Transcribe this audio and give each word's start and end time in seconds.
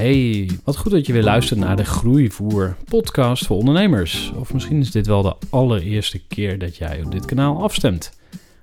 Hey, 0.00 0.50
wat 0.64 0.76
goed 0.76 0.92
dat 0.92 1.06
je 1.06 1.12
weer 1.12 1.22
luistert 1.22 1.60
naar 1.60 1.76
de 1.76 1.84
Groeivoer 1.84 2.76
podcast 2.84 3.46
voor 3.46 3.56
ondernemers. 3.56 4.32
Of 4.34 4.52
misschien 4.52 4.80
is 4.80 4.90
dit 4.90 5.06
wel 5.06 5.22
de 5.22 5.36
allereerste 5.50 6.26
keer 6.26 6.58
dat 6.58 6.76
jij 6.76 7.02
op 7.04 7.12
dit 7.12 7.24
kanaal 7.24 7.62
afstemt. 7.62 8.20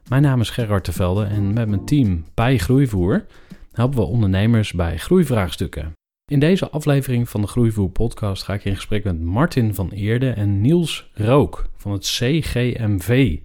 Mijn 0.09 0.21
naam 0.21 0.41
is 0.41 0.49
Gerard 0.49 0.83
Tevelde 0.83 1.23
en 1.23 1.53
met 1.53 1.67
mijn 1.67 1.85
team 1.85 2.25
bij 2.33 2.57
Groeivoer 2.57 3.25
helpen 3.71 3.97
we 3.99 4.05
ondernemers 4.05 4.73
bij 4.73 4.97
groeivraagstukken. 4.97 5.91
In 6.31 6.39
deze 6.39 6.69
aflevering 6.69 7.29
van 7.29 7.41
de 7.41 7.47
Groeivoer 7.47 7.89
podcast 7.89 8.43
ga 8.43 8.53
ik 8.53 8.65
in 8.65 8.75
gesprek 8.75 9.03
met 9.03 9.21
Martin 9.21 9.73
van 9.73 9.89
Eerde 9.89 10.29
en 10.29 10.61
Niels 10.61 11.09
Rook 11.13 11.69
van 11.75 11.91
het 11.91 12.03
CGMV, 12.03 13.37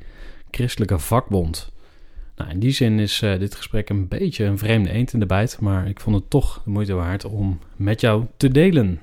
Christelijke 0.51 0.99
Vakbond. 0.99 1.72
Nou, 2.43 2.55
in 2.55 2.61
die 2.61 2.73
zin 2.73 2.99
is 2.99 3.23
uh, 3.23 3.39
dit 3.39 3.55
gesprek 3.55 3.89
een 3.89 4.09
beetje 4.09 4.45
een 4.45 4.59
vreemde 4.59 4.91
eend 4.91 5.13
in 5.13 5.21
de 5.21 5.27
bijt, 5.27 5.61
maar 5.61 5.89
ik 5.89 6.01
vond 6.01 6.17
het 6.17 6.31
toch 6.31 6.63
de 6.65 6.71
moeite 6.71 6.95
waard 6.95 7.25
om 7.25 7.59
met 7.77 8.01
jou 8.01 8.25
te 8.37 8.49
delen. 8.49 9.01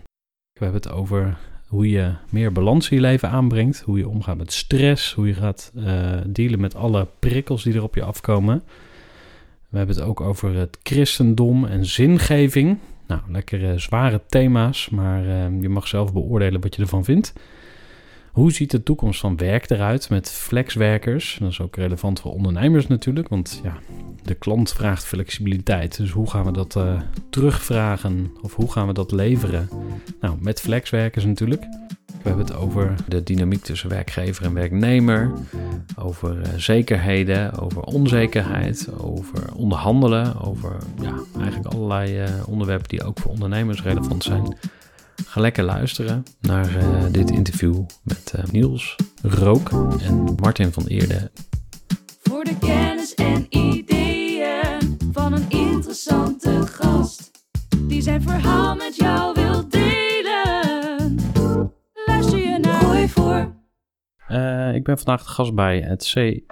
We 0.53 0.63
hebben 0.65 0.81
het 0.81 0.91
over 0.91 1.37
hoe 1.67 1.89
je 1.89 2.13
meer 2.29 2.51
balans 2.51 2.89
in 2.89 2.95
je 2.95 3.01
leven 3.01 3.29
aanbrengt, 3.29 3.79
hoe 3.79 3.97
je 3.97 4.07
omgaat 4.07 4.37
met 4.37 4.53
stress, 4.53 5.13
hoe 5.13 5.27
je 5.27 5.33
gaat 5.33 5.71
uh, 5.75 6.17
dealen 6.27 6.59
met 6.59 6.75
alle 6.75 7.07
prikkels 7.19 7.63
die 7.63 7.73
er 7.73 7.83
op 7.83 7.95
je 7.95 8.03
afkomen. 8.03 8.63
We 9.69 9.77
hebben 9.77 9.95
het 9.95 10.05
ook 10.05 10.21
over 10.21 10.55
het 10.55 10.77
christendom 10.83 11.65
en 11.65 11.85
zingeving. 11.85 12.77
Nou, 13.07 13.21
lekkere 13.27 13.79
zware 13.79 14.21
thema's, 14.27 14.89
maar 14.89 15.25
uh, 15.25 15.61
je 15.61 15.69
mag 15.69 15.87
zelf 15.87 16.13
beoordelen 16.13 16.61
wat 16.61 16.75
je 16.75 16.81
ervan 16.81 17.03
vindt. 17.03 17.33
Hoe 18.31 18.51
ziet 18.51 18.71
de 18.71 18.83
toekomst 18.83 19.19
van 19.19 19.37
werk 19.37 19.69
eruit 19.69 20.09
met 20.09 20.31
flexwerkers? 20.31 21.37
Dat 21.39 21.51
is 21.51 21.61
ook 21.61 21.75
relevant 21.75 22.19
voor 22.19 22.31
ondernemers 22.31 22.87
natuurlijk, 22.87 23.27
want 23.27 23.59
ja, 23.63 23.77
de 24.23 24.33
klant 24.33 24.73
vraagt 24.73 25.05
flexibiliteit. 25.05 25.97
Dus 25.97 26.11
hoe 26.11 26.29
gaan 26.29 26.45
we 26.45 26.51
dat 26.51 26.75
uh, 26.75 26.99
terugvragen 27.29 28.31
of 28.41 28.55
hoe 28.55 28.71
gaan 28.71 28.87
we 28.87 28.93
dat 28.93 29.11
leveren? 29.11 29.69
Nou, 30.21 30.37
met 30.39 30.61
flexwerkers 30.61 31.25
natuurlijk. 31.25 31.67
We 32.21 32.27
hebben 32.27 32.45
het 32.45 32.55
over 32.55 32.95
de 33.07 33.23
dynamiek 33.23 33.63
tussen 33.63 33.89
werkgever 33.89 34.45
en 34.45 34.53
werknemer, 34.53 35.31
over 35.95 36.37
uh, 36.37 36.47
zekerheden, 36.57 37.59
over 37.59 37.81
onzekerheid, 37.81 38.89
over 38.97 39.53
onderhandelen, 39.55 40.41
over 40.41 40.77
ja, 41.01 41.13
eigenlijk 41.41 41.73
allerlei 41.73 42.23
uh, 42.23 42.29
onderwerpen 42.47 42.87
die 42.87 43.03
ook 43.03 43.19
voor 43.19 43.31
ondernemers 43.31 43.83
relevant 43.83 44.23
zijn. 44.23 44.57
Ga 45.25 45.41
lekker 45.41 45.63
luisteren 45.63 46.23
naar 46.41 46.75
uh, 46.75 47.03
dit 47.11 47.31
interview 47.31 47.85
met 48.03 48.33
uh, 48.35 48.43
Niels 48.51 48.95
Rook 49.21 49.69
en 50.01 50.35
Martin 50.41 50.71
van 50.71 50.87
Eerde. 50.87 51.31
Voor 52.21 52.43
de 52.43 52.57
kennis 52.57 53.15
en 53.15 53.45
ideeën 53.49 54.97
van 55.11 55.33
een 55.33 55.49
interessante 55.49 56.67
gast 56.67 57.31
die 57.77 58.01
zijn 58.01 58.21
verhaal 58.21 58.75
met 58.75 58.95
jou 58.95 59.33
wil 59.33 59.69
delen. 59.69 61.15
Luister 62.05 62.39
je 62.39 62.57
naar 62.61 62.81
Gooi 62.81 63.09
voor. 63.09 63.53
Uh, 64.29 64.75
ik 64.75 64.83
ben 64.83 64.97
vandaag 64.97 65.23
de 65.23 65.29
gast 65.29 65.55
bij 65.55 65.79
het 65.81 66.03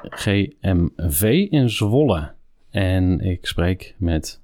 CGMV 0.10 1.48
in 1.50 1.70
Zwolle. 1.70 2.36
En 2.70 3.20
ik 3.20 3.46
spreek 3.46 3.96
met 3.98 4.42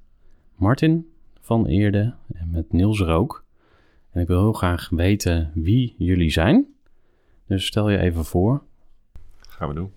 Martin 0.55 1.07
van 1.41 1.65
Eerde 1.65 2.13
en 2.33 2.49
met 2.51 2.73
Niels 2.73 2.99
Rook. 2.99 3.42
En 4.13 4.21
ik 4.21 4.27
wil 4.27 4.39
heel 4.39 4.53
graag 4.53 4.89
weten 4.89 5.51
wie 5.53 5.95
jullie 5.97 6.31
zijn. 6.31 6.65
Dus 7.47 7.65
stel 7.65 7.89
je 7.89 7.97
even 7.97 8.25
voor. 8.25 8.63
Gaan 9.39 9.67
we 9.67 9.73
doen. 9.73 9.91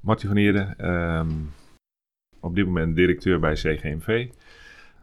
Martin 0.00 0.28
van 0.28 0.36
Eerde, 0.36 0.74
um, 0.78 1.52
op 2.40 2.54
dit 2.54 2.66
moment 2.66 2.96
directeur 2.96 3.40
bij 3.40 3.54
CGMV. 3.54 4.28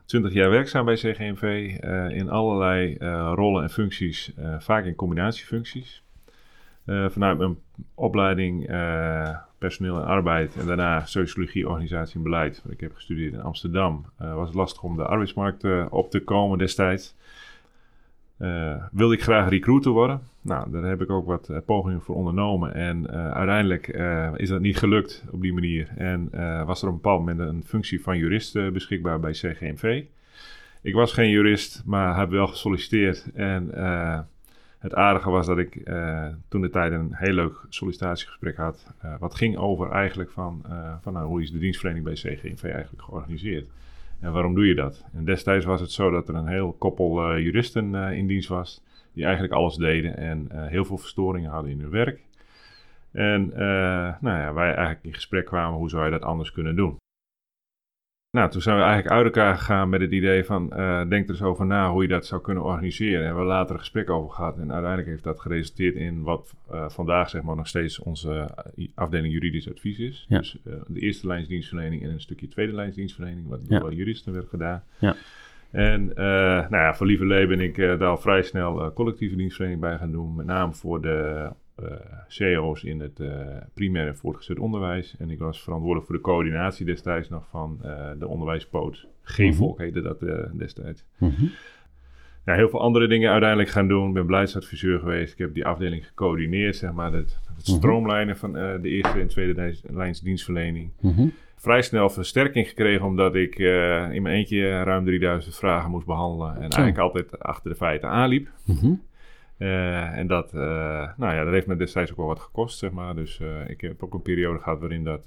20 0.05 0.33
jaar 0.33 0.49
werkzaam 0.49 0.85
bij 0.85 0.95
CGMV 0.95 1.43
uh, 1.83 2.09
in 2.09 2.29
allerlei 2.29 2.95
uh, 2.99 3.31
rollen 3.35 3.63
en 3.63 3.69
functies, 3.69 4.31
uh, 4.39 4.59
vaak 4.59 4.85
in 4.85 4.95
combinatiefuncties. 4.95 6.03
vanuit 6.85 7.37
mijn 7.37 7.57
opleiding 7.95 8.65
personeel 9.57 9.97
en 9.97 10.05
arbeid 10.05 10.55
en 10.55 10.65
daarna 10.65 11.05
sociologie, 11.05 11.69
organisatie 11.69 12.15
en 12.15 12.23
beleid. 12.23 12.63
Ik 12.69 12.79
heb 12.79 12.93
gestudeerd 12.93 13.33
in 13.33 13.41
Amsterdam. 13.41 14.05
was 14.17 14.47
het 14.47 14.55
lastig 14.55 14.83
om 14.83 14.95
de 14.95 15.05
arbeidsmarkt 15.05 15.89
op 15.89 16.11
te 16.11 16.23
komen 16.23 16.57
destijds. 16.57 17.15
Uh, 18.39 18.83
wilde 18.91 19.13
ik 19.13 19.21
graag 19.21 19.49
recruiter 19.49 19.91
worden. 19.91 20.21
Nou, 20.41 20.71
daar 20.71 20.83
heb 20.83 21.01
ik 21.01 21.09
ook 21.09 21.25
wat 21.25 21.49
uh, 21.49 21.57
pogingen 21.65 22.01
voor 22.01 22.15
ondernomen. 22.15 22.73
En 22.73 23.07
uh, 23.09 23.31
uiteindelijk 23.31 23.87
is 24.35 24.49
dat 24.49 24.61
niet 24.61 24.77
gelukt 24.77 25.23
op 25.31 25.41
die 25.41 25.53
manier. 25.53 25.89
En 25.95 26.29
was 26.65 26.81
er 26.81 26.87
op 26.87 26.93
een 26.93 27.01
bepaald 27.01 27.25
moment 27.25 27.39
een 27.39 27.63
functie 27.63 28.01
van 28.01 28.17
jurist 28.17 28.71
beschikbaar 28.73 29.19
bij 29.19 29.31
CGMV. 29.31 30.03
Ik 30.81 30.93
was 30.93 31.13
geen 31.13 31.29
jurist, 31.29 31.83
maar 31.85 32.17
heb 32.17 32.29
wel 32.29 32.47
gesolliciteerd. 32.47 33.29
En 33.33 33.69
het 34.79 34.93
aardige 34.93 35.29
was 35.29 35.47
dat 35.47 35.57
ik 35.57 35.83
toen 36.47 36.61
de 36.61 36.69
tijd 36.69 36.91
een 36.91 37.09
heel 37.11 37.33
leuk 37.33 37.65
sollicitatiegesprek 37.69 38.57
had. 38.57 38.93
wat 39.19 39.35
ging 39.35 39.57
over 39.57 39.91
eigenlijk 39.91 40.29
van, 40.29 40.65
van 41.01 41.13
nou, 41.13 41.27
hoe 41.27 41.41
is 41.41 41.51
de 41.51 41.59
dienstverlening 41.59 42.05
bij 42.05 42.13
CGMV 42.13 42.63
eigenlijk 42.63 43.03
georganiseerd. 43.03 43.69
En 44.19 44.31
waarom 44.31 44.55
doe 44.55 44.67
je 44.67 44.75
dat? 44.75 45.05
En 45.13 45.25
destijds 45.25 45.65
was 45.65 45.81
het 45.81 45.91
zo 45.91 46.09
dat 46.09 46.29
er 46.29 46.35
een 46.35 46.47
heel 46.47 46.75
koppel 46.79 47.31
uh, 47.31 47.43
juristen 47.43 47.93
uh, 47.93 48.11
in 48.11 48.27
dienst 48.27 48.49
was, 48.49 48.83
die 49.13 49.23
eigenlijk 49.23 49.53
alles 49.53 49.75
deden 49.75 50.17
en 50.17 50.49
uh, 50.51 50.65
heel 50.65 50.85
veel 50.85 50.97
verstoringen 50.97 51.51
hadden 51.51 51.71
in 51.71 51.79
hun 51.79 51.89
werk. 51.89 52.25
En 53.11 53.51
nou 54.21 54.39
ja, 54.39 54.53
wij 54.53 54.67
eigenlijk 54.67 55.03
in 55.05 55.13
gesprek 55.13 55.45
kwamen, 55.45 55.79
hoe 55.79 55.89
zou 55.89 56.05
je 56.05 56.11
dat 56.11 56.21
anders 56.21 56.51
kunnen 56.51 56.75
doen? 56.75 56.97
Nou, 58.37 58.49
toen 58.49 58.61
zijn 58.61 58.77
we 58.77 58.83
eigenlijk 58.83 59.13
uit 59.15 59.25
elkaar 59.25 59.55
gegaan 59.55 59.89
met 59.89 60.01
het 60.01 60.11
idee 60.11 60.43
van, 60.43 60.71
uh, 60.73 61.09
denk 61.09 61.23
er 61.23 61.29
eens 61.29 61.41
over 61.41 61.65
na 61.65 61.91
hoe 61.91 62.01
je 62.01 62.07
dat 62.07 62.25
zou 62.25 62.41
kunnen 62.41 62.63
organiseren. 62.63 63.13
En 63.13 63.19
we 63.19 63.25
hebben 63.25 63.45
later 63.45 63.73
een 63.73 63.79
gesprek 63.79 64.09
over 64.09 64.29
gehad. 64.31 64.57
En 64.57 64.71
uiteindelijk 64.71 65.07
heeft 65.07 65.23
dat 65.23 65.39
geresulteerd 65.39 65.95
in 65.95 66.21
wat 66.21 66.55
uh, 66.71 66.89
vandaag 66.89 67.29
zeg 67.29 67.41
maar 67.41 67.55
nog 67.55 67.67
steeds 67.67 67.99
onze 67.99 68.49
afdeling 68.95 69.33
juridisch 69.33 69.69
advies 69.69 69.99
is. 69.99 70.25
Ja. 70.29 70.37
Dus 70.37 70.57
uh, 70.67 70.73
de 70.87 70.99
eerste 70.99 71.27
lijnsdienstverlening 71.27 72.03
en 72.03 72.09
een 72.09 72.21
stukje 72.21 72.47
tweede 72.47 72.73
lijnsdienstverlening, 72.73 73.47
wat 73.47 73.59
Ja. 73.67 73.79
door 73.79 73.93
juristen 73.93 74.33
werd 74.33 74.49
gedaan. 74.49 74.83
Ja. 74.99 75.15
En 75.71 76.05
nou 76.15 76.69
ja, 76.69 76.95
voor 76.95 77.05
Lieverlee 77.05 77.47
ben 77.47 77.59
ik 77.59 77.75
daar 77.75 78.05
al 78.05 78.17
vrij 78.17 78.41
snel 78.41 78.93
collectieve 78.93 79.35
dienstverlening 79.35 79.81
bij 79.81 79.97
gaan 79.97 80.11
doen. 80.11 80.35
Met 80.35 80.45
name 80.45 80.73
voor 80.73 81.01
de 81.01 81.49
CEO's 82.27 82.83
in 82.83 82.99
het 82.99 83.19
uh, 83.19 83.29
primair 83.73 84.07
en 84.07 84.15
voortgezet 84.17 84.59
onderwijs. 84.59 85.15
En 85.19 85.29
ik 85.29 85.39
was 85.39 85.61
verantwoordelijk 85.63 86.05
voor 86.07 86.15
de 86.15 86.21
coördinatie 86.21 86.85
destijds 86.85 87.29
nog 87.29 87.47
van 87.49 87.79
uh, 87.85 88.09
de 88.19 88.27
onderwijspoot. 88.27 89.07
G-Volk 89.23 89.77
heette 89.79 90.01
dat 90.01 90.19
destijds. 90.53 91.05
Mhm. 91.17 91.45
ja, 92.45 92.53
heel 92.53 92.69
veel 92.69 92.81
andere 92.81 93.07
dingen 93.07 93.31
uiteindelijk 93.31 93.69
gaan 93.69 93.87
doen. 93.87 94.07
Ik 94.07 94.13
ben 94.13 94.25
beleidsadviseur 94.25 94.99
geweest. 94.99 95.31
Ik 95.33 95.37
heb 95.39 95.53
die 95.53 95.65
afdeling 95.65 96.07
gecoördineerd, 96.07 96.75
zeg 96.75 96.91
maar. 96.93 97.11
Het, 97.13 97.39
het 97.55 97.67
Mhm. 97.67 97.77
stroomlijnen 97.77 98.37
van 98.37 98.57
eh, 98.57 98.81
de 98.81 98.89
eerste 98.89 99.19
en 99.19 99.27
tweede 99.27 99.73
lijns- 99.91 100.21
dienstverlening. 100.21 100.91
Mhm. 101.01 101.27
Vrij 101.55 101.81
snel 101.81 102.09
versterking 102.09 102.67
gekregen 102.67 103.05
omdat 103.05 103.35
ik 103.35 103.59
eh, 103.59 104.11
in 104.11 104.21
mijn 104.21 104.35
eentje 104.35 104.83
ruim 104.83 105.05
3000 105.05 105.55
vragen 105.55 105.91
moest 105.91 106.05
behandelen. 106.05 106.55
En 106.55 106.61
eigenlijk 106.61 106.97
altijd 106.97 107.39
achter 107.39 107.69
de 107.71 107.75
feiten 107.77 108.09
aanliep. 108.09 108.49
Eh, 109.57 110.17
en 110.17 110.27
dat, 110.27 110.53
eh, 110.53 111.09
nou 111.17 111.35
ja, 111.35 111.43
dat 111.43 111.53
heeft 111.53 111.67
me 111.67 111.75
destijds 111.75 112.11
ook 112.11 112.17
wel 112.17 112.25
wat 112.25 112.39
gekost, 112.39 112.77
zeg 112.77 112.91
maar. 112.91 113.15
Dus 113.15 113.39
eh, 113.39 113.69
ik 113.69 113.81
heb 113.81 114.03
ook 114.03 114.13
een 114.13 114.21
periode 114.21 114.59
gehad 114.59 114.79
waarin 114.79 115.03
dat... 115.03 115.25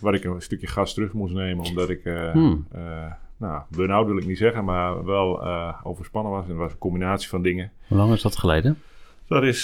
waar 0.00 0.14
ik 0.14 0.24
een 0.24 0.42
stukje 0.42 0.66
gas 0.66 0.94
terug 0.94 1.12
moest 1.12 1.34
nemen, 1.34 1.64
omdat 1.64 1.90
ik... 1.90 2.00
Hmm. 2.32 2.66
nou, 3.36 3.62
burn-out 3.68 4.06
wil 4.06 4.16
ik 4.16 4.26
niet 4.26 4.38
zeggen, 4.38 4.64
maar 4.64 5.04
wel 5.04 5.42
overspannen 5.82 6.32
was. 6.32 6.44
En 6.44 6.50
het 6.50 6.58
was 6.58 6.72
een 6.72 6.78
combinatie 6.78 7.28
van 7.28 7.42
dingen. 7.42 7.70
Hoe 7.88 7.98
lang 7.98 8.12
is 8.12 8.22
dat 8.22 8.36
geleden? 8.36 8.78
Dat 9.26 9.42
is, 9.42 9.62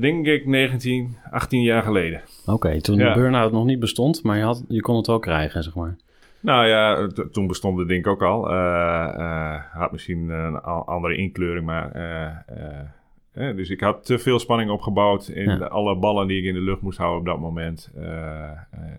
denk 0.00 0.26
ik, 0.26 0.46
19, 0.46 1.16
18 1.30 1.62
jaar 1.62 1.82
geleden. 1.82 2.22
Oké, 2.46 2.80
toen 2.80 2.98
Ja. 2.98 3.12
de 3.14 3.20
burn-out 3.20 3.52
nog 3.52 3.64
niet 3.64 3.80
bestond, 3.80 4.22
maar 4.22 4.36
je, 4.36 4.42
had, 4.42 4.64
je 4.68 4.80
kon 4.80 4.96
het 4.96 5.06
wel 5.06 5.18
krijgen, 5.18 5.62
zeg 5.62 5.74
maar. 5.74 5.96
Nou 6.40 6.66
ja, 6.66 7.06
t- 7.06 7.32
toen 7.32 7.46
bestond 7.46 7.78
het 7.78 7.88
denk 7.88 8.00
ik 8.06 8.10
ook 8.12 8.22
al. 8.22 8.50
Eh, 8.50 9.08
eh, 9.16 9.60
had 9.72 9.92
misschien 9.92 10.28
een 10.28 10.54
a- 10.54 10.82
andere 10.86 11.16
inkleuring, 11.16 11.64
maar... 11.66 11.92
eh, 11.92 12.26
eh, 12.46 13.48
eh, 13.48 13.56
dus 13.56 13.70
ik 13.70 13.80
had 13.80 14.04
te 14.04 14.18
veel 14.18 14.38
spanning 14.38 14.70
opgebouwd 14.70 15.28
in 15.28 15.44
Ja. 15.50 15.56
de- 15.56 15.68
alle 15.68 15.96
ballen 15.96 16.26
die 16.26 16.38
ik 16.38 16.44
in 16.44 16.54
de 16.54 16.60
lucht 16.60 16.80
moest 16.80 16.98
houden 16.98 17.20
op 17.20 17.26
dat 17.26 17.38
moment. 17.38 17.90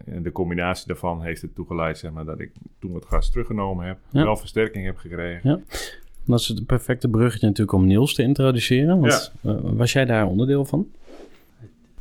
En 0.05 0.23
de 0.23 0.31
combinatie 0.31 0.87
daarvan 0.87 1.21
heeft 1.23 1.41
er 1.41 1.53
toegeleid 1.53 1.97
zeg 1.97 2.11
maar, 2.11 2.25
dat 2.25 2.39
ik 2.39 2.51
toen 2.79 2.93
het 2.95 3.05
gas 3.05 3.31
teruggenomen 3.31 3.85
heb. 3.85 3.97
Ja. 4.09 4.23
Wel 4.23 4.35
versterking 4.37 4.85
heb 4.85 4.97
gekregen. 4.97 5.49
Ja. 5.49 5.59
Dat 6.25 6.39
is 6.39 6.47
het 6.47 6.65
perfecte 6.65 7.09
bruggetje 7.09 7.47
natuurlijk 7.47 7.77
om 7.77 7.85
Niels 7.85 8.13
te 8.13 8.21
introduceren. 8.23 8.99
Want, 8.99 9.33
was 9.61 9.91
jij 9.93 10.05
daar 10.05 10.25
onderdeel 10.27 10.65
van? 10.65 10.87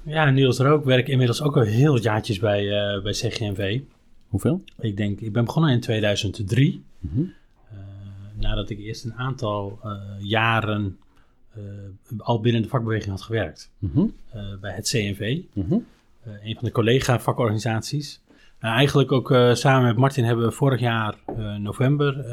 Ja, 0.02 0.30
Niels 0.30 0.58
Rook 0.58 0.84
werk 0.84 1.08
inmiddels 1.08 1.42
ook 1.42 1.56
al 1.56 1.62
heel 1.62 1.98
jaartjes 1.98 2.38
bij, 2.38 2.68
eh, 2.68 3.02
bij 3.02 3.12
CGNV. 3.12 3.80
Hoeveel? 4.30 4.62
Ik 4.78 4.96
denk, 4.96 5.20
ik 5.20 5.32
ben 5.32 5.44
begonnen 5.44 5.70
in 5.70 5.80
2003. 5.80 6.84
Mhm. 6.98 7.20
Eh, 7.70 7.78
nadat 8.34 8.70
ik 8.70 8.78
eerst 8.78 9.04
een 9.04 9.14
aantal 9.14 9.78
eh, 9.82 9.92
jaren 10.18 10.98
eh, 11.54 11.62
al 12.18 12.40
binnen 12.40 12.62
de 12.62 12.68
vakbeweging 12.68 13.10
had 13.10 13.22
gewerkt. 13.22 13.70
Mhm. 13.78 14.06
bij 14.60 14.72
het 14.74 14.88
CNV, 14.88 15.40
Mhm. 15.52 15.72
een 16.22 16.54
van 16.54 16.64
de 16.64 16.70
collega-vakorganisaties. 16.70 18.20
Eigenlijk 18.60 19.12
ook 19.12 19.34
samen 19.52 19.86
met 19.86 19.96
Martin 19.96 20.24
hebben 20.24 20.44
we 20.44 20.52
vorig 20.52 20.80
jaar 20.80 21.14
november 21.58 22.24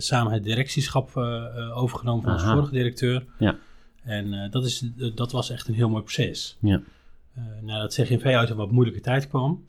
samen 0.00 0.32
het 0.32 0.44
directieschap 0.44 1.16
overgenomen 1.74 2.22
van 2.22 2.32
onze 2.32 2.46
vorige 2.46 2.72
directeur. 2.72 3.24
Ja. 3.38 3.56
En 4.02 4.50
dat, 4.50 4.64
is, 4.64 4.84
dat 5.14 5.32
was 5.32 5.50
echt 5.50 5.68
een 5.68 5.74
heel 5.74 5.88
mooi 5.88 6.02
proces. 6.02 6.56
Ja. 6.60 6.80
Nadat 7.62 7.94
CGNV 7.94 8.24
uit 8.24 8.50
een 8.50 8.56
wat 8.56 8.70
moeilijke 8.70 9.00
tijd 9.00 9.28
kwam, 9.28 9.64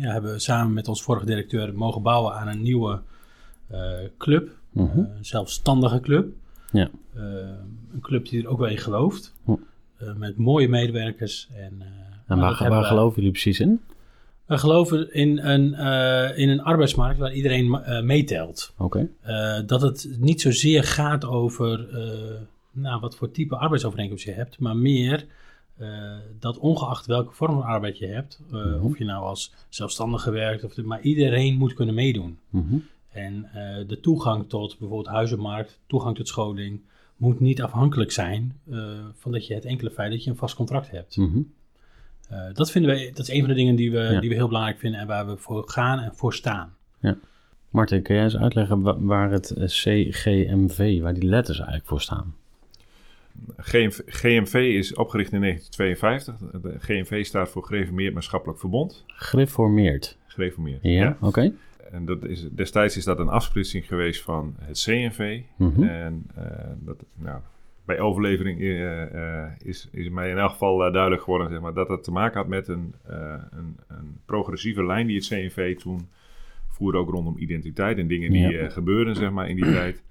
ja, 0.00 0.12
hebben 0.12 0.32
we 0.32 0.38
samen 0.38 0.72
met 0.72 0.88
onze 0.88 1.02
vorige 1.02 1.26
directeur 1.26 1.74
mogen 1.74 2.02
bouwen 2.02 2.34
aan 2.34 2.48
een 2.48 2.62
nieuwe 2.62 3.00
eh, 3.66 3.80
club. 4.18 4.50
Mhm. 4.70 4.98
Eh, 4.98 5.04
een 5.16 5.24
zelfstandige 5.24 6.00
club. 6.00 6.32
Ja. 6.72 6.90
Eh, 7.14 7.22
een 7.92 8.00
club 8.00 8.28
die 8.28 8.42
er 8.42 8.48
ook 8.48 8.58
wel 8.58 8.68
in 8.68 8.78
gelooft. 8.78 9.34
Hm. 9.44 9.52
Met 10.16 10.36
mooie 10.36 10.68
medewerkers. 10.68 11.48
En, 11.56 11.82
En 12.26 12.38
waar, 12.38 12.84
geloven 12.84 13.16
jullie 13.16 13.30
precies 13.30 13.60
in? 13.60 13.80
We 14.46 14.58
geloven 14.58 15.14
in 15.14 15.38
een, 15.38 15.74
in 16.36 16.48
een 16.48 16.62
arbeidsmarkt 16.62 17.18
waar 17.18 17.32
iedereen 17.32 17.80
meetelt. 18.04 18.72
Oké. 18.76 19.08
Dat 19.66 19.82
het 19.82 20.08
niet 20.18 20.40
zozeer 20.40 20.84
gaat 20.84 21.24
over 21.24 21.88
nou, 22.72 23.00
wat 23.00 23.16
voor 23.16 23.30
type 23.30 23.56
arbeidsovereenkomst 23.56 24.24
je 24.24 24.32
hebt, 24.32 24.58
maar 24.58 24.76
meer 24.76 25.26
eh, 25.80 26.16
dat 26.38 26.58
ongeacht 26.58 27.06
welke 27.06 27.32
vorm 27.32 27.52
van 27.54 27.62
arbeid 27.62 27.98
je 27.98 28.06
hebt, 28.06 28.40
eh, 28.52 28.54
Mhm. 28.64 28.84
of 28.84 28.98
je 28.98 29.04
nou 29.04 29.24
als 29.24 29.52
zelfstandige 29.68 30.30
werkt, 30.30 30.64
of, 30.64 30.76
maar 30.82 31.00
iedereen 31.00 31.56
moet 31.56 31.74
kunnen 31.74 31.94
meedoen. 31.94 32.38
Mhm. 32.50 32.76
En 33.10 33.44
eh, 33.52 33.88
de 33.88 34.00
toegang 34.00 34.48
tot 34.48 34.78
bijvoorbeeld 34.78 35.14
huizenmarkt, 35.14 35.80
toegang 35.86 36.16
tot 36.16 36.28
scholing, 36.28 36.80
moet 37.16 37.40
niet 37.40 37.62
afhankelijk 37.62 38.10
zijn 38.12 38.58
van 39.14 39.32
dat 39.32 39.46
je 39.46 39.54
het 39.54 39.64
enkele 39.64 39.90
feit 39.90 40.10
dat 40.10 40.24
je 40.24 40.30
een 40.30 40.36
vast 40.36 40.54
contract 40.54 40.90
hebt. 40.90 41.16
Mhm. 41.16 41.38
Dat 42.52 42.70
vinden 42.70 42.90
wij, 42.90 43.06
dat 43.14 43.18
is 43.18 43.28
een 43.34 43.40
van 43.40 43.48
de 43.48 43.54
dingen 43.54 43.76
die 43.76 43.90
we, 43.90 43.98
Ja. 43.98 44.20
die 44.20 44.28
we 44.28 44.34
heel 44.34 44.46
belangrijk 44.46 44.78
vinden 44.78 45.00
en 45.00 45.06
waar 45.06 45.26
we 45.26 45.36
voor 45.36 45.68
gaan 45.68 45.98
en 45.98 46.14
voor 46.14 46.34
staan. 46.34 46.74
Martin, 47.70 48.02
kun 48.02 48.14
jij 48.14 48.24
eens 48.24 48.36
uitleggen 48.36 48.82
wa- 48.82 49.00
waar 49.00 49.30
het 49.30 49.54
CGMV, 49.56 51.00
waar 51.00 51.14
die 51.14 51.24
letters 51.28 51.56
eigenlijk 51.58 51.88
voor 51.88 52.00
staan? 52.00 52.34
GMV, 53.56 53.98
GMV 54.06 54.54
is 54.54 54.94
opgericht 54.94 55.32
in 55.32 55.40
1952. 55.40 56.62
De 56.62 56.74
GMV 56.78 57.24
staat 57.24 57.48
voor 57.48 57.64
Gereformeerd 57.64 58.14
Maatschappelijk 58.14 58.58
Verbond. 58.58 59.04
Gereformeerd. 59.06 60.18
Gereformeerd. 60.26 60.78
Ja, 60.82 61.16
oké. 61.20 61.52
En 61.92 62.04
dat 62.04 62.24
is, 62.24 62.48
destijds 62.50 62.96
is 62.96 63.04
dat 63.04 63.18
een 63.18 63.28
afsplitsing 63.28 63.86
geweest 63.86 64.22
van 64.22 64.54
het 64.58 64.82
CNV. 64.84 65.40
Mhm. 65.56 65.82
En 65.82 66.26
eh, 66.34 66.44
dat, 66.78 67.04
nou, 67.14 67.40
bij 67.84 68.00
overlevering 68.00 68.60
eh, 68.60 69.02
eh, 69.02 69.50
is, 69.62 69.88
is 69.92 70.08
mij 70.08 70.30
in 70.30 70.38
elk 70.38 70.50
geval 70.50 70.78
duidelijk 70.92 71.22
geworden 71.22 71.48
zeg 71.48 71.60
maar, 71.60 71.74
dat 71.74 71.88
het 71.88 72.04
te 72.04 72.10
maken 72.10 72.38
had 72.38 72.48
met 72.48 72.68
een, 72.68 72.94
een, 73.50 73.76
een 73.88 74.18
progressieve 74.24 74.84
lijn 74.86 75.06
die 75.06 75.16
het 75.16 75.26
CNV 75.26 75.76
toen 75.78 76.08
voerde, 76.68 76.98
ook 76.98 77.10
rondom 77.10 77.38
identiteit 77.38 77.98
en 77.98 78.06
dingen 78.06 78.32
die 78.32 78.48
Ja. 78.48 78.68
gebeurden 78.68 79.14
zeg 79.14 79.30
maar, 79.30 79.48
in 79.48 79.56
die 79.56 79.72
tijd. 79.72 80.02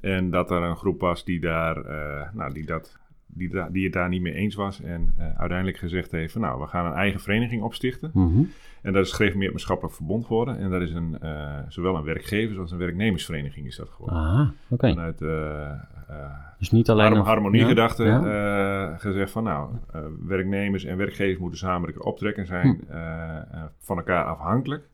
En 0.00 0.30
dat 0.30 0.50
er 0.50 0.62
een 0.62 0.76
groep 0.76 1.00
was 1.00 1.24
die, 1.24 1.40
daar, 1.40 1.76
eh, 1.76 2.28
nou, 2.32 2.52
die, 2.52 2.66
dat, 2.66 2.98
die, 3.26 3.50
die 3.70 3.84
het 3.84 3.92
daar 3.92 4.08
niet 4.08 4.22
mee 4.22 4.34
eens 4.34 4.54
was. 4.54 4.80
En 4.82 5.14
eh, 5.18 5.26
uiteindelijk 5.38 5.78
gezegd 5.78 6.10
heeft 6.10 6.32
van 6.32 6.40
nou, 6.40 6.60
we 6.60 6.66
gaan 6.66 6.86
een 6.86 6.92
eigen 6.92 7.20
vereniging 7.20 7.62
opstichten. 7.62 8.10
Mhm. 8.14 8.42
En 8.82 8.92
dat 8.92 9.06
is 9.06 9.12
gereformeerd 9.12 9.52
maatschappelijk 9.52 9.94
verbond 9.94 10.26
geworden. 10.26 10.58
En 10.58 10.70
dat 10.70 10.80
is 10.82 10.92
een, 10.92 11.18
eh, 11.20 11.58
zowel 11.68 11.96
een 11.96 12.04
werkgevers- 12.04 12.58
als 12.58 12.70
een 12.70 12.78
werknemersvereniging 12.78 13.66
is 13.66 13.76
dat 13.76 13.88
geworden. 13.88 14.18
Aha, 14.18 14.52
oké. 14.68 14.88
Vanuit 14.88 15.20
eh, 15.22 15.70
Dus 16.58 16.70
niet 16.70 16.90
alleen... 16.90 17.12
harm- 17.12 17.26
harmoniegedachte 17.26 18.04
Ja, 18.04 18.96
gezegd 18.96 19.30
van 19.30 19.44
nou, 19.44 19.70
werknemers 20.26 20.84
en 20.84 20.96
werkgevers 20.96 21.38
moeten 21.38 21.58
samen 21.58 22.04
optrekken 22.04 22.46
zijn 22.46 22.80
Hm. 22.88 23.66
van 23.78 23.96
elkaar 23.96 24.24
afhankelijk. 24.24 24.88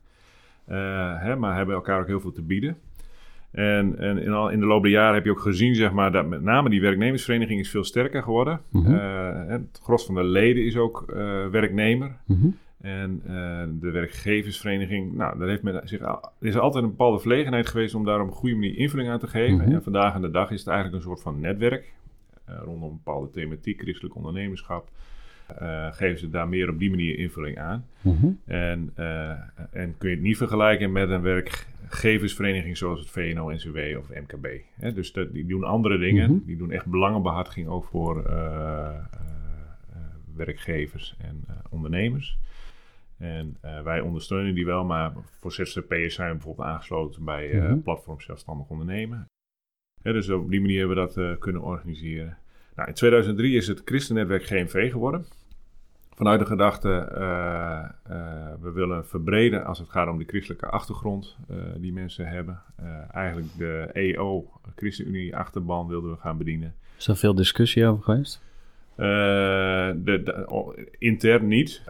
Hè, 0.65 1.35
maar 1.35 1.55
hebben 1.55 1.75
elkaar 1.75 1.99
ook 1.99 2.07
heel 2.07 2.19
veel 2.19 2.31
te 2.31 2.41
bieden. 2.41 2.77
En, 3.55 3.97
en 3.99 4.17
in, 4.17 4.31
al, 4.31 4.49
in 4.49 4.59
de 4.59 4.65
loop 4.65 4.81
der 4.81 4.91
jaren 4.91 5.13
heb 5.13 5.25
je 5.25 5.31
ook 5.31 5.39
gezien 5.39 5.75
zeg 5.75 5.91
maar, 5.91 6.11
dat 6.11 6.27
met 6.27 6.41
name 6.41 6.69
die 6.69 6.81
werknemersvereniging 6.81 7.59
is 7.59 7.69
veel 7.69 7.83
sterker 7.83 8.23
geworden. 8.23 8.61
Mhm. 8.69 8.93
Eh, 8.95 9.47
het 9.47 9.79
gros 9.83 10.05
van 10.05 10.15
de 10.15 10.23
leden 10.23 10.65
is 10.65 10.77
ook 10.77 11.05
eh, 11.09 11.47
werknemer. 11.47 12.11
Mhm. 12.25 12.47
En 12.81 13.21
eh, 13.25 13.63
de 13.79 13.91
werkgeversvereniging, 13.91 15.13
nou, 15.13 15.39
daar 15.39 15.47
heeft 15.47 15.63
men 15.63 15.81
zich, 15.83 16.01
al- 16.01 16.31
er 16.39 16.47
is 16.47 16.57
altijd 16.57 16.83
een 16.83 16.89
bepaalde 16.89 17.19
verlegenheid 17.19 17.67
geweest 17.67 17.95
om 17.95 18.05
daar 18.05 18.21
op 18.21 18.27
een 18.27 18.33
goede 18.33 18.55
manier 18.55 18.77
invulling 18.77 19.09
aan 19.09 19.19
te 19.19 19.27
geven. 19.27 19.65
Mhm. 19.65 19.71
En 19.71 19.83
vandaag 19.83 20.13
aan 20.13 20.21
de 20.21 20.31
dag 20.31 20.51
is 20.51 20.59
het 20.59 20.67
eigenlijk 20.67 20.97
een 20.97 21.09
soort 21.09 21.21
van 21.21 21.39
netwerk 21.39 21.93
rondom 22.45 22.89
een 22.89 22.99
bepaalde 23.03 23.29
thematiek, 23.29 23.81
christelijk 23.81 24.15
ondernemerschap. 24.15 24.89
Eh, 25.57 25.87
geven 25.91 26.19
ze 26.19 26.29
daar 26.29 26.47
meer 26.47 26.69
op 26.69 26.79
die 26.79 26.89
manier 26.89 27.17
invulling 27.17 27.59
aan. 27.59 27.85
En, 28.45 28.91
en 29.71 29.95
kun 29.97 30.09
je 30.09 30.15
het 30.15 30.23
niet 30.23 30.37
vergelijken 30.37 30.91
met 30.91 31.09
een 31.09 31.21
werkgeversvereniging 31.89 32.77
zoals 32.77 32.99
het 32.99 33.09
VNO-NCW 33.09 33.97
of 33.97 34.09
MKB. 34.09 34.47
Hè? 34.73 34.93
Dus 34.93 35.13
die 35.13 35.45
doen 35.45 35.63
andere 35.63 35.97
dingen. 35.97 36.31
Mhm. 36.31 36.45
Die 36.45 36.57
doen 36.57 36.71
echt 36.71 36.85
belangenbehartiging 36.85 37.67
ook 37.67 37.85
voor 37.85 38.25
eh, 38.25 38.35
eh, 38.35 38.95
eh, 39.89 39.99
werkgevers 40.35 41.15
en 41.17 41.45
ondernemers. 41.69 42.37
En 43.17 43.57
wij 43.83 43.99
ondersteunen 43.99 44.55
die 44.55 44.65
wel, 44.65 44.85
maar 44.85 45.13
voor 45.39 45.51
ZZP'ers 45.51 46.15
zijn 46.15 46.27
we 46.29 46.35
bijvoorbeeld 46.35 46.67
aangesloten 46.67 47.23
bij 47.23 47.53
Mhm. 47.53 47.79
platform 47.79 48.21
Zelfstandig 48.21 48.69
Ondernemen. 48.69 49.25
Ja, 50.01 50.11
dus 50.11 50.29
op 50.29 50.49
die 50.49 50.61
manier 50.61 50.79
hebben 50.79 50.97
we 50.97 51.13
dat 51.13 51.39
kunnen 51.39 51.61
organiseren. 51.61 52.37
Nou, 52.75 52.87
in 52.87 52.93
2003 52.93 53.55
is 53.55 53.67
het 53.67 53.81
Christennetwerk 53.85 54.43
GMV 54.43 54.91
geworden. 54.91 55.25
Vanuit 56.15 56.39
de 56.39 56.45
gedachte, 56.45 56.89
eh, 56.91 57.79
eh, 57.79 58.53
we 58.61 58.71
willen 58.71 59.05
verbreden 59.05 59.65
als 59.65 59.79
het 59.79 59.89
gaat 59.89 60.07
om 60.07 60.17
de 60.17 60.25
christelijke 60.27 60.65
achtergrond 60.65 61.37
eh, 61.49 61.55
die 61.77 61.93
mensen 61.93 62.27
hebben. 62.27 62.61
Eigenlijk 63.11 63.47
de 63.57 63.89
EO, 63.93 64.49
ChristenUnie 64.75 65.35
achterban, 65.35 65.87
wilden 65.87 66.11
we 66.11 66.17
gaan 66.17 66.37
bedienen. 66.37 66.73
Is 66.97 67.07
er 67.07 67.17
veel 67.17 67.35
discussie 67.35 67.85
over 67.85 68.03
geweest? 68.03 68.41
De, 68.95 70.87
intern 70.97 71.47
niet. 71.47 71.81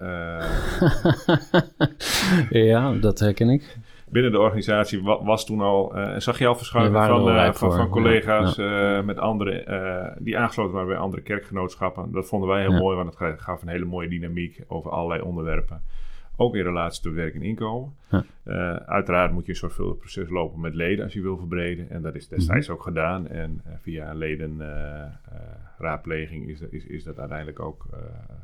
Ja, 2.50 2.94
dat 2.94 3.20
herken 3.20 3.50
ik. 3.50 3.78
Binnen 4.16 4.32
de 4.32 4.40
organisatie 4.40 5.04
wa- 5.04 5.24
was 5.24 5.46
toen 5.46 5.62
al, 5.62 5.96
eh, 5.96 6.20
zag 6.20 6.38
je 6.40 6.46
al 6.46 6.52
Er 6.52 6.58
verschuiving 6.58 6.96
van, 6.98 7.10
al 7.10 7.30
eh, 7.30 7.54
van, 7.54 7.72
van 7.72 7.90
collega's 7.90 8.58
eh, 8.58 9.02
met 9.04 9.20
andere, 9.20 9.52
eh, 9.64 10.16
die 10.20 10.38
aangesloten 10.38 10.74
waren 10.74 10.88
bij 10.88 10.98
andere 10.98 11.22
kerkgenootschappen. 11.22 12.12
Dat 12.12 12.28
vonden 12.28 12.50
wij 12.50 12.62
heel 12.62 12.72
Ja. 12.72 12.80
mooi, 12.80 12.96
want 12.96 13.08
het 13.10 13.18
ga- 13.18 13.36
gaf 13.38 13.62
een 13.62 13.68
hele 13.68 13.86
mooie 13.86 14.08
dynamiek 14.10 14.64
over 14.68 14.92
allerlei 14.92 15.22
onderwerpen. 15.22 15.82
Ook 16.38 16.56
in 16.56 16.64
relatie 16.64 17.02
tot 17.04 17.14
werk 17.14 17.36
en 17.36 17.42
inkomen. 17.42 17.94
Ja. 18.10 18.24
Uiteraard 18.86 19.32
moet 19.32 19.46
je 19.46 19.52
een 19.52 19.58
zorgvuldig 19.58 19.98
proces 19.98 20.30
lopen 20.30 20.60
met 20.62 20.76
leden 20.76 21.04
als 21.04 21.14
je 21.14 21.22
wil 21.22 21.38
verbreden. 21.38 21.90
En 21.90 22.02
dat 22.02 22.16
is 22.16 22.28
destijds 22.28 22.70
ook 22.70 22.84
gedaan. 22.84 23.28
En 23.28 23.62
via 23.82 24.14
ledenraadpleging 24.14 26.50
is, 26.50 26.62
is, 26.62 26.86
is 26.86 27.04
dat 27.04 27.20
uiteindelijk 27.20 27.60
ook 27.60 27.86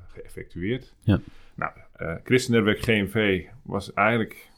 geëffectueerd. 0.07 0.93
Ja. 1.01 1.19
Nou, 1.55 1.71
Christennetwerk 2.23 2.79
GMV 2.79 3.45
was 3.61 3.93
eigenlijk 3.93 4.49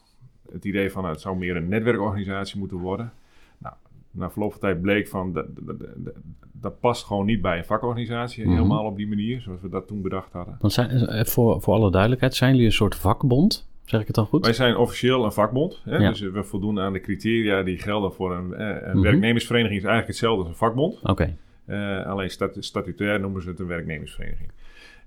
het 0.52 0.66
idee 0.66 0.92
van 0.92 1.02
nou, 1.02 1.14
het 1.14 1.22
zou 1.24 1.38
meer 1.38 1.56
een 1.56 1.68
netwerkorganisatie 1.68 2.60
moeten 2.60 2.78
worden. 2.78 3.12
Nou, 3.58 3.76
na 4.12 4.30
verloop 4.32 4.52
van 4.52 4.60
tijd 4.62 4.82
bleek 4.82 5.08
van 5.08 5.34
dat, 5.34 5.46
dat, 5.60 5.80
dat, 5.80 6.14
dat 6.52 6.80
past 6.80 7.06
gewoon 7.06 7.26
niet 7.26 7.42
bij 7.42 7.58
een 7.58 7.66
vakorganisatie 7.66 8.44
Mhm. 8.46 8.54
helemaal 8.54 8.86
op 8.86 8.98
die 8.98 9.08
manier 9.08 9.42
zoals 9.42 9.62
we 9.62 9.70
dat 9.70 9.88
toen 9.88 10.02
bedacht 10.02 10.32
hadden. 10.34 10.58
Want 10.60 10.74
zijn, 10.74 10.90
eh, 10.90 11.26
voor, 11.26 11.62
voor 11.62 11.74
alle 11.74 11.92
duidelijkheid, 11.92 12.36
zijn 12.36 12.52
jullie 12.52 12.66
een 12.66 12.72
soort 12.74 12.96
vakbond? 12.96 13.72
Zeg 13.84 14.00
ik 14.02 14.08
het 14.08 14.16
dan 14.16 14.26
goed? 14.26 14.44
Wij 14.46 14.54
zijn 14.54 14.76
officieel 14.76 15.26
een 15.26 15.32
vakbond, 15.32 15.82
hè? 15.84 15.98
Ja. 15.98 16.10
dus 16.10 16.20
we 16.20 16.44
voldoen 16.44 16.80
aan 16.80 16.94
de 16.94 17.00
criteria 17.00 17.64
die 17.64 17.78
gelden 17.78 18.14
voor 18.14 18.36
een, 18.36 18.54
eh, 18.54 18.68
een 18.68 18.92
Mhm. 18.98 19.02
werknemersvereniging. 19.02 19.80
is 19.80 19.86
eigenlijk 19.88 20.08
hetzelfde 20.08 20.42
als 20.42 20.50
een 20.52 20.58
vakbond. 20.58 21.00
Oké, 21.04 21.36
Eh, 21.66 22.06
alleen 22.06 22.30
statu- 22.30 22.62
statutair 22.62 23.20
noemen 23.20 23.42
ze 23.42 23.50
het 23.50 23.60
een 23.60 23.68
werknemersvereniging. 23.68 24.50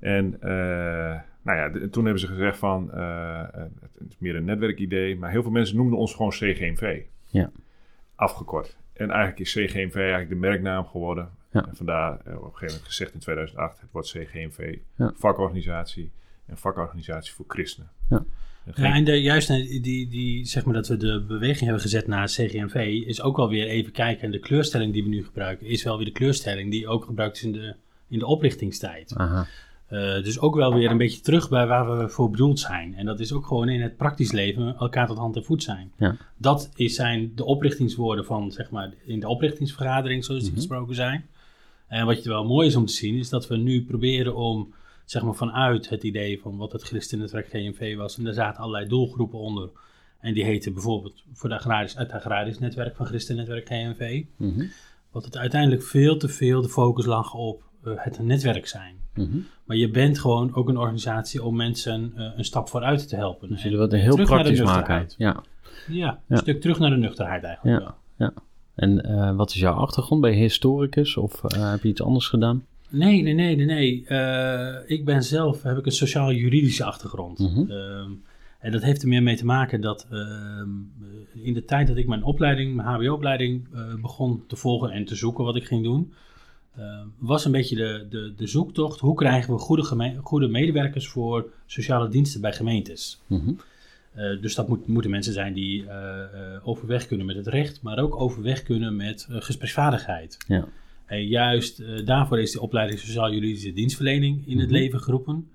En 0.01 0.37
nou 1.47 1.59
ja, 1.59 1.69
de- 1.69 1.91
toen 1.91 2.05
hebben 2.05 2.21
ze 2.21 2.27
gezegd 2.27 2.59
van, 2.59 2.93
eh, 2.93 3.43
het 3.99 4.09
is 4.11 4.19
meer 4.19 4.37
een 4.37 4.45
netwerkidee, 4.45 5.17
maar 5.17 5.31
heel 5.31 5.43
veel 5.43 5.51
mensen 5.51 5.77
noemden 5.77 5.99
ons 5.99 6.15
gewoon 6.15 6.31
CGMV. 6.31 7.01
Ja. 7.27 7.51
Afgekort. 8.15 8.77
En 8.93 9.11
eigenlijk 9.11 9.41
is 9.41 9.53
CGMV 9.53 9.95
eigenlijk 9.97 10.29
de 10.29 10.35
merknaam 10.35 10.87
geworden. 10.87 11.31
Ja. 11.53 11.67
En 11.69 11.77
vandaar 11.77 12.11
eh, 12.13 12.17
op 12.37 12.43
een 12.43 12.49
gegeven 12.51 12.67
moment 12.67 12.85
gezegd 12.85 13.15
in 13.15 13.21
2008, 13.21 13.81
het 13.81 13.91
wordt 13.93 14.09
CGMV, 14.11 14.77
Ja. 14.97 15.13
vakorganisatie 15.17 16.11
en 16.47 16.59
vakorganisatie 16.59 17.33
voor 17.35 17.45
christenen. 17.49 17.91
Ja. 18.11 18.25
En 18.65 18.75
geen- 18.75 18.85
Ja, 18.85 18.95
en 18.95 19.05
de, 19.05 19.23
juist 19.23 19.51
eh, 19.51 19.83
die, 19.83 20.09
die, 20.09 20.45
zeg 20.45 20.65
maar 20.65 20.75
dat 20.75 20.89
we 20.89 20.97
de 20.97 21.25
beweging 21.29 21.61
hebben 21.65 21.81
gezet 21.81 22.07
naar 22.07 22.27
CGMV, 22.27 22.75
is 23.07 23.23
ook 23.23 23.37
wel 23.37 23.49
weer 23.49 23.67
even 23.67 23.93
kijken. 23.93 24.23
En 24.25 24.31
de 24.31 24.39
kleurstelling 24.39 24.93
die 24.93 25.03
we 25.03 25.09
nu 25.09 25.25
gebruiken, 25.25 25.67
is 25.67 25.83
wel 25.83 25.97
weer 25.97 26.07
de 26.07 26.13
kleurstelling 26.13 26.71
die 26.71 26.89
ook 26.89 27.05
gebruikt 27.05 27.37
is 27.37 27.43
in 27.43 27.53
de, 27.53 27.75
in 28.09 28.19
de 28.19 28.27
oprichtingstijd. 28.27 29.15
aha. 29.17 29.47
Eh, 29.87 30.23
dus 30.23 30.39
ook 30.41 30.55
wel 30.55 30.75
weer 30.75 30.91
een 30.91 30.97
beetje 30.99 31.21
terug 31.21 31.49
bij 31.49 31.67
waar 31.67 31.99
we 31.99 32.09
voor 32.09 32.31
bedoeld 32.31 32.59
zijn. 32.61 32.95
En 32.95 33.07
dat 33.07 33.21
is 33.21 33.33
ook 33.33 33.47
gewoon 33.47 33.69
in 33.69 33.81
het 33.83 33.97
praktisch 33.97 34.33
leven 34.33 34.77
elkaar 34.77 35.07
tot 35.07 35.17
hand 35.19 35.37
en 35.37 35.45
voet 35.45 35.63
zijn. 35.63 35.93
Ja. 35.99 36.17
Dat 36.37 36.71
is 36.75 36.95
zijn 36.95 37.33
de 37.35 37.45
oprichtingswoorden 37.45 38.25
van, 38.25 38.53
zeg 38.53 38.71
maar, 38.71 38.93
in 39.05 39.21
de 39.21 39.29
oprichtingsvergadering 39.29 40.25
zoals 40.25 40.41
die 40.43 40.51
Mhm. 40.51 40.59
gesproken 40.61 40.95
zijn. 40.95 41.27
En 41.89 42.07
wat 42.07 42.23
je 42.23 42.29
wel 42.29 42.45
mooi 42.45 42.67
is 42.67 42.77
om 42.77 42.87
te 42.87 42.93
zien, 42.93 43.15
is 43.17 43.29
dat 43.29 43.49
we 43.49 43.57
nu 43.57 43.85
proberen 43.85 44.35
om, 44.37 44.75
zeg 45.05 45.23
maar, 45.23 45.35
vanuit 45.35 45.89
het 45.89 46.03
idee 46.03 46.41
van 46.41 46.57
wat 46.57 46.73
het 46.73 46.83
Christennetwerk 46.83 47.49
GMV 47.49 47.97
was. 47.97 48.19
En 48.19 48.25
daar 48.25 48.35
zaten 48.35 48.61
allerlei 48.63 48.89
doelgroepen 48.89 49.39
onder. 49.39 49.71
En 50.21 50.35
die 50.35 50.45
heten 50.45 50.73
bijvoorbeeld 50.73 51.23
voor 51.33 51.49
de 51.49 51.55
agrarisch, 51.55 51.95
het 51.95 52.13
agrarisch 52.13 52.59
netwerk 52.59 52.97
van 52.97 53.07
Christennetwerk 53.07 53.67
GMV. 53.67 54.23
Mhm. 54.37 54.65
Wat 55.11 55.25
het 55.25 55.37
uiteindelijk 55.37 55.83
veel 55.83 56.17
te 56.17 56.29
veel 56.29 56.63
de 56.63 56.69
focus 56.69 57.05
lag 57.07 57.35
op 57.35 57.63
eh, 57.85 57.93
het 57.97 58.19
netwerk 58.19 58.67
zijn. 58.67 58.95
Mhm. 59.17 59.39
Maar 59.65 59.77
je 59.77 59.91
bent 59.91 60.19
gewoon 60.19 60.55
ook 60.55 60.69
een 60.69 60.77
organisatie 60.77 61.43
om 61.43 61.57
mensen 61.57 62.13
eh, 62.17 62.31
een 62.37 62.45
stap 62.45 62.69
vooruit 62.69 63.09
te 63.09 63.17
helpen. 63.17 63.49
Dus 63.49 63.63
jullie 63.63 63.79
willen 63.79 63.99
heel 63.99 64.17
praktisch 64.17 64.63
maken. 64.63 65.09
Ja. 65.17 65.43
Ja, 65.89 66.09
een 66.11 66.19
Ja. 66.27 66.37
stuk 66.37 66.61
terug 66.61 66.79
naar 66.79 66.91
de 66.91 66.97
nuchterheid 66.97 67.45
eigenlijk 67.45 67.81
Ja. 67.81 67.95
wel. 68.17 68.31
En 68.75 69.01
eh, 69.05 69.37
wat 69.37 69.51
is 69.51 69.61
jouw 69.61 69.75
achtergrond? 69.75 70.21
Ben 70.21 70.31
je 70.31 70.37
historicus 70.37 71.17
of 71.17 71.45
eh, 71.45 71.71
heb 71.71 71.83
je 71.83 71.89
iets 71.89 72.03
anders 72.03 72.29
gedaan? 72.29 72.65
Nee, 72.91 73.23
nee, 73.23 73.35
nee, 73.35 73.57
nee. 73.57 73.67
nee. 73.67 74.87
Ik 74.87 75.05
ben 75.05 75.23
zelf, 75.23 75.63
heb 75.63 75.79
ik 75.79 75.87
een 75.87 75.93
sociaal-juridische 75.93 76.85
achtergrond. 76.85 77.39
Mhm. 77.39 77.71
Ehm, 77.71 78.11
en 78.61 78.73
dat 78.73 78.83
heeft 78.83 79.03
er 79.03 79.09
meer 79.09 79.23
mee 79.23 79.37
te 79.37 79.45
maken 79.45 79.81
dat 79.81 80.07
ehm, 80.11 80.69
in 81.43 81.55
de 81.55 81.65
tijd 81.65 81.87
dat 81.87 81.97
ik 81.97 82.07
mijn 82.07 82.23
opleiding, 82.23 82.75
mijn 82.75 82.89
hbo-opleiding, 82.89 83.69
begon 84.01 84.43
te 84.47 84.57
volgen 84.57 84.91
en 84.91 85.05
te 85.05 85.15
zoeken 85.15 85.45
wat 85.45 85.57
ik 85.57 85.65
ging 85.67 85.85
doen, 85.85 86.13
ehm, 86.77 87.07
was 87.19 87.45
een 87.45 87.53
beetje 87.53 87.77
de, 87.77 88.07
de, 88.11 88.33
de 88.37 88.47
zoektocht. 88.47 89.01
Hoe 89.01 89.15
krijgen 89.15 89.55
we 89.55 89.59
goede, 89.61 90.15
goede 90.23 90.49
medewerkers 90.49 91.09
voor 91.09 91.51
sociale 91.67 92.09
diensten 92.09 92.41
bij 92.41 92.53
gemeentes? 92.53 93.21
Eh, 94.17 94.41
dus 94.41 94.55
dat 94.55 94.69
moet, 94.69 94.87
moeten 94.87 95.11
mensen 95.11 95.33
zijn 95.33 95.53
die 95.53 95.87
eh, 95.87 96.23
eh, 96.23 96.69
overweg 96.69 97.07
kunnen 97.07 97.27
met 97.27 97.37
het 97.37 97.47
recht, 97.47 97.83
maar 97.83 97.99
ook 97.99 98.21
overweg 98.21 98.63
kunnen 98.63 98.97
met 98.97 99.27
gespreksvaardigheid. 99.31 100.37
Ja. 100.49 100.69
En 101.07 101.27
juist 101.27 101.83
daarvoor 102.07 102.41
is 102.41 102.53
de 102.53 102.61
opleiding 102.61 102.99
Sociaal-Juridische 103.01 103.73
Dienstverlening 103.73 104.47
in 104.47 104.59
het 104.59 104.69
Mhm. 104.69 104.77
leven 104.79 105.01
geroepen. 105.01 105.49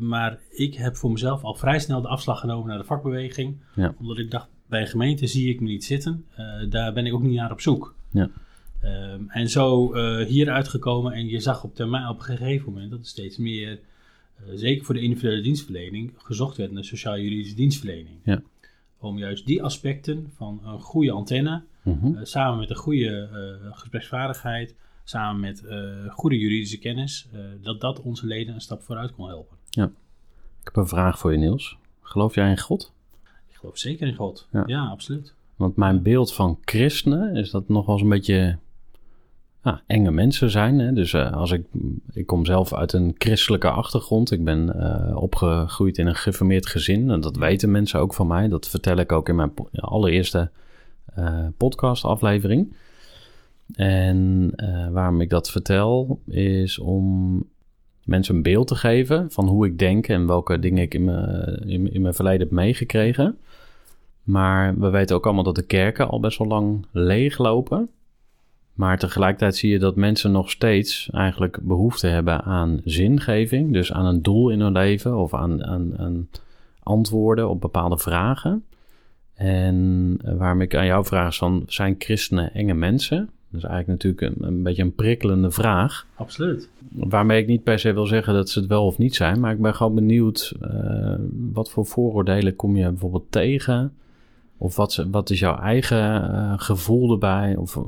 Maar 0.00 0.38
ik 0.50 0.74
heb 0.74 0.96
voor 0.96 1.10
mezelf 1.12 1.42
al 1.42 1.54
vrij 1.54 1.78
snel 1.78 2.00
de 2.00 2.08
afslag 2.08 2.40
genomen 2.40 2.68
naar 2.68 2.78
de 2.78 2.84
vakbeweging. 2.84 3.56
Ja. 3.74 3.94
Omdat 3.98 4.18
ik 4.18 4.30
dacht, 4.30 4.48
bij 4.66 4.80
een 4.80 4.86
gemeente 4.86 5.26
zie 5.26 5.48
ik 5.48 5.60
me 5.60 5.66
niet 5.68 5.84
zitten. 5.84 6.24
Daar 6.68 6.92
ben 6.92 7.06
ik 7.06 7.12
ook 7.14 7.22
niet 7.22 7.36
naar 7.36 7.52
op 7.52 7.60
zoek. 7.60 7.94
Ja. 8.10 8.30
Ehm, 8.84 9.28
en 9.28 9.48
zo 9.48 9.92
eh 9.92 10.26
hier 10.26 10.50
uitgekomen 10.50 11.12
en 11.12 11.26
je 11.28 11.40
zag 11.40 11.64
op 11.64 11.74
termijn 11.74 12.08
op 12.08 12.18
een 12.18 12.24
gegeven 12.24 12.72
moment 12.72 12.90
dat 12.90 13.00
er 13.00 13.06
steeds 13.06 13.36
meer, 13.36 13.80
eh, 14.36 14.42
zeker 14.54 14.84
voor 14.84 14.94
de 14.94 15.00
individuele 15.00 15.42
dienstverlening, 15.42 16.12
gezocht 16.16 16.56
werd 16.56 16.72
naar 16.72 16.84
sociaal-juridische 16.84 17.54
dienstverlening. 17.56 18.16
Ja. 18.24 18.42
Om 18.98 19.18
juist 19.18 19.46
die 19.46 19.62
aspecten 19.62 20.30
van 20.36 20.60
een 20.64 20.80
goede 20.80 21.10
antenne, 21.10 21.62
Mhm. 21.82 22.14
eh, 22.16 22.24
samen 22.24 22.58
met 22.58 22.70
een 22.70 22.76
goede 22.76 23.28
gespreksvaardigheid, 23.72 24.74
samen 25.04 25.40
met 25.40 25.64
goede 26.10 26.38
juridische 26.38 26.78
kennis, 26.78 27.28
dat 27.62 27.80
dat 27.80 28.00
onze 28.00 28.26
leden 28.26 28.54
een 28.54 28.60
stap 28.60 28.82
vooruit 28.82 29.12
kon 29.12 29.28
helpen. 29.28 29.56
Ik 30.60 30.70
heb 30.74 30.76
een 30.76 30.88
vraag 30.88 31.18
voor 31.18 31.32
je, 31.32 31.38
Niels. 31.38 31.76
Geloof 32.00 32.34
jij 32.34 32.50
in 32.50 32.58
God? 32.58 32.92
Ik 33.48 33.54
geloof 33.56 33.78
zeker 33.78 34.06
in 34.06 34.14
God. 34.14 34.48
Ja. 34.52 34.62
Ja, 34.66 34.86
absoluut. 34.86 35.34
Want 35.56 35.76
mijn 35.76 36.02
beeld 36.02 36.32
van 36.34 36.58
christenen 36.64 37.36
is 37.36 37.50
dat 37.50 37.68
nog 37.68 37.86
wel 37.86 37.94
eens 37.94 38.04
een 38.04 38.08
beetje 38.10 38.58
enge 39.86 40.10
mensen 40.10 40.50
zijn. 40.50 40.78
Hè? 40.78 40.92
Dus 40.92 41.12
eh, 41.12 41.32
als 41.32 41.50
ik, 41.50 41.66
ik 42.12 42.26
kom 42.26 42.44
zelf 42.44 42.74
uit 42.74 42.92
een 42.92 43.14
christelijke 43.18 43.70
achtergrond. 43.70 44.30
Ik 44.30 44.44
ben 44.44 44.80
eh, 44.80 45.16
opgegroeid 45.16 45.98
in 45.98 46.06
een 46.06 46.14
geformeerd 46.14 46.66
gezin. 46.66 47.10
En 47.10 47.20
dat 47.20 47.36
weten 47.36 47.70
mensen 47.70 48.00
ook 48.00 48.14
van 48.14 48.26
mij. 48.26 48.48
Dat 48.48 48.68
vertel 48.68 48.96
ik 48.96 49.12
ook 49.12 49.28
in 49.28 49.36
mijn 49.36 49.52
allereerste 49.74 50.50
eh 51.14 51.46
podcastaflevering. 51.56 52.76
En 53.72 54.52
waarom 54.92 55.20
ik 55.20 55.30
dat 55.30 55.50
vertel 55.50 56.20
is 56.26 56.78
om 56.78 57.42
mensen 58.04 58.34
een 58.34 58.42
beeld 58.42 58.66
te 58.66 58.74
geven 58.74 59.30
van 59.30 59.48
hoe 59.48 59.66
ik 59.66 59.78
denk 59.78 60.08
en 60.08 60.26
welke 60.26 60.58
dingen 60.58 60.82
ik 60.82 60.94
in 60.94 61.04
mijn, 61.04 61.68
in, 61.68 61.92
in 61.92 62.02
mijn 62.02 62.14
verleden 62.14 62.40
heb 62.40 62.50
meegekregen. 62.50 63.38
Maar 64.22 64.78
we 64.78 64.90
weten 64.90 65.16
ook 65.16 65.24
allemaal 65.24 65.44
dat 65.44 65.54
de 65.54 65.66
kerken 65.66 66.08
al 66.08 66.20
best 66.20 66.38
wel 66.38 66.48
lang 66.48 66.86
leeglopen. 66.90 67.88
Maar 68.74 68.98
tegelijkertijd 68.98 69.56
zie 69.56 69.70
je 69.70 69.78
dat 69.78 69.96
mensen 69.96 70.32
nog 70.32 70.50
steeds 70.50 71.08
eigenlijk 71.12 71.58
behoefte 71.62 72.06
hebben 72.06 72.42
aan 72.42 72.80
zingeving. 72.84 73.72
Dus 73.72 73.92
aan 73.92 74.06
een 74.06 74.22
doel 74.22 74.50
in 74.50 74.60
hun 74.60 74.72
leven 74.72 75.16
of 75.16 75.34
aan, 75.34 75.64
aan, 75.64 75.98
aan 75.98 76.28
antwoorden 76.82 77.48
op 77.48 77.60
bepaalde 77.60 77.98
vragen. 77.98 78.64
En 79.34 80.18
waarom 80.36 80.60
ik 80.60 80.74
aan 80.74 80.86
jou 80.86 81.04
vraag 81.04 81.28
is 81.28 81.38
van, 81.38 81.62
zijn 81.66 81.94
christenen 81.98 82.54
enge 82.54 82.74
mensen? 82.74 83.30
Dat 83.50 83.62
is 83.62 83.68
eigenlijk 83.68 84.02
natuurlijk 84.02 84.40
een, 84.40 84.46
een 84.46 84.62
beetje 84.62 84.82
een 84.82 84.94
prikkelende 84.94 85.50
vraag. 85.50 86.06
Absoluut. 86.14 86.68
Waarmee 86.92 87.40
ik 87.40 87.46
niet 87.46 87.62
per 87.62 87.78
se 87.78 87.92
wil 87.92 88.06
zeggen 88.06 88.34
dat 88.34 88.50
ze 88.50 88.58
het 88.58 88.68
wel 88.68 88.86
of 88.86 88.98
niet 88.98 89.14
zijn. 89.14 89.40
Maar 89.40 89.52
ik 89.52 89.60
ben 89.60 89.74
gewoon 89.74 89.94
benieuwd, 89.94 90.54
eh, 90.60 91.14
wat 91.52 91.70
voor 91.70 91.86
vooroordelen 91.86 92.56
kom 92.56 92.76
je 92.76 92.88
bijvoorbeeld 92.88 93.32
tegen? 93.32 93.92
Of 94.56 94.76
wat, 94.76 95.06
wat 95.10 95.30
is 95.30 95.38
jouw 95.38 95.58
eigen 95.58 96.32
eh, 96.32 96.52
gevoel 96.56 97.12
erbij? 97.12 97.56
Of, 97.56 97.78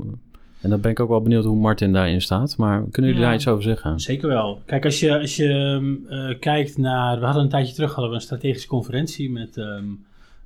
en 0.61 0.69
dan 0.69 0.81
ben 0.81 0.91
ik 0.91 0.99
ook 0.99 1.09
wel 1.09 1.21
benieuwd 1.21 1.45
hoe 1.45 1.55
Martin 1.55 1.93
daarin 1.93 2.21
staat. 2.21 2.57
Maar 2.57 2.77
kunnen 2.91 3.11
jullie 3.11 3.19
Ja. 3.19 3.25
daar 3.25 3.35
iets 3.35 3.47
over 3.47 3.63
zeggen? 3.63 3.99
Zeker 3.99 4.27
wel. 4.27 4.61
Kijk, 4.65 4.85
als 4.85 4.99
je, 4.99 5.19
als 5.19 5.35
je 5.35 5.47
ehm, 5.49 6.13
eh, 6.13 6.39
kijkt 6.39 6.77
naar. 6.77 7.19
We 7.19 7.25
hadden 7.25 7.43
een 7.43 7.49
tijdje 7.49 7.73
terug 7.73 7.89
hadden 7.91 8.09
we 8.09 8.15
een 8.15 8.21
strategische 8.21 8.67
conferentie 8.67 9.31
met 9.31 9.57
ehm, 9.57 9.85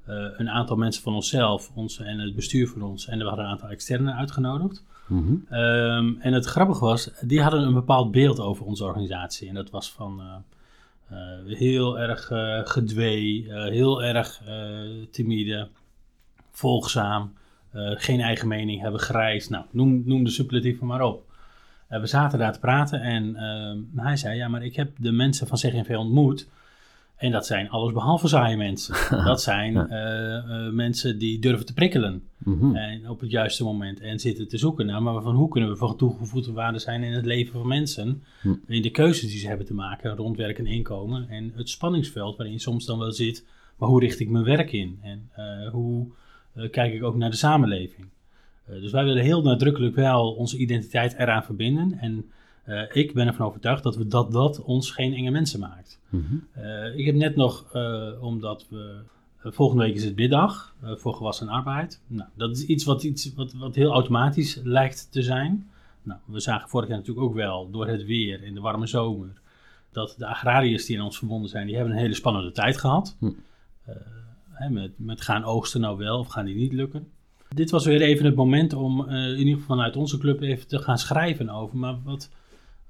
eh, 0.05 0.15
een 0.37 0.49
aantal 0.49 0.75
mensen 0.75 1.03
van 1.03 1.13
onszelf 1.13 1.71
ons, 1.75 1.99
en 1.99 2.19
het 2.19 2.35
bestuur 2.35 2.67
van 2.67 2.81
ons. 2.81 3.07
En 3.07 3.17
we 3.17 3.23
hadden 3.25 3.45
een 3.45 3.51
aantal 3.51 3.69
externen 3.69 4.15
uitgenodigd. 4.15 4.83
Mhm. 5.07 5.33
Ehm, 5.49 6.13
en 6.19 6.33
het 6.33 6.45
grappige 6.45 6.85
was, 6.85 7.11
die 7.21 7.41
hadden 7.41 7.61
een 7.61 7.73
bepaald 7.73 8.11
beeld 8.11 8.39
over 8.39 8.65
onze 8.65 8.83
organisatie. 8.83 9.47
En 9.47 9.55
dat 9.55 9.69
was 9.69 9.91
van 9.91 10.19
eh, 10.21 10.35
eh, 11.17 11.57
heel 11.57 11.99
erg 11.99 12.31
eh, 12.31 12.59
gedwee, 12.63 13.45
heel 13.49 14.03
erg 14.03 14.41
eh, 14.45 14.79
timide, 15.11 15.67
volgzaam, 16.51 17.33
geen 17.73 18.21
eigen 18.21 18.47
mening, 18.47 18.81
hebben 18.81 18.99
grijs. 18.99 19.49
Nou, 19.49 19.65
noem, 19.71 20.03
noem 20.05 20.23
de 20.23 20.29
superlatieven 20.29 20.87
maar 20.87 21.01
op. 21.01 21.23
Eh, 21.87 21.99
we 21.99 22.07
zaten 22.07 22.39
daar 22.39 22.53
te 22.53 22.59
praten 22.59 23.01
en 23.01 23.35
ehm, 23.35 23.77
hij 24.05 24.17
zei, 24.17 24.35
ja, 24.37 24.47
maar 24.47 24.63
ik 24.65 24.75
heb 24.75 24.91
de 24.97 25.11
mensen 25.11 25.47
van 25.47 25.57
CGNV 25.57 25.95
ontmoet. 25.97 26.47
En 27.15 27.31
dat 27.31 27.45
zijn 27.45 27.69
allesbehalve 27.69 28.27
saaie 28.27 28.57
mensen. 28.57 28.95
Dat 29.25 29.41
zijn 29.41 29.73
Ja. 29.73 29.87
eh, 29.87 30.37
eh, 30.37 30.73
mensen 30.73 31.17
die 31.17 31.39
durven 31.39 31.65
te 31.65 31.73
prikkelen. 31.73 32.23
Mhm. 32.37 32.75
En 32.75 33.09
op 33.09 33.19
het 33.19 33.31
juiste 33.31 33.63
moment. 33.63 33.99
En 33.99 34.19
zitten 34.19 34.47
te 34.47 34.57
zoeken 34.57 34.85
naar, 34.85 35.01
maar 35.03 35.21
van 35.21 35.35
hoe 35.35 35.49
kunnen 35.49 35.69
we 35.69 35.75
van 35.75 35.97
toegevoegde 35.97 36.51
waarde 36.51 36.79
zijn 36.79 37.03
in 37.03 37.13
het 37.13 37.25
leven 37.25 37.53
van 37.53 37.67
mensen. 37.67 38.23
Hm. 38.41 38.53
In 38.67 38.81
de 38.81 38.89
keuzes 38.89 39.29
die 39.29 39.39
ze 39.39 39.47
hebben 39.47 39.65
te 39.65 39.73
maken 39.73 40.15
rond 40.15 40.37
werk 40.37 40.57
en 40.59 40.65
inkomen. 40.65 41.29
En 41.29 41.51
het 41.55 41.69
spanningsveld 41.69 42.37
waarin 42.37 42.59
soms 42.59 42.85
dan 42.85 42.99
wel 42.99 43.11
zit. 43.11 43.45
Maar 43.77 43.89
hoe 43.89 43.99
richt 43.99 44.19
ik 44.19 44.29
mijn 44.29 44.43
werk 44.43 44.71
in? 44.71 44.99
En 45.01 45.29
eh, 45.31 45.69
hoe 45.71 46.05
eh, 46.05 46.11
kijk 46.71 46.93
ik 46.93 47.03
ook 47.03 47.15
naar 47.15 47.29
de 47.29 47.35
samenleving? 47.35 48.07
Eh, 48.65 48.75
dus 48.81 48.91
wij 48.91 49.03
willen 49.03 49.23
heel 49.23 49.41
nadrukkelijk 49.41 49.95
wel 49.95 50.31
onze 50.33 50.57
identiteit 50.57 51.13
eraan 51.17 51.43
verbinden. 51.43 51.97
En 51.99 52.25
eh, 52.63 52.83
ik 52.91 53.13
ben 53.13 53.27
ervan 53.27 53.45
overtuigd 53.45 53.83
dat 53.83 53.95
we 53.95 54.07
dat, 54.07 54.31
dat 54.31 54.61
ons 54.61 54.91
geen 54.91 55.13
enge 55.13 55.31
mensen 55.31 55.59
maakt. 55.59 55.99
Mhm. 56.09 56.23
Eh, 56.51 56.95
ik 56.97 57.05
heb 57.05 57.15
net 57.15 57.35
nog, 57.35 57.65
eh, 57.73 58.09
omdat 58.21 58.65
we. 58.69 58.99
eh, 59.43 59.51
volgende 59.51 59.83
week 59.83 59.95
is 59.95 60.03
het 60.03 60.15
biddag 60.15 60.75
eh, 60.81 60.95
voor 60.95 61.13
gewassen 61.13 61.47
arbeid. 61.49 62.01
Nou, 62.07 62.29
dat 62.35 62.57
is 62.57 62.65
iets, 62.65 62.83
wat, 62.83 63.03
iets 63.03 63.33
wat, 63.35 63.53
wat 63.53 63.75
heel 63.75 63.91
automatisch 63.91 64.59
lijkt 64.63 65.07
te 65.11 65.21
zijn. 65.21 65.69
Nou, 66.03 66.19
we 66.25 66.39
zagen 66.39 66.69
vorig 66.69 66.87
jaar 66.87 66.97
natuurlijk 66.97 67.25
ook 67.27 67.33
wel 67.35 67.69
door 67.71 67.87
het 67.87 68.05
weer 68.05 68.43
in 68.43 68.53
de 68.53 68.59
warme 68.61 68.87
zomer. 68.87 69.29
dat 69.91 70.15
de 70.17 70.25
agrariërs 70.27 70.85
die 70.85 70.99
aan 70.99 71.05
ons 71.05 71.17
verbonden 71.17 71.49
zijn, 71.49 71.65
die 71.67 71.75
hebben 71.75 71.93
een 71.93 71.99
hele 71.99 72.13
spannende 72.13 72.51
tijd 72.51 72.77
gehad. 72.77 73.15
Hm. 73.19 73.31
Hè, 74.61 74.69
met, 74.69 74.91
met 74.95 75.21
gaan 75.21 75.43
oogsten 75.43 75.81
nou 75.81 75.97
wel 75.97 76.19
of 76.19 76.27
gaan 76.27 76.45
die 76.45 76.55
niet 76.55 76.73
lukken. 76.73 77.07
Dit 77.55 77.69
was 77.69 77.85
weer 77.85 78.01
even 78.01 78.25
het 78.25 78.35
moment 78.35 78.73
om 78.73 79.07
eh, 79.07 79.31
in 79.31 79.37
ieder 79.37 79.53
geval 79.53 79.75
vanuit 79.75 79.95
onze 79.95 80.17
club 80.17 80.41
even 80.41 80.67
te 80.67 80.79
gaan 80.79 80.97
schrijven 80.97 81.49
over. 81.49 81.77
Maar 81.77 81.97
wat, 82.03 82.29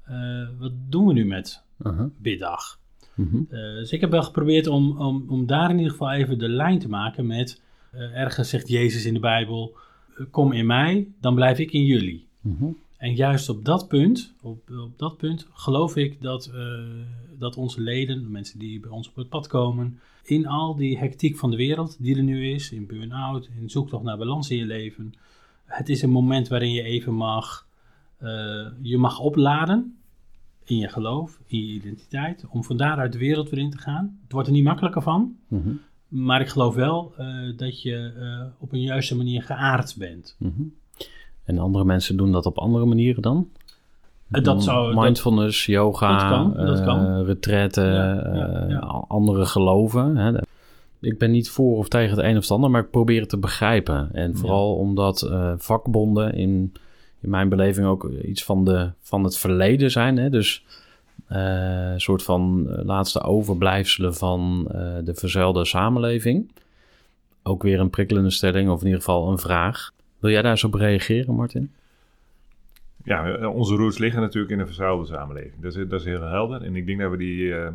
eh, 0.04 0.48
wat 0.60 0.72
doen 0.90 1.08
we 1.08 1.13
nu 1.13 1.25
met 1.25 1.63
Aha. 1.82 2.10
biddag? 2.18 2.80
Mhm. 3.16 3.38
Eh, 3.50 3.60
dus 3.60 3.92
ik 3.92 4.01
heb 4.01 4.12
wel 4.12 4.24
geprobeerd 4.24 4.68
om, 4.68 4.98
om, 4.98 5.25
om 5.28 5.46
daar 5.46 5.70
in 5.70 5.78
ieder 5.78 5.92
geval 5.92 6.12
even 6.12 6.40
de 6.40 6.50
lijn 6.50 6.80
te 6.80 6.90
maken 6.90 7.28
met... 7.28 7.62
ergens 8.13 8.50
zegt 8.50 8.68
Jezus 8.68 9.06
in 9.06 9.13
de 9.13 9.20
Bijbel, 9.20 9.75
kom 10.32 10.51
in 10.51 10.66
mij, 10.66 11.08
dan 11.20 11.36
blijf 11.36 11.58
ik 11.58 11.72
in 11.72 11.86
jullie. 11.86 12.28
Mhm. 12.42 12.66
En 13.01 13.15
juist 13.15 13.50
op 13.50 13.65
dat 13.65 13.88
punt, 13.88 14.34
op, 14.41 14.70
op 14.70 14.98
dat 14.98 15.17
punt 15.17 15.48
geloof 15.53 15.96
ik 15.96 16.22
dat, 16.22 16.46
eh, 16.46 16.62
dat 17.38 17.58
onze 17.58 17.81
leden, 17.81 18.24
de 18.24 18.29
mensen 18.29 18.60
die 18.60 18.79
bij 18.79 18.89
ons 18.89 19.10
op 19.10 19.15
het 19.15 19.29
pad 19.29 19.48
komen... 19.48 20.00
in 20.24 20.48
al 20.48 20.75
die 20.75 20.98
hectiek 20.98 21.38
van 21.38 21.51
de 21.51 21.58
wereld 21.58 21.98
die 22.00 22.15
er 22.15 22.24
nu 22.24 22.51
is, 22.51 22.72
in 22.72 22.88
burn-out, 22.88 23.50
in 23.60 23.70
zoektocht 23.70 24.03
naar 24.03 24.17
balans 24.17 24.50
in 24.50 24.58
je 24.58 24.65
leven... 24.65 25.13
het 25.65 25.89
is 25.89 26.01
een 26.01 26.10
moment 26.10 26.48
waarin 26.48 26.72
je 26.72 26.81
even 26.81 27.13
mag, 27.13 27.67
eh, 28.17 28.67
je 28.81 28.98
mag 28.98 29.20
opladen 29.20 29.98
in 30.63 30.77
je 30.77 30.88
geloof, 30.88 31.39
in 31.46 31.65
je 31.65 31.74
identiteit, 31.74 32.46
om 32.50 32.63
van 32.63 32.77
daaruit 32.77 33.12
de 33.12 33.17
wereld 33.17 33.50
weer 33.50 33.60
in 33.60 33.72
te 33.72 33.77
gaan. 33.77 34.20
Het 34.24 34.31
wordt 34.31 34.48
er 34.48 34.53
niet 34.53 34.63
makkelijker 34.63 35.01
van, 35.01 35.36
Mhm. 35.48 35.70
maar 36.08 36.41
ik 36.41 36.48
geloof 36.48 36.75
wel 36.75 37.13
eh, 37.17 37.58
dat 37.58 37.81
je 37.81 38.51
op 38.60 38.72
een 38.72 38.81
juiste 38.81 39.15
manier 39.15 39.43
geaard 39.43 39.96
bent. 39.98 40.36
Mhm. 40.39 40.62
En 41.43 41.57
andere 41.57 41.86
mensen 41.86 42.17
doen 42.17 42.31
dat 42.31 42.45
op 42.45 42.57
andere 42.57 42.86
manieren 42.86 43.21
dan? 43.21 43.50
Dat 44.27 44.63
zou, 44.63 44.93
dat, 44.93 45.03
Mindfulness, 45.03 45.65
yoga, 45.65 46.17
dat 46.17 46.29
kan, 46.29 46.65
dat 46.65 46.79
eh, 46.79 46.86
kan. 46.86 47.24
retraite, 47.24 47.81
Ja, 47.81 48.13
ja, 48.67 48.79
eh, 48.79 49.01
andere 49.07 49.45
geloven. 49.45 50.17
Hè. 50.17 50.39
Ik 51.00 51.17
ben 51.17 51.31
niet 51.31 51.50
voor 51.50 51.77
of 51.77 51.88
tegen 51.88 52.17
het 52.17 52.25
een 52.25 52.38
of 52.38 52.41
het 52.41 52.51
ander, 52.51 52.71
maar 52.71 52.81
ik 52.81 52.91
probeer 52.91 53.19
het 53.19 53.29
te 53.29 53.38
begrijpen. 53.38 54.10
En 54.13 54.38
vooral 54.38 54.75
omdat 54.75 55.21
eh, 55.21 55.53
vakbonden 55.57 56.33
in, 56.33 56.74
in 57.21 57.29
mijn 57.29 57.50
beleving 57.50 57.88
ook 57.88 58.10
iets 58.24 58.43
van, 58.43 58.65
de, 58.65 58.91
van 59.00 59.24
het 59.24 59.38
verleden 59.38 59.91
zijn. 59.91 60.17
Hè. 60.17 60.29
Dus 60.29 60.65
een 61.27 62.01
soort 62.01 62.24
van 62.24 62.67
laatste 62.83 63.21
overblijfselen 63.21 64.15
van 64.15 64.63
de 65.03 65.13
verzuilde 65.13 65.65
samenleving. 65.65 66.51
Ook 67.43 67.63
weer 67.63 67.79
een 67.79 67.89
prikkelende 67.89 68.29
stelling, 68.29 68.69
of 68.69 68.79
in 68.79 68.86
ieder 68.86 69.01
geval 69.01 69.31
een 69.31 69.38
vraag. 69.38 69.91
Wil 70.22 70.32
jij 70.32 70.42
daar 70.42 70.51
eens 70.51 70.63
op 70.63 70.74
reageren, 70.74 71.36
Martin? 71.36 71.72
Ja, 73.04 73.25
eh, 73.25 73.56
onze 73.56 73.75
roots 73.75 73.98
liggen 73.98 74.22
natuurlijk 74.22 74.51
in 74.51 74.60
een 74.60 74.66
verzuilde 74.66 75.06
samenleving. 75.06 75.62
Dat 75.62 75.75
is, 75.75 75.88
dat 75.88 76.00
is 76.00 76.06
heel 76.06 76.22
helder. 76.22 76.62
En 76.62 76.75
ik 76.75 76.86
denk 76.86 77.00
dat 77.00 77.12
we 77.12 77.18
die 77.18 77.56
eh, 77.56 77.72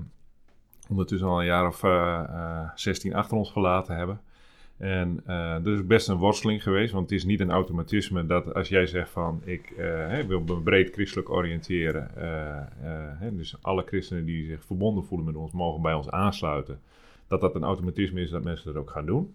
ondertussen 0.89 1.29
al 1.29 1.41
een 1.41 1.47
jaar 1.47 1.67
of 1.67 1.83
eh, 1.83 2.25
eh, 2.29 2.71
16 2.75 3.15
achter 3.15 3.37
ons 3.37 3.51
gelaten 3.51 3.97
hebben. 3.97 4.21
En 4.77 5.21
eh 5.27 5.55
dat 5.63 5.75
is 5.75 5.87
best 5.87 6.09
een 6.09 6.17
worsteling 6.17 6.63
geweest, 6.63 6.93
want 6.93 7.11
het 7.11 7.19
is 7.19 7.25
niet 7.25 7.41
een 7.41 7.51
automatisme 7.51 8.27
dat 8.27 8.55
als 8.55 8.69
jij 8.69 8.87
zegt 8.87 9.11
van 9.11 9.43
ik 9.45 9.73
wil 10.27 10.41
me 10.41 10.61
breed 10.61 10.93
christelijk 10.93 11.31
oriënteren, 11.31 12.11
dus 13.33 13.57
alle 13.61 13.83
christenen 13.87 14.25
die 14.25 14.47
zich 14.47 14.65
verbonden 14.65 15.05
voelen 15.05 15.27
met 15.27 15.37
ons 15.37 15.53
mogen 15.53 15.83
bij 15.83 15.95
ons 15.95 16.11
aansluiten, 16.11 16.81
dat 17.29 17.41
dat 17.41 17.55
een 17.55 17.65
automatisme 17.65 18.21
is 18.21 18.31
dat 18.31 18.45
mensen 18.45 18.67
dat 18.73 18.83
ook 18.83 18.91
gaan 18.91 19.07
doen. 19.07 19.35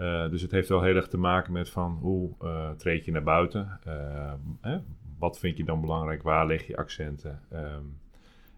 Eh, 0.00 0.30
dus 0.30 0.42
het 0.42 0.50
heeft 0.50 0.68
wel 0.68 0.82
heel 0.82 0.96
erg 0.96 1.08
te 1.08 1.18
maken 1.18 1.52
met 1.52 1.70
van 1.70 1.98
hoe 2.00 2.30
eh, 2.40 2.70
treed 2.70 3.04
je 3.04 3.12
naar 3.12 3.22
buiten, 3.22 3.78
Eh, 3.84 4.32
hè, 4.60 4.78
wat 5.18 5.38
vind 5.38 5.56
je 5.56 5.64
dan 5.64 5.80
belangrijk, 5.80 6.22
waar 6.22 6.46
leg 6.46 6.66
je 6.66 6.76
accenten. 6.76 7.40
Ehm, 7.50 7.82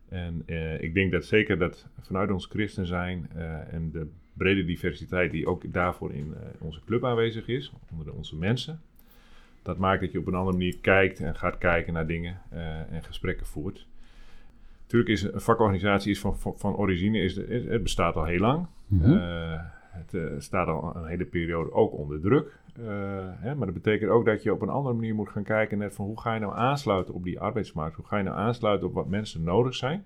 en 0.08 0.42
ik 0.82 0.94
denk 0.94 1.12
dat 1.12 1.24
zeker 1.24 1.58
dat 1.58 1.88
vanuit 2.00 2.30
ons 2.30 2.46
christen 2.46 2.86
zijn 2.86 3.30
en 3.70 3.90
de 3.90 4.06
brede 4.32 4.64
diversiteit 4.64 5.30
die 5.30 5.46
ook 5.46 5.72
daarvoor 5.72 6.12
in 6.12 6.34
onze 6.58 6.80
club 6.84 7.04
aanwezig 7.04 7.46
is, 7.48 7.72
onder 7.90 8.06
de- 8.06 8.12
onze 8.12 8.36
mensen, 8.36 8.80
dat 9.62 9.78
maakt 9.78 10.00
dat 10.00 10.12
je 10.12 10.18
op 10.18 10.26
een 10.26 10.34
andere 10.34 10.56
manier 10.56 10.78
kijkt 10.80 11.20
en 11.20 11.36
gaat 11.36 11.58
kijken 11.58 11.92
naar 11.92 12.06
dingen 12.06 12.40
en 12.90 13.02
gesprekken 13.02 13.46
voert. 13.46 13.86
Natuurlijk 14.82 15.10
is 15.10 15.22
een 15.22 15.40
vakorganisatie 15.40 16.10
is 16.10 16.20
van, 16.20 16.38
van, 16.38 16.54
van 16.58 16.76
origine, 16.76 17.18
is, 17.18 17.36
het 17.36 17.82
bestaat 17.82 18.16
al 18.16 18.24
heel 18.24 18.38
lang. 18.40 18.66
Eh, 19.02 19.60
het 19.92 20.14
eh, 20.14 20.22
staat 20.38 20.68
al 20.68 20.96
een 20.96 21.06
hele 21.06 21.24
periode 21.24 21.72
ook 21.72 21.92
onder 21.92 22.20
druk. 22.20 22.58
Eh, 22.76 22.84
hè, 23.30 23.54
maar 23.54 23.66
dat 23.66 23.74
betekent 23.74 24.10
ook 24.10 24.24
dat 24.24 24.42
je 24.42 24.52
op 24.52 24.62
een 24.62 24.68
andere 24.68 24.94
manier 24.94 25.14
moet 25.14 25.28
gaan 25.28 25.42
kijken 25.42 25.78
net 25.78 25.94
van 25.94 26.06
hoe 26.06 26.20
ga 26.20 26.34
je 26.34 26.40
nou 26.40 26.54
aansluiten 26.54 27.14
op 27.14 27.24
die 27.24 27.40
arbeidsmarkt? 27.40 27.96
Hoe 27.96 28.06
ga 28.06 28.16
je 28.16 28.22
nou 28.22 28.36
aansluiten 28.36 28.88
op 28.88 28.94
wat 28.94 29.08
mensen 29.08 29.42
nodig 29.42 29.74
zijn? 29.74 30.04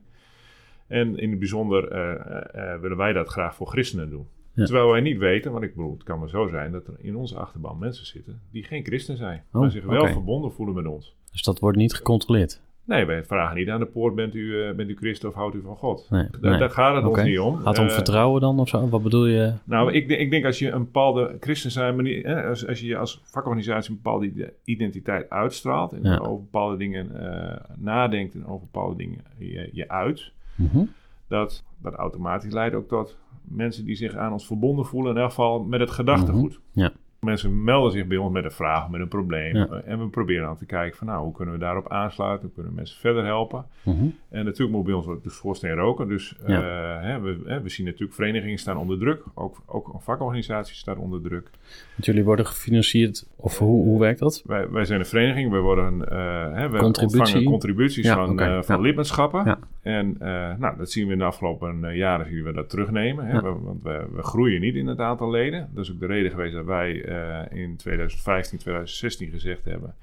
En 0.86 1.18
in 1.18 1.30
het 1.30 1.38
bijzonder 1.38 1.88
eh, 1.88 2.80
willen 2.80 2.96
wij 2.96 3.12
dat 3.12 3.28
graag 3.28 3.54
voor 3.54 3.66
christenen 3.66 4.10
doen. 4.10 4.26
Ja. 4.52 4.64
Terwijl 4.64 4.90
wij 4.90 5.00
niet 5.00 5.18
weten, 5.18 5.52
want 5.52 5.64
ik 5.64 5.74
bedoel, 5.74 5.92
het 5.92 6.02
kan 6.02 6.18
maar 6.18 6.28
zo 6.28 6.48
zijn 6.48 6.72
dat 6.72 6.86
er 6.86 6.94
in 6.98 7.16
onze 7.16 7.36
achterban 7.36 7.78
mensen 7.78 8.06
zitten 8.06 8.40
die 8.50 8.64
geen 8.64 8.84
christen 8.84 9.16
zijn, 9.16 9.44
Oh, 9.52 9.60
maar 9.60 9.70
zich 9.70 9.84
wel 9.84 10.06
verbonden 10.06 10.52
voelen 10.52 10.74
met 10.74 10.86
ons. 10.86 11.16
Dus 11.32 11.42
dat 11.42 11.58
wordt 11.58 11.78
niet 11.78 11.94
gecontroleerd. 11.94 12.60
Nee, 12.86 13.04
wij 13.04 13.24
vragen 13.24 13.56
niet 13.56 13.68
aan 13.70 13.78
de 13.80 13.86
poort, 13.86 14.14
bent 14.14 14.34
u, 14.34 14.62
eh, 14.62 14.74
bent 14.74 14.90
u 14.90 14.96
christen 14.96 15.28
of 15.28 15.34
houdt 15.34 15.54
u 15.54 15.60
van 15.62 15.76
God? 15.76 16.06
Nee, 16.10 16.26
Daar, 16.40 16.50
nee. 16.50 16.58
daar 16.60 16.70
gaat 16.70 16.94
het 16.94 17.04
ons 17.04 17.22
niet 17.22 17.38
om. 17.38 17.56
Gaat 17.56 17.66
het 17.66 17.78
om 17.78 17.86
Eh, 17.86 17.94
vertrouwen 17.94 18.40
dan 18.40 18.58
of 18.60 18.68
zo? 18.68 18.88
Wat 18.88 19.02
bedoel 19.02 19.26
je? 19.26 19.52
nou, 19.64 19.92
ik, 19.92 20.08
denk- 20.08 20.20
ik 20.20 20.30
denk 20.30 20.44
als 20.44 20.58
je 20.58 20.70
een 20.70 20.84
bepaalde 20.84 21.36
christen 21.40 21.70
zijn 21.70 21.96
manier, 21.96 22.44
als, 22.48 22.66
als 22.66 22.80
je 22.80 22.96
als 22.96 23.20
vakorganisatie 23.24 23.90
een 23.90 24.00
bepaalde 24.02 24.26
ide- 24.26 24.52
identiteit 24.64 25.30
uitstraalt 25.30 25.92
en 25.92 26.02
Ja. 26.02 26.16
over 26.18 26.42
bepaalde 26.44 26.76
dingen 26.76 27.20
eh, 27.32 27.56
nadenkt 27.76 28.34
en 28.34 28.46
over 28.46 28.66
bepaalde 28.72 28.96
dingen 28.96 29.18
je, 29.38 29.68
je 29.72 29.88
uit, 29.88 30.32
Mhm. 30.54 30.84
dat 31.28 31.64
dat 31.82 31.94
automatisch 31.94 32.52
leidt 32.52 32.74
ook 32.74 32.88
tot 32.88 33.16
mensen 33.42 33.84
die 33.84 33.96
zich 33.96 34.14
aan 34.14 34.32
ons 34.32 34.46
verbonden 34.46 34.84
voelen, 34.86 35.14
in 35.14 35.20
elk 35.20 35.28
geval 35.28 35.62
met 35.64 35.80
het 35.80 35.90
gedachtegoed. 35.90 36.58
Mhm. 36.72 36.80
Ja. 36.80 36.92
Mensen 37.20 37.64
melden 37.64 37.92
zich 37.92 38.06
bij 38.06 38.16
ons 38.16 38.32
met 38.32 38.44
een 38.44 38.50
vraag, 38.50 38.84
of 38.84 38.90
met 38.90 39.00
een 39.00 39.08
probleem. 39.08 39.56
Ja. 39.56 39.66
eh, 39.66 39.92
En 39.92 39.98
we 39.98 40.08
proberen 40.08 40.44
dan 40.44 40.56
te 40.56 40.66
kijken 40.66 40.98
van 40.98 41.06
nou, 41.06 41.22
hoe 41.24 41.32
kunnen 41.32 41.54
we 41.54 41.60
daarop 41.60 41.88
aansluiten? 41.88 42.40
Hoe 42.46 42.50
kunnen 42.54 42.72
we 42.72 42.76
mensen 42.76 42.98
verder 43.00 43.24
helpen? 43.24 43.64
Mhm. 43.82 44.04
En 44.30 44.44
natuurlijk 44.44 44.76
moet 44.76 44.84
bij 44.84 44.94
ons 44.94 45.06
ook 45.06 45.22
de 45.22 45.30
schoorsteen 45.30 45.74
roken. 45.74 46.08
Dus 46.08 46.34
Ja. 46.46 46.60
eh, 46.62 47.02
hè, 47.08 47.20
we, 47.20 47.38
hè, 47.46 47.60
we 47.62 47.68
zien 47.68 47.86
natuurlijk 47.86 48.14
verenigingen 48.14 48.58
staan 48.58 48.76
onder 48.76 48.98
druk. 48.98 49.22
Ook, 49.34 49.56
ook 49.66 49.94
een 49.94 50.00
vakorganisatie 50.00 50.74
staat 50.74 50.96
onder 50.98 51.22
druk. 51.22 51.50
Want 51.92 52.04
jullie 52.06 52.24
worden 52.24 52.46
gefinancierd, 52.46 53.26
of 53.36 53.58
hoe, 53.58 53.84
hoe 53.84 54.00
werkt 54.00 54.18
dat? 54.18 54.42
Wij, 54.46 54.70
wij 54.70 54.84
zijn 54.84 55.00
een 55.00 55.06
vereniging. 55.06 55.50
We, 55.50 55.58
worden, 55.58 56.08
eh, 56.10 56.52
hè, 56.52 56.68
we 56.70 56.78
Contributie? 56.78 57.18
ontvangen 57.20 57.44
contributies 57.50 58.06
Ja, 58.06 58.14
van, 58.14 58.40
eh, 58.40 58.62
van 58.62 58.80
lidmaatschappen. 58.80 59.58
En 59.82 60.16
eh, 60.18 60.52
nou, 60.58 60.76
dat 60.76 60.90
zien 60.90 61.06
we 61.06 61.12
in 61.12 61.18
de 61.18 61.24
afgelopen 61.24 61.84
eh, 61.84 61.96
jaren 61.96 62.26
zien 62.26 62.44
we 62.44 62.52
dat 62.52 62.68
terugnemen. 62.70 63.26
Hè. 63.26 63.40
We- 63.42 63.58
want 63.62 63.82
we, 63.82 64.06
we 64.14 64.22
groeien 64.22 64.60
niet 64.60 64.74
in 64.74 64.86
het 64.86 64.98
aantal 64.98 65.30
leden. 65.30 65.68
Dat 65.74 65.84
is 65.84 65.92
ook 65.92 66.00
de 66.00 66.06
reden 66.06 66.30
geweest 66.30 66.54
dat 66.54 66.64
wij 66.64 67.02
eh, 67.04 67.05
in 67.50 67.76
2015, 67.76 68.58
2016 68.58 69.30
gezegd 69.30 69.64
hebben... 69.64 69.94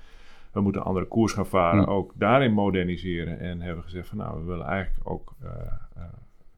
we 0.52 0.62
moeten 0.62 0.82
een 0.82 0.88
andere 0.88 1.06
koers 1.06 1.34
gaan 1.34 1.48
varen. 1.48 1.80
Ja. 1.80 1.86
Ook 1.86 2.12
daarin 2.16 2.54
moderniseren. 2.54 3.40
En 3.40 3.62
hebben 3.62 3.84
gezegd 3.84 4.08
van 4.08 4.18
nou, 4.18 4.40
we 4.40 4.46
willen 4.46 4.66
eigenlijk 4.66 5.10
ook... 5.10 5.34
eh, 5.44 5.50
eh, 5.96 6.04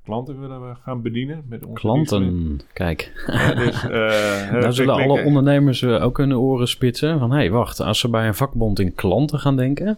Klanten 0.06 0.40
willen 0.40 0.70
we 0.70 0.76
gaan 0.84 1.02
bedienen 1.02 1.44
met 1.50 1.66
onze. 1.66 1.80
Klanten, 1.80 2.60
kijk. 2.74 3.24
Ja, 3.28 3.54
dus, 3.54 3.84
eh, 3.84 3.90
Daar 4.52 4.62
dat 4.62 4.76
zullen 4.76 4.96
alle 4.96 5.24
ondernemers 5.24 5.82
eh, 5.82 6.04
ook 6.04 6.18
hun 6.18 6.38
oren 6.38 6.68
spitsen. 6.68 7.20
Van, 7.20 7.32
hé, 7.32 7.38
hey, 7.38 7.52
wacht, 7.52 7.80
als 7.80 8.00
ze 8.00 8.10
bij 8.10 8.28
een 8.28 8.36
vakbond 8.36 8.80
in 8.80 8.96
klanten 8.96 9.40
gaan 9.40 9.56
denken, 9.56 9.98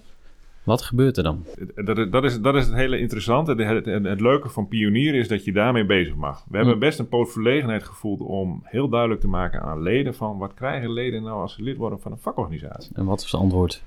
wat 0.67 0.81
gebeurt 0.81 1.17
er 1.17 1.23
dan? 1.23 1.43
Dat, 1.75 1.97
is- 1.97 2.09
dat, 2.09 2.23
is, 2.23 2.41
dat 2.41 2.55
is 2.55 2.65
het 2.65 2.75
hele 2.75 2.99
interessante. 2.99 3.55
Het, 3.63 3.85
het, 3.85 4.21
leuke 4.21 4.49
van 4.49 4.67
pionier 4.67 5.13
is 5.15 5.27
dat 5.27 5.43
je 5.45 5.51
daarmee 5.51 5.85
bezig 5.85 6.15
mag. 6.15 6.43
We 6.49 6.55
hebben 6.57 6.73
Hm. 6.73 6.79
best 6.79 6.99
een 6.99 7.07
poot 7.07 7.31
verlegenheid 7.31 7.83
gevoeld 7.83 8.21
om 8.21 8.61
heel 8.63 8.89
duidelijk 8.89 9.21
te 9.21 9.27
maken 9.27 9.61
aan 9.61 9.81
leden 9.81 10.15
van 10.15 10.37
wat 10.37 10.53
krijgen 10.53 10.91
leden 10.93 11.23
nou 11.23 11.41
als 11.41 11.53
ze 11.53 11.61
lid 11.63 11.77
worden 11.77 11.99
van 11.99 12.11
een 12.11 12.17
vakorganisatie. 12.17 12.91
En 12.95 13.05
wat 13.05 13.19
is 13.21 13.31
het 13.31 13.41
antwoord? 13.41 13.83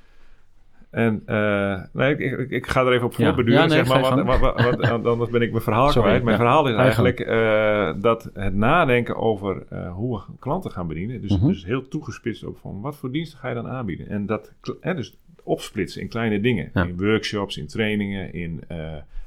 En 0.90 1.22
eh, 1.26 1.80
nee, 1.92 2.16
ik, 2.16 2.38
ik, 2.38 2.50
ik 2.50 2.66
ga 2.66 2.84
er 2.84 2.92
even 2.92 3.06
op 3.06 3.12
Ja. 3.14 3.24
voorbeduren, 3.26 3.60
Ja, 3.60 3.66
nee, 3.66 3.76
zeg 3.76 3.88
maar, 3.88 4.00
want, 4.00 4.26
wat, 4.26 4.40
wat, 4.40 4.88
wat- 4.88 5.06
anders 5.06 5.30
ben 5.30 5.42
ik 5.42 5.50
mijn 5.50 5.62
verhaal 5.62 5.88
Sorry, 5.90 6.08
kwijt. 6.08 6.22
Mijn 6.24 6.36
ja. 6.36 6.42
verhaal 6.42 6.68
is 6.68 6.74
eigenlijk 6.74 7.20
eh, 7.20 7.92
dat 8.02 8.30
het 8.34 8.54
nadenken 8.54 9.16
over 9.16 9.66
eh, 9.68 9.92
hoe 9.94 10.16
we 10.16 10.32
klanten 10.38 10.70
gaan 10.70 10.86
bedienen, 10.86 11.20
dus, 11.20 11.36
Mhm. 11.36 11.46
dus 11.46 11.64
heel 11.64 11.88
toegespitst 11.88 12.44
op 12.44 12.58
van 12.58 12.80
wat 12.80 12.96
voor 12.96 13.10
diensten 13.10 13.38
ga 13.38 13.48
je 13.48 13.54
dan 13.54 13.68
aanbieden. 13.68 14.08
En 14.08 14.26
dat 14.26 14.52
hè, 14.80 14.94
dus 14.94 15.16
opsplitsen 15.44 16.00
in 16.02 16.08
kleine 16.08 16.40
dingen, 16.40 16.70
Ja. 16.74 16.84
in 16.84 16.96
workshops, 16.96 17.56
in 17.56 17.66
trainingen, 17.66 18.32
in, 18.32 18.60
eh, 18.68 18.76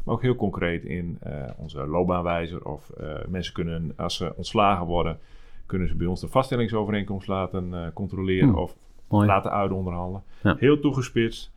maar 0.04 0.15
ook 0.15 0.21
heel 0.21 0.36
concreet 0.36 0.84
in 0.84 1.17
eh, 1.21 1.49
onze 1.58 1.88
loopbaanwijzer. 1.88 2.65
Of 2.65 2.89
eh, 2.89 3.13
mensen 3.28 3.54
kunnen, 3.54 3.93
als 3.95 4.15
ze 4.15 4.34
ontslagen 4.36 4.86
worden, 4.86 5.19
kunnen 5.65 5.88
ze 5.88 5.95
bij 5.95 6.08
ons 6.08 6.21
de 6.21 6.28
vaststellingsovereenkomst 6.28 7.28
laten 7.28 7.91
controleren 7.93 8.47
Hmm. 8.49 8.58
of 8.58 8.76
Mooi. 9.08 9.28
laten 9.28 9.52
uitonderhandelen. 9.52 10.23
Ja. 10.43 10.56
Heel 10.60 10.80
toegespitst 10.80 11.52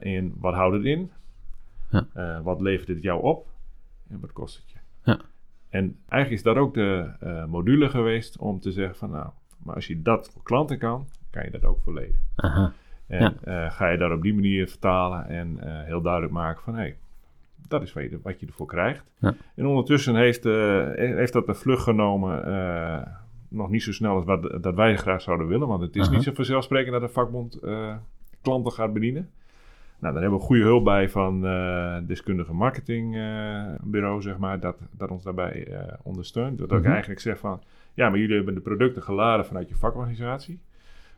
in 0.00 0.34
wat 0.40 0.54
houdt 0.54 0.76
het 0.76 0.84
in, 0.84 1.10
Ja. 1.90 2.40
Wat 2.42 2.60
levert 2.60 2.88
het 2.88 3.02
jou 3.02 3.22
op 3.22 3.46
en 4.10 4.20
wat 4.20 4.32
kost 4.32 4.56
het 4.56 4.70
je. 4.70 4.78
Ja. 5.10 5.20
En 5.68 5.96
eigenlijk 6.08 6.30
is 6.30 6.42
dat 6.52 6.56
ook 6.56 6.74
de 6.74 7.10
module 7.48 7.88
geweest 7.88 8.38
om 8.38 8.60
te 8.60 8.72
zeggen 8.72 8.96
van 8.96 9.10
nou, 9.10 9.28
maar 9.58 9.74
als 9.74 9.86
je 9.86 10.02
dat 10.02 10.30
voor 10.32 10.42
klanten 10.42 10.78
kan, 10.78 11.06
kan 11.30 11.44
je 11.44 11.50
dat 11.50 11.64
ook 11.64 11.78
voor 11.80 11.94
leden. 11.94 12.20
Aha. 12.36 12.72
En 13.06 13.20
Ja. 13.44 13.64
eh, 13.66 13.70
ga 13.72 13.88
je 13.88 13.98
dat 13.98 14.12
op 14.12 14.22
die 14.22 14.34
manier 14.34 14.68
vertalen 14.68 15.28
en 15.28 15.58
eh, 15.60 15.84
heel 15.84 16.00
duidelijk 16.00 16.32
maken 16.32 16.62
van 16.62 16.74
hé, 16.74 16.80
hey, 16.80 16.96
dat 17.68 17.82
is 17.82 17.92
wat 17.92 18.02
je, 18.02 18.18
wat 18.22 18.40
je 18.40 18.46
ervoor 18.46 18.66
krijgt. 18.66 19.04
Ja. 19.18 19.34
En 19.54 19.66
ondertussen 19.66 20.14
heeft, 20.16 20.46
eh, 20.46 20.86
heeft 20.94 21.32
dat 21.32 21.46
de 21.46 21.54
vlucht 21.54 21.82
genomen, 21.82 22.44
nog 23.48 23.70
niet 23.70 23.82
zo 23.82 23.92
snel 23.92 24.14
als 24.14 24.24
wat, 24.24 24.62
dat 24.62 24.74
wij 24.74 24.96
graag 24.96 25.20
zouden 25.20 25.46
willen. 25.46 25.68
Want 25.68 25.80
het 25.82 25.96
is 25.96 26.08
niet 26.08 26.22
zo 26.22 26.32
vanzelfsprekend 26.32 26.92
dat 26.92 27.02
een 27.02 27.08
vakbond 27.10 27.60
klanten 28.42 28.72
gaat 28.72 28.92
bedienen. 28.92 29.30
Nou, 29.98 30.12
daar 30.12 30.22
hebben 30.22 30.40
we 30.40 30.44
goede 30.46 30.62
hulp 30.62 30.84
bij 30.84 31.08
van 31.08 31.46
eh 31.46 31.96
deskundige 32.06 32.52
marketingbureau, 32.54 34.22
zeg 34.22 34.38
maar, 34.38 34.60
dat, 34.60 34.76
dat 34.90 35.10
ons 35.10 35.22
daarbij 35.22 35.68
ondersteunt. 36.02 36.58
Dat 36.58 36.72
ik 36.72 36.78
Mhm. 36.78 36.90
eigenlijk 36.90 37.20
zeg 37.20 37.38
van, 37.38 37.60
ja, 37.94 38.08
maar 38.08 38.18
jullie 38.18 38.36
hebben 38.36 38.54
de 38.54 38.60
producten 38.60 39.02
geladen 39.02 39.46
vanuit 39.46 39.68
je 39.68 39.74
vakorganisatie. 39.74 40.58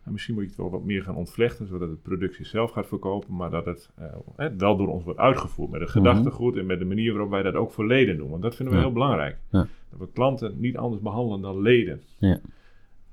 En 0.09 0.15
misschien 0.15 0.35
moet 0.35 0.43
je 0.43 0.49
het 0.49 0.59
wel 0.59 0.71
wat 0.71 0.85
meer 0.85 1.03
gaan 1.03 1.15
ontvlechten, 1.17 1.67
zodat 1.67 1.89
het 1.89 2.03
product 2.03 2.35
zichzelf 2.35 2.71
gaat 2.71 2.87
verkopen, 2.87 3.35
maar 3.37 3.51
dat 3.51 3.65
het 3.65 3.91
eh, 4.37 4.47
wel 4.59 4.77
door 4.77 4.89
ons 4.89 5.05
wordt 5.05 5.19
uitgevoerd 5.19 5.71
met 5.71 5.81
het 5.81 5.89
Mhm. 5.89 5.99
gedachtegoed 5.99 6.57
en 6.57 6.67
met 6.67 6.79
de 6.79 6.85
manier 6.85 7.13
waarop 7.13 7.31
wij 7.31 7.43
dat 7.43 7.55
ook 7.55 7.71
voor 7.73 7.87
leden 7.87 8.17
doen. 8.17 8.31
Want 8.31 8.43
dat 8.43 8.55
vinden 8.55 8.75
we 8.75 8.81
Ja. 8.81 8.87
heel 8.87 8.95
belangrijk. 8.95 9.37
Ja. 9.51 9.67
Dat 9.91 9.99
we 9.99 10.09
klanten 10.13 10.55
niet 10.57 10.77
anders 10.77 11.03
behandelen 11.03 11.41
dan 11.41 11.61
leden. 11.61 12.01
Ja. 12.19 12.39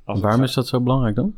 Als 0.03 0.19
Waarom 0.21 0.43
is 0.43 0.53
dat 0.53 0.67
zo 0.67 0.81
belangrijk 0.81 1.15
dan? 1.15 1.35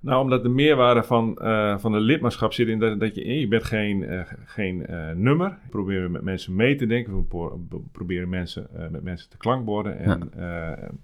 Nou, 0.00 0.22
omdat 0.22 0.42
de 0.42 0.48
meerwaarde 0.48 1.02
van, 1.02 1.38
eh, 1.38 1.78
van 1.78 1.92
de 1.92 2.00
lidmaatschap 2.00 2.52
zit 2.52 2.68
in 2.68 2.78
dat, 2.78 3.00
dat 3.00 3.14
je, 3.14 3.40
je 3.40 3.48
bent 3.48 3.64
geen, 3.64 4.04
eh, 4.04 4.20
geen 4.44 4.86
eh, 4.86 5.10
nummer. 5.14 5.48
We 5.48 5.68
proberen 5.70 6.10
met 6.10 6.22
mensen 6.22 6.54
mee 6.54 6.74
te 6.74 6.86
denken. 6.86 7.16
We 7.16 7.22
pro- 7.22 7.60
we 7.68 7.80
proberen 7.92 8.28
mensen, 8.28 8.68
met 8.90 9.02
mensen 9.02 9.30
te 9.30 9.36
klankborden 9.36 9.98
en 9.98 10.30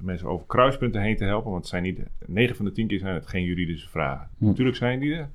mensen 0.01 0.29
over 0.29 0.47
kruispunten 0.47 1.01
heen 1.01 1.17
te 1.17 1.25
helpen. 1.25 1.51
Want 1.51 1.63
het 1.63 1.71
zijn 1.71 1.83
niet, 1.83 2.01
9 2.27 2.57
van 2.57 2.65
de 2.65 2.73
10 2.73 2.87
keer 2.87 2.99
zijn 2.99 3.15
het 3.15 3.27
geen 3.27 3.45
juridische 3.45 3.89
vragen. 3.89 4.29
Hm. 4.39 4.45
Natuurlijk 4.45 4.77
zijn 4.77 5.01
die 5.01 5.15
er. 5.15 5.29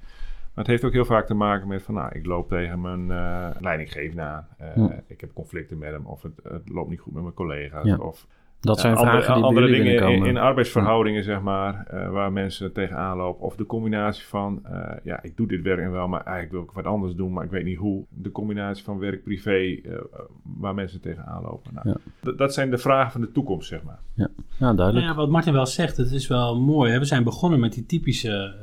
Maar 0.54 0.64
het 0.64 0.68
heeft 0.68 0.84
ook 0.84 0.94
heel 0.94 1.06
vaak 1.06 1.26
te 1.26 1.34
maken 1.34 1.68
met 1.68 1.84
van, 1.84 1.94
nou, 1.94 2.12
ik 2.14 2.26
loop 2.26 2.50
tegen 2.50 2.82
mijn 2.82 3.08
leidinggevende 3.60 4.22
aan. 4.22 4.48
Hm. 4.74 4.88
Ik 5.08 5.22
heb 5.22 5.34
conflicten 5.34 5.78
met 5.78 5.92
hem 5.92 6.06
of 6.06 6.22
het, 6.22 6.40
het 6.44 6.70
loopt 6.70 6.90
niet 6.90 7.00
goed 7.00 7.14
met 7.14 7.22
mijn 7.22 7.36
collega's. 7.36 7.86
Ja. 7.86 7.98
Of 7.98 8.28
Dat 8.62 8.80
zijn 8.80 8.94
ja, 8.94 9.00
andere, 9.00 9.18
vragen 9.18 9.36
die 9.36 9.44
andere 9.44 9.66
dingen 9.68 9.82
binnenkomen. 9.84 10.18
in, 10.20 10.26
in 10.26 10.38
arbeidsverhoudingen, 10.38 11.24
zeg 11.24 11.42
maar, 11.42 11.86
eh, 11.88 12.10
waar 12.10 12.32
mensen 12.32 12.74
tegenaan 12.74 13.18
lopen. 13.18 13.46
Of 13.46 13.56
de 13.56 13.66
combinatie 13.66 14.26
van, 14.26 14.60
eh, 14.66 14.96
ja, 15.04 15.24
ik 15.24 15.38
doe 15.38 15.48
dit 15.48 15.62
werk 15.62 15.80
en 15.80 15.92
wel, 15.92 16.08
maar 16.08 16.22
eigenlijk 16.24 16.52
wil 16.52 16.62
ik 16.64 16.72
wat 16.72 16.86
anders 16.94 17.16
doen, 17.16 17.34
maar 17.34 17.44
ik 17.46 17.52
weet 17.52 17.64
niet 17.64 17.78
hoe. 17.78 18.06
De 18.10 18.32
combinatie 18.32 18.84
van 18.84 19.00
werk-privé, 19.00 19.80
eh, 19.84 19.92
waar 20.44 20.74
mensen 20.74 21.02
tegenaan 21.02 21.42
lopen. 21.44 21.74
Nou, 21.74 21.90
Ja. 22.24 22.32
dat 22.32 22.54
zijn 22.54 22.70
de 22.70 22.78
vragen 22.78 23.12
van 23.12 23.22
de 23.22 23.32
toekomst, 23.32 23.68
zeg 23.68 23.84
maar. 23.84 24.00
Ja, 24.16 24.30
Nou 24.60 24.76
duidelijk. 24.76 25.06
ja, 25.08 25.16
wat 25.16 25.30
Martin 25.30 25.54
wel 25.54 25.66
zegt, 25.66 25.98
het 25.98 26.12
is 26.12 26.28
wel 26.28 26.60
mooi. 26.62 26.92
Hè? 26.92 27.00
We 27.00 27.06
zijn 27.06 27.24
begonnen 27.24 27.60
met 27.60 27.74
die 27.74 27.86
typische, 27.86 28.56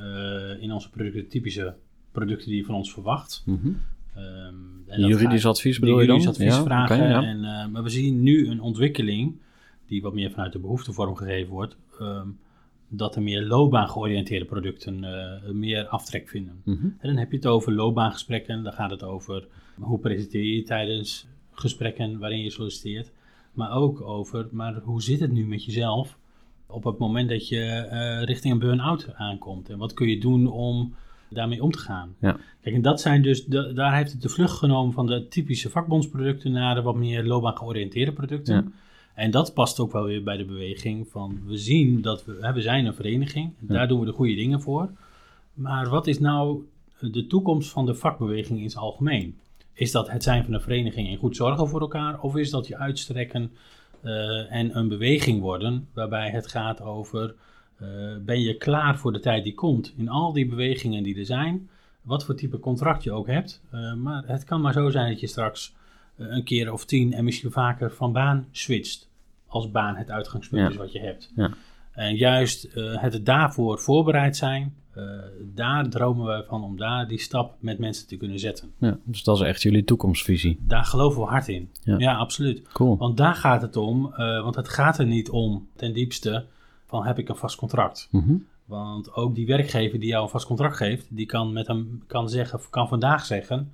eh, 0.56 0.62
in 0.62 0.72
onze 0.72 0.90
producten, 0.90 1.28
typische 1.28 1.74
producten 2.12 2.48
die 2.48 2.56
je 2.56 2.64
van 2.64 2.74
ons 2.74 2.92
verwacht. 2.92 3.42
Mhm. 3.46 3.68
Ehm, 4.14 4.24
en 4.87 5.00
Juridisch 5.06 5.42
gaat- 5.42 5.50
advies 5.52 5.78
bedoel 5.78 6.00
je 6.00 6.06
dan? 6.06 6.16
juridisch 6.20 6.40
adviesvragen. 6.40 6.96
Ja, 6.96 7.02
oké, 7.04 7.11
ja. 7.12 7.22
en, 7.30 7.44
eh, 7.44 7.66
maar 7.72 7.82
we 7.82 7.88
zien 7.88 8.22
nu 8.22 8.48
een 8.48 8.61
ontwikkeling, 8.61 9.40
die 9.88 10.03
wat 10.03 10.14
meer 10.14 10.31
vanuit 10.31 10.53
de 10.53 10.59
behoefte 10.59 10.92
vormgegeven 10.92 11.53
wordt, 11.53 11.77
ehm, 12.01 12.29
dat 12.88 13.16
er 13.16 13.22
meer 13.22 13.42
loopbaangeoriënteerde 13.46 14.44
producten 14.44 15.05
eh, 15.05 15.51
meer 15.51 15.87
aftrek 15.87 16.29
vinden. 16.29 16.61
Mhm. 16.64 16.85
En 16.85 17.09
dan 17.09 17.16
heb 17.16 17.31
je 17.31 17.37
het 17.37 17.46
over 17.46 17.72
loopbaangesprekken, 17.72 18.62
dan 18.62 18.72
gaat 18.72 18.90
het 18.90 19.03
over 19.03 19.46
hoe 19.79 19.98
presenteer 19.98 20.44
je 20.44 20.62
tijdens 20.62 21.27
gesprekken 21.53 22.18
waarin 22.18 22.42
je 22.42 22.51
solliciteert. 22.51 23.12
Maar 23.53 23.72
ook 23.72 24.01
over, 24.01 24.48
maar 24.51 24.74
hoe 24.85 25.03
zit 25.03 25.20
het 25.20 25.33
nu 25.33 25.46
met 25.46 25.64
jezelf 25.64 26.18
op 26.66 26.85
het 26.85 26.98
moment 26.98 27.29
dat 27.29 27.48
je 27.48 27.61
eh, 27.64 28.22
richting 28.24 28.53
een 28.53 28.59
burn-out 28.61 29.14
aankomt? 29.14 29.68
En 29.68 29.79
wat 29.79 29.94
kun 29.94 30.09
je 30.09 30.20
doen 30.20 30.46
om 30.46 30.94
daarmee 31.31 31.62
om 31.62 31.70
te 31.70 31.79
gaan? 31.79 32.14
Ja. 32.20 32.37
Kijk, 32.61 32.74
en 32.74 32.83
dat 32.83 33.01
zijn 33.01 33.22
dus, 33.22 33.44
de- 33.46 33.72
daar 33.72 33.96
heeft 33.96 34.12
het 34.12 34.22
de 34.22 34.29
vlucht 34.29 34.57
genomen 34.59 34.92
van 34.92 35.07
de 35.07 35.29
typische 35.29 35.70
vakbondsproducten 35.70 36.53
naar 36.53 36.74
de 36.74 36.83
wat 36.83 36.96
meer 36.96 37.24
loopbaangeoriënteerde 37.24 38.12
producten. 38.12 38.55
Ja. 38.55 38.64
En 39.18 39.31
dat 39.31 39.54
past 39.54 39.81
ook 39.81 39.92
wel 39.92 40.04
weer 40.04 40.22
bij 40.22 40.37
de 40.37 40.44
beweging 40.44 41.09
van, 41.09 41.40
we 41.46 41.57
zien 41.57 42.02
dat 42.02 42.24
we, 42.24 42.38
hè, 42.40 42.52
we 42.52 42.61
zijn 42.61 42.87
een 42.87 42.94
vereniging, 42.94 43.52
en 43.61 43.66
daar 43.66 43.88
doen 43.88 44.00
we 44.00 44.07
de 44.07 44.12
goede 44.12 44.35
dingen 44.35 44.61
voor. 44.61 44.90
Maar 45.54 45.88
wat 45.88 46.07
is 46.07 46.18
nou 46.18 46.66
de 47.00 47.26
toekomst 47.26 47.70
van 47.70 47.87
de 47.87 47.94
vakbeweging 47.94 48.59
in 48.59 48.64
het 48.64 48.76
algemeen? 48.76 49.38
Is 49.72 49.90
dat 49.90 50.11
het 50.11 50.22
zijn 50.22 50.44
van 50.44 50.54
een 50.54 50.61
vereniging 50.61 51.09
en 51.09 51.16
goed 51.16 51.37
zorgen 51.37 51.68
voor 51.68 51.81
elkaar? 51.81 52.20
Of 52.20 52.37
is 52.37 52.50
dat 52.50 52.66
je 52.66 52.76
uitstrekken 52.76 53.50
eh, 54.00 54.52
en 54.52 54.76
een 54.76 54.88
beweging 54.88 55.40
worden 55.40 55.88
waarbij 55.92 56.31
het 56.31 56.48
gaat 56.48 56.81
over... 56.81 57.35
eh, 57.78 57.88
ben 58.24 58.40
je 58.40 58.57
klaar 58.57 58.98
voor 58.98 59.12
de 59.12 59.20
tijd 59.20 59.44
die 59.44 59.54
komt? 59.54 59.94
In 59.96 60.09
al 60.09 60.33
die 60.33 60.46
bewegingen 60.46 61.02
die 61.02 61.18
er 61.18 61.26
zijn, 61.26 61.68
wat 62.02 62.24
voor 62.24 62.35
type 62.35 62.59
contract 62.59 63.02
je 63.02 63.12
ook 63.12 63.26
hebt. 63.26 63.62
eh, 63.70 63.94
maar 63.94 64.22
het 64.26 64.44
kan 64.44 64.61
maar 64.61 64.72
zo 64.72 64.90
zijn 64.90 65.11
dat 65.11 65.20
je 65.20 65.26
straks 65.26 65.76
een 66.16 66.44
keer 66.44 66.72
of 66.72 66.85
tien 66.85 67.12
en 67.12 67.24
misschien 67.24 67.50
vaker 67.50 67.92
van 67.92 68.12
baan 68.12 68.48
switcht. 68.50 69.08
Als 69.48 69.70
baan 69.70 69.96
het 69.96 70.11
uitgangspunt 70.11 70.62
Ja. 70.62 70.68
is 70.70 70.76
wat 70.76 70.92
je 70.92 71.00
hebt. 71.00 71.32
Ja. 71.37 71.50
En 71.92 72.16
juist 72.16 72.64
eh, 72.64 73.02
het 73.02 73.26
daarvoor 73.26 73.78
voorbereid 73.78 74.37
zijn, 74.37 74.74
eh, 74.92 75.02
daar 75.54 75.88
dromen 75.88 76.26
wij 76.26 76.42
van 76.42 76.64
om 76.64 76.76
daar 76.76 77.08
die 77.08 77.18
stap 77.20 77.54
met 77.61 77.78
mensen 77.78 78.06
te 78.06 78.16
kunnen 78.16 78.38
zetten. 78.38 78.72
Ja, 78.78 78.98
dus 79.04 79.22
dat 79.22 79.37
is 79.37 79.42
echt 79.46 79.62
jullie 79.62 79.84
toekomstvisie. 79.84 80.58
Daar 80.61 80.84
geloven 80.84 81.20
we 81.20 81.26
hard 81.26 81.48
in. 81.48 81.70
Ja. 81.82 81.98
Ja, 81.98 82.14
absoluut. 82.16 82.62
Cool. 82.72 82.96
Want 82.96 83.16
daar 83.16 83.34
gaat 83.34 83.62
het 83.62 83.76
om, 83.76 84.12
eh, 84.14 84.42
want 84.42 84.54
het 84.54 84.68
gaat 84.68 84.98
er 84.98 85.06
niet 85.06 85.30
om 85.30 85.68
ten 85.76 85.92
diepste 85.92 86.44
van 86.87 87.04
heb 87.06 87.18
ik 87.18 87.28
een 87.28 87.37
vast 87.37 87.56
contract. 87.56 88.08
Mhm. 88.11 88.34
Want 88.64 89.14
ook 89.14 89.34
die 89.34 89.46
werkgever 89.46 90.00
die 90.00 90.08
jou 90.08 90.22
een 90.22 90.28
vast 90.28 90.46
contract 90.46 90.76
geeft, 90.76 91.06
die 91.11 91.26
kan, 91.26 91.52
met 91.52 91.66
hem, 91.66 92.02
kan, 92.06 92.28
zeggen, 92.28 92.61
kan 92.70 92.88
vandaag 92.88 93.24
zeggen, 93.24 93.72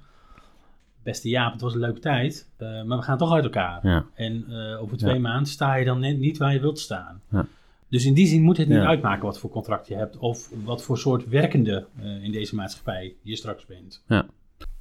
beste 1.05 1.29
Jaap, 1.29 1.53
het 1.53 1.61
was 1.61 1.75
een 1.75 1.81
leuke 1.81 2.01
tijd, 2.01 2.49
eh, 2.57 2.83
maar 2.83 2.99
we 2.99 3.03
gaan 3.05 3.19
toch 3.19 3.33
uit 3.33 3.45
elkaar. 3.45 3.79
Ja. 3.83 4.05
En 4.15 4.45
eh, 4.49 4.83
over 4.83 4.97
twee 4.97 5.15
Ja. 5.15 5.21
maanden 5.21 5.47
sta 5.47 5.75
je 5.75 5.85
dan 5.85 6.01
net 6.01 6.19
niet 6.19 6.39
waar 6.39 6.53
je 6.53 6.61
wilt 6.61 6.79
staan. 6.79 7.21
Ja. 7.31 7.47
Dus 7.89 8.05
in 8.05 8.15
die 8.15 8.27
zin 8.27 8.43
moet 8.43 8.57
het 8.57 8.69
niet 8.69 8.77
Ja. 8.79 8.87
uitmaken 8.87 9.25
wat 9.25 9.39
voor 9.39 9.51
contract 9.51 9.89
je 9.89 9.95
hebt 9.95 10.17
of 10.17 10.51
wat 10.65 10.83
voor 10.83 10.99
soort 10.99 11.29
werkende 11.29 11.87
eh, 12.03 12.23
in 12.25 12.33
deze 12.33 12.55
maatschappij 12.55 13.15
je 13.23 13.37
straks 13.37 13.67
bent. 13.67 14.03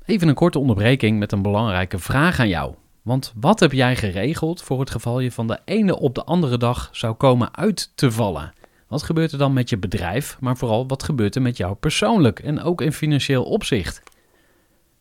Even 0.06 0.28
een 0.28 0.34
korte 0.36 0.60
onderbreking 0.60 1.20
met 1.20 1.32
een 1.32 1.42
belangrijke 1.42 2.00
vraag 2.00 2.40
aan 2.40 2.48
jou. 2.48 2.74
Want 3.02 3.34
wat 3.40 3.60
heb 3.60 3.72
jij 3.72 3.96
geregeld 3.96 4.62
voor 4.62 4.80
het 4.80 4.90
geval 4.90 5.20
je 5.20 5.32
van 5.32 5.48
de 5.48 5.60
ene 5.66 6.00
op 6.00 6.16
de 6.16 6.24
andere 6.24 6.58
dag 6.58 6.90
zou 6.92 7.14
komen 7.14 7.56
uit 7.56 7.92
te 7.96 8.12
vallen? 8.12 8.54
Wat 8.88 9.04
gebeurt 9.04 9.32
er 9.32 9.38
dan 9.38 9.54
met 9.54 9.70
je 9.70 9.78
bedrijf, 9.78 10.38
maar 10.40 10.58
vooral 10.58 10.88
wat 10.88 11.04
gebeurt 11.04 11.36
er 11.36 11.42
met 11.42 11.58
jou 11.58 11.76
persoonlijk 11.76 12.40
en 12.40 12.62
ook 12.62 12.82
in 12.82 12.92
financieel 12.94 13.44
opzicht? 13.44 14.02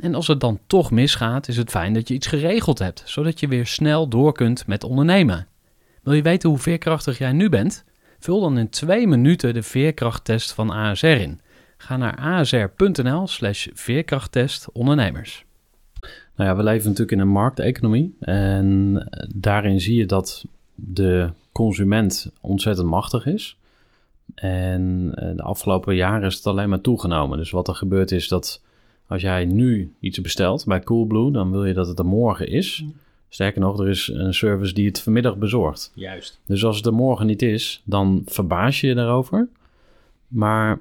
En 0.00 0.14
als 0.14 0.26
het 0.26 0.40
dan 0.40 0.58
toch 0.66 0.90
misgaat, 0.90 1.48
is 1.48 1.56
het 1.56 1.70
fijn 1.70 1.94
dat 1.94 2.08
je 2.08 2.14
iets 2.14 2.26
geregeld 2.26 2.78
hebt, 2.78 3.02
zodat 3.06 3.40
je 3.40 3.48
weer 3.48 3.66
snel 3.66 4.08
door 4.08 4.32
kunt 4.32 4.66
met 4.66 4.84
ondernemen. 4.84 5.46
Wil 6.02 6.12
je 6.12 6.22
weten 6.22 6.48
hoe 6.48 6.58
veerkrachtig 6.58 7.18
jij 7.18 7.32
nu 7.32 7.48
bent? 7.48 7.84
Vul 8.18 8.40
dan 8.40 8.58
in 8.58 8.68
twee 8.68 9.06
minuten 9.06 9.54
de 9.54 9.62
veerkrachttest 9.62 10.52
van 10.52 10.70
ASR 10.70 11.06
in. 11.06 11.40
Ga 11.76 11.96
naar 11.96 12.16
asr.nl 12.16 13.26
slash 13.26 13.66
veerkrachttest 13.72 14.72
ondernemers. 14.72 15.44
Nou 16.36 16.50
ja, 16.50 16.56
we 16.56 16.62
leven 16.62 16.84
natuurlijk 16.84 17.12
in 17.12 17.20
een 17.20 17.28
markteconomie. 17.28 18.16
En 18.20 19.08
daarin 19.34 19.80
zie 19.80 19.96
je 19.96 20.06
dat 20.06 20.44
de 20.74 21.30
consument 21.52 22.32
ontzettend 22.40 22.88
machtig 22.88 23.26
is. 23.26 23.56
En 24.34 25.12
eh, 25.14 25.36
de 25.36 25.42
afgelopen 25.42 25.94
jaren 25.94 26.26
is 26.26 26.34
het 26.34 26.46
alleen 26.46 26.68
maar 26.68 26.80
toegenomen. 26.80 27.38
Dus 27.38 27.50
wat 27.50 27.68
er 27.68 27.74
gebeurt 27.74 28.10
is 28.10 28.28
dat 28.28 28.62
als 29.10 29.22
jij 29.22 29.44
nu 29.44 29.92
iets 30.00 30.20
bestelt 30.20 30.64
bij 30.66 30.80
Coolblue, 30.80 31.30
dan 31.30 31.50
wil 31.50 31.64
je 31.64 31.74
dat 31.74 31.86
het 31.86 31.98
er 31.98 32.06
morgen 32.06 32.48
is. 32.48 32.82
Mm. 32.84 32.94
Sterker 33.28 33.60
nog, 33.60 33.80
er 33.80 33.88
is 33.88 34.08
een 34.08 34.34
service 34.34 34.74
die 34.74 34.86
het 34.86 35.00
vanmiddag 35.00 35.36
bezorgt. 35.36 35.92
Juist. 35.94 36.40
Dus 36.46 36.64
als 36.64 36.76
het 36.76 36.86
er 36.86 36.92
morgen 36.92 37.26
niet 37.26 37.42
is, 37.42 37.82
dan 37.84 38.22
verbaas 38.26 38.80
je 38.80 38.86
je 38.86 38.94
daarover. 38.94 39.48
Maar 40.28 40.80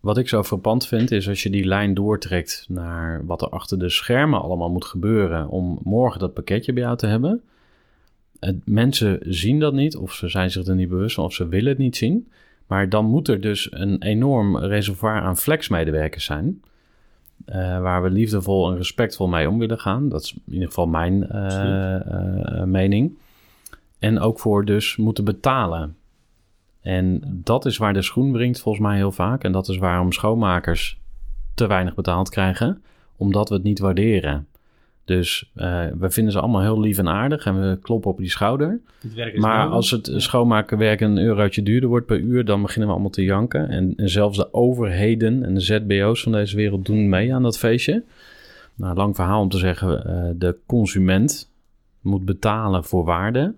wat 0.00 0.18
ik 0.18 0.28
zo 0.28 0.42
frappant 0.42 0.86
vind, 0.86 1.10
is 1.10 1.28
als 1.28 1.42
je 1.42 1.50
die 1.50 1.64
lijn 1.64 1.94
doortrekt 1.94 2.66
naar 2.68 3.26
wat 3.26 3.42
er 3.42 3.48
achter 3.48 3.78
de 3.78 3.88
schermen 3.88 4.40
allemaal 4.40 4.70
moet 4.70 4.84
gebeuren 4.84 5.48
om 5.48 5.78
morgen 5.82 6.20
dat 6.20 6.34
pakketje 6.34 6.72
bij 6.72 6.82
jou 6.82 6.96
te 6.96 7.06
hebben. 7.06 7.42
Mensen 8.64 9.18
zien 9.20 9.58
dat 9.58 9.72
niet, 9.72 9.96
of 9.96 10.12
ze 10.12 10.28
zijn 10.28 10.50
zich 10.50 10.66
er 10.66 10.74
niet 10.74 10.88
bewust 10.88 11.14
van, 11.14 11.24
of 11.24 11.32
ze 11.32 11.48
willen 11.48 11.68
het 11.68 11.78
niet 11.78 11.96
zien. 11.96 12.28
Maar 12.66 12.88
dan 12.88 13.04
moet 13.04 13.28
er 13.28 13.40
dus 13.40 13.68
een 13.72 14.02
enorm 14.02 14.58
reservoir 14.58 15.20
aan 15.20 15.36
flexmedewerkers 15.36 16.24
zijn. 16.24 16.62
Eh, 17.44 17.80
waar 17.80 18.02
we 18.02 18.10
liefdevol 18.10 18.70
en 18.70 18.76
respectvol 18.76 19.28
mee 19.28 19.48
om 19.48 19.58
willen 19.58 19.78
gaan. 19.78 20.08
Dat 20.08 20.22
is 20.22 20.32
in 20.46 20.52
ieder 20.52 20.68
geval 20.68 20.86
mijn 20.86 21.28
eh, 21.28 21.94
eh, 21.94 22.64
mening. 22.64 23.18
En 23.98 24.20
ook 24.20 24.40
voor 24.40 24.64
dus 24.64 24.96
moeten 24.96 25.24
betalen. 25.24 25.96
En 26.80 27.20
dat 27.44 27.66
is 27.66 27.76
waar 27.76 27.92
de 27.92 28.02
schoen 28.02 28.32
wringt 28.32 28.60
volgens 28.60 28.84
mij 28.84 28.96
heel 28.96 29.12
vaak. 29.12 29.44
En 29.44 29.52
dat 29.52 29.68
is 29.68 29.76
waarom 29.76 30.12
schoonmakers 30.12 31.00
te 31.54 31.66
weinig 31.66 31.94
betaald 31.94 32.28
krijgen. 32.28 32.82
Omdat 33.16 33.48
we 33.48 33.54
het 33.54 33.64
niet 33.64 33.78
waarderen. 33.78 34.46
Dus 35.10 35.50
eh, 35.54 35.86
we 35.98 36.10
vinden 36.10 36.32
ze 36.32 36.40
allemaal 36.40 36.60
heel 36.60 36.80
lief 36.80 36.98
en 36.98 37.08
aardig. 37.08 37.46
En 37.46 37.60
we 37.60 37.78
kloppen 37.82 38.10
op 38.10 38.18
die 38.18 38.30
schouder. 38.30 38.80
Maar 39.34 39.58
nodig. 39.58 39.72
als 39.74 39.90
het 39.90 40.12
schoonmakenwerk 40.16 41.00
een 41.00 41.18
eurotje 41.18 41.62
duurder 41.62 41.88
wordt 41.88 42.06
per 42.06 42.18
uur, 42.18 42.44
dan 42.44 42.62
beginnen 42.62 42.86
we 42.86 42.92
allemaal 42.92 43.10
te 43.12 43.24
janken. 43.24 43.68
En, 43.68 43.92
en 43.96 44.08
zelfs 44.08 44.36
de 44.36 44.54
overheden 44.54 45.44
en 45.44 45.54
de 45.54 45.60
ZBO's 45.60 46.22
van 46.22 46.32
deze 46.32 46.56
wereld 46.56 46.86
doen 46.86 47.08
mee 47.08 47.34
aan 47.34 47.42
dat 47.42 47.58
feestje. 47.58 48.02
Nou, 48.74 48.96
lang 48.96 49.14
verhaal 49.16 49.40
om 49.40 49.48
te 49.48 49.58
zeggen, 49.58 50.04
eh, 50.04 50.30
de 50.34 50.56
consument 50.66 51.50
moet 52.00 52.24
betalen 52.24 52.84
voor 52.84 53.04
waarde. 53.04 53.54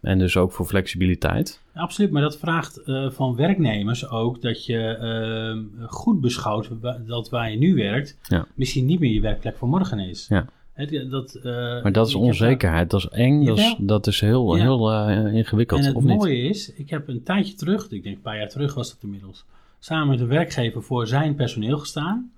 En 0.00 0.18
dus 0.18 0.36
ook 0.36 0.52
voor 0.52 0.66
flexibiliteit. 0.66 1.62
Absoluut, 1.74 2.10
maar 2.10 2.22
dat 2.22 2.38
vraagt 2.38 2.82
eh, 2.82 3.10
van 3.10 3.36
werknemers 3.36 4.08
ook 4.10 4.42
dat 4.42 4.66
je 4.66 4.78
eh, 4.78 5.86
goed 5.88 6.20
beschouwt 6.20 6.70
dat 7.06 7.30
waar 7.30 7.50
je 7.50 7.58
nu 7.58 7.74
werkt, 7.74 8.18
Ja. 8.22 8.46
misschien 8.54 8.86
niet 8.86 9.00
meer 9.00 9.12
je 9.12 9.20
werkplek 9.20 9.56
voor 9.56 9.68
morgen 9.68 9.98
is. 9.98 10.26
Ja. 10.28 10.46
Dat, 11.10 11.34
eh, 11.34 11.82
Maar 11.82 11.92
dat 11.92 12.08
is 12.08 12.14
onzekerheid, 12.14 12.90
dat 12.90 13.00
is 13.00 13.08
eng, 13.08 13.44
dat 13.44 13.58
is, 13.58 13.74
dat 13.78 14.06
is 14.06 14.20
heel, 14.20 14.56
Ja. 14.56 14.62
heel 14.62 14.92
eh, 14.92 15.34
ingewikkeld, 15.34 15.80
En 15.80 15.86
het 15.86 15.94
of 15.96 16.02
niet? 16.04 16.16
mooie 16.18 16.36
is, 16.42 16.72
ik 16.74 16.90
heb 16.90 17.08
een 17.08 17.22
tijdje 17.22 17.54
terug, 17.54 17.90
ik 17.90 18.02
denk 18.02 18.16
een 18.16 18.22
paar 18.22 18.36
jaar 18.38 18.48
terug 18.48 18.74
was 18.74 18.90
dat 18.90 19.02
inmiddels, 19.02 19.44
samen 19.78 20.08
met 20.08 20.20
een 20.20 20.26
werkgever 20.28 20.82
voor 20.82 21.06
zijn 21.06 21.34
personeel 21.34 21.78
gestaan. 21.78 22.30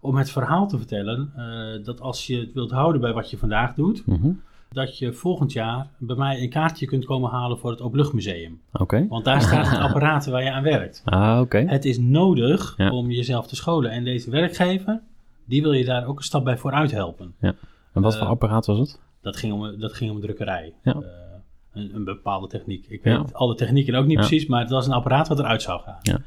Om 0.00 0.16
het 0.16 0.30
verhaal 0.30 0.68
te 0.68 0.78
vertellen 0.78 1.32
eh, 1.36 1.84
dat 1.84 2.00
als 2.00 2.26
je 2.26 2.38
het 2.40 2.52
wilt 2.52 2.70
houden 2.70 3.00
bij 3.00 3.12
wat 3.12 3.30
je 3.30 3.38
vandaag 3.38 3.74
doet, 3.74 4.06
Mhm. 4.06 4.30
dat 4.70 4.98
je 4.98 5.12
volgend 5.12 5.52
jaar 5.52 5.86
bij 5.98 6.16
mij 6.16 6.42
een 6.42 6.50
kaartje 6.50 6.86
kunt 6.86 7.04
komen 7.04 7.30
halen 7.30 7.58
voor 7.58 7.70
het 7.70 7.80
Openluchtmuseum. 7.80 8.60
Oké. 8.72 9.06
Want 9.08 9.24
daar 9.24 9.42
staat 9.42 9.70
het 9.70 9.78
apparaat 9.78 10.26
waar 10.26 10.42
je 10.44 10.50
aan 10.52 10.62
werkt. 10.62 11.02
Ah, 11.04 11.40
oké. 11.40 11.58
Het 11.66 11.84
is 11.84 11.98
nodig 11.98 12.74
Ja. 12.76 12.90
om 12.90 13.10
jezelf 13.10 13.46
te 13.46 13.56
scholen. 13.56 13.90
En 13.90 14.04
deze 14.04 14.30
werkgever, 14.30 15.00
die 15.44 15.62
wil 15.62 15.72
je 15.72 15.84
daar 15.84 16.06
ook 16.06 16.18
een 16.18 16.24
stap 16.24 16.44
bij 16.44 16.56
vooruit 16.58 16.90
helpen. 16.90 17.34
En 17.92 18.02
wat 18.02 18.14
voor 18.16 18.24
eh, 18.26 18.30
apparaat 18.32 18.66
was 18.66 18.78
het? 18.78 19.00
Dat 19.22 19.36
ging 19.36 19.52
om, 19.52 19.78
dat 19.80 19.92
ging 19.92 20.10
om 20.10 20.20
drukkerij. 20.20 20.72
Ja. 20.82 20.92
Eh, 20.92 21.00
een, 21.72 21.94
een 21.94 22.04
bepaalde 22.04 22.46
techniek. 22.46 22.86
Ik 22.88 23.04
Ja. 23.04 23.18
weet 23.22 23.34
alle 23.34 23.54
technieken 23.54 23.94
ook 23.94 24.06
niet 24.06 24.18
Ja. 24.18 24.26
precies, 24.26 24.46
maar 24.46 24.60
het 24.60 24.70
was 24.70 24.86
een 24.86 24.92
apparaat 24.92 25.28
wat 25.28 25.38
eruit 25.38 25.62
zou 25.62 25.80
gaan. 25.80 25.98
Ja. 26.02 26.18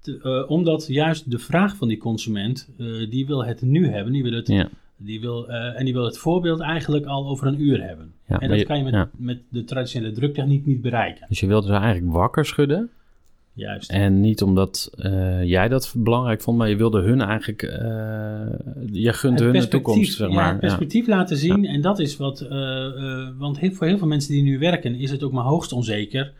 Te- 0.00 0.20
eh, 0.22 0.50
omdat 0.50 0.86
juist 0.88 1.30
de 1.30 1.38
vraag 1.38 1.76
van 1.76 1.88
die 1.88 1.98
consument, 1.98 2.70
die 3.10 3.26
wil 3.26 3.44
het 3.44 3.62
nu 3.62 3.88
hebben. 3.88 4.12
Die 4.12 4.22
wil 4.22 4.32
het, 4.32 4.68
die 4.96 5.20
wil, 5.20 5.48
en 5.48 5.84
die 5.84 5.94
wil 5.94 6.04
het 6.04 6.18
voorbeeld 6.18 6.60
eigenlijk 6.60 7.06
al 7.06 7.26
over 7.26 7.46
een 7.46 7.60
uur 7.60 7.82
hebben. 7.82 8.12
En 8.26 8.48
dat 8.48 8.58
je- 8.58 8.64
kan 8.64 8.78
je 8.78 8.84
met, 8.84 9.08
met 9.16 9.42
de 9.48 9.64
traditionele 9.64 10.12
druktechniek 10.12 10.66
niet 10.66 10.80
bereiken. 10.82 11.26
Dus 11.28 11.40
je 11.40 11.46
wilde 11.46 11.66
ze 11.66 11.72
eigenlijk 11.72 12.12
wakker 12.12 12.44
schudden. 12.46 12.90
Juist. 13.56 13.90
En 13.90 14.20
niet 14.20 14.42
omdat 14.42 14.90
eh, 14.98 15.44
jij 15.44 15.68
dat 15.68 15.92
belangrijk 15.96 16.40
vond, 16.42 16.58
maar 16.58 16.68
je 16.68 16.76
wilde 16.76 17.00
hun 17.00 17.20
eigenlijk, 17.20 17.62
eh, 17.62 17.78
je 18.92 19.12
gunt 19.12 19.38
hun 19.40 19.52
de 19.52 19.68
toekomst, 19.68 20.16
zeg 20.16 20.28
ja, 20.28 20.34
maar. 20.34 20.50
het 20.50 20.60
perspectief 20.60 21.06
laten 21.06 21.36
zien. 21.36 21.66
En 21.66 21.80
dat 21.80 21.98
is 21.98 22.16
wat, 22.16 22.40
eh, 22.40 23.28
want 23.38 23.58
heel, 23.58 23.70
voor 23.72 23.86
heel 23.86 23.98
veel 23.98 24.06
mensen 24.06 24.32
die 24.32 24.42
nu 24.42 24.58
werken, 24.58 24.94
is 24.94 25.10
het 25.10 25.22
ook 25.22 25.32
maar 25.32 25.44
hoogst 25.44 25.72
onzeker 25.72 26.32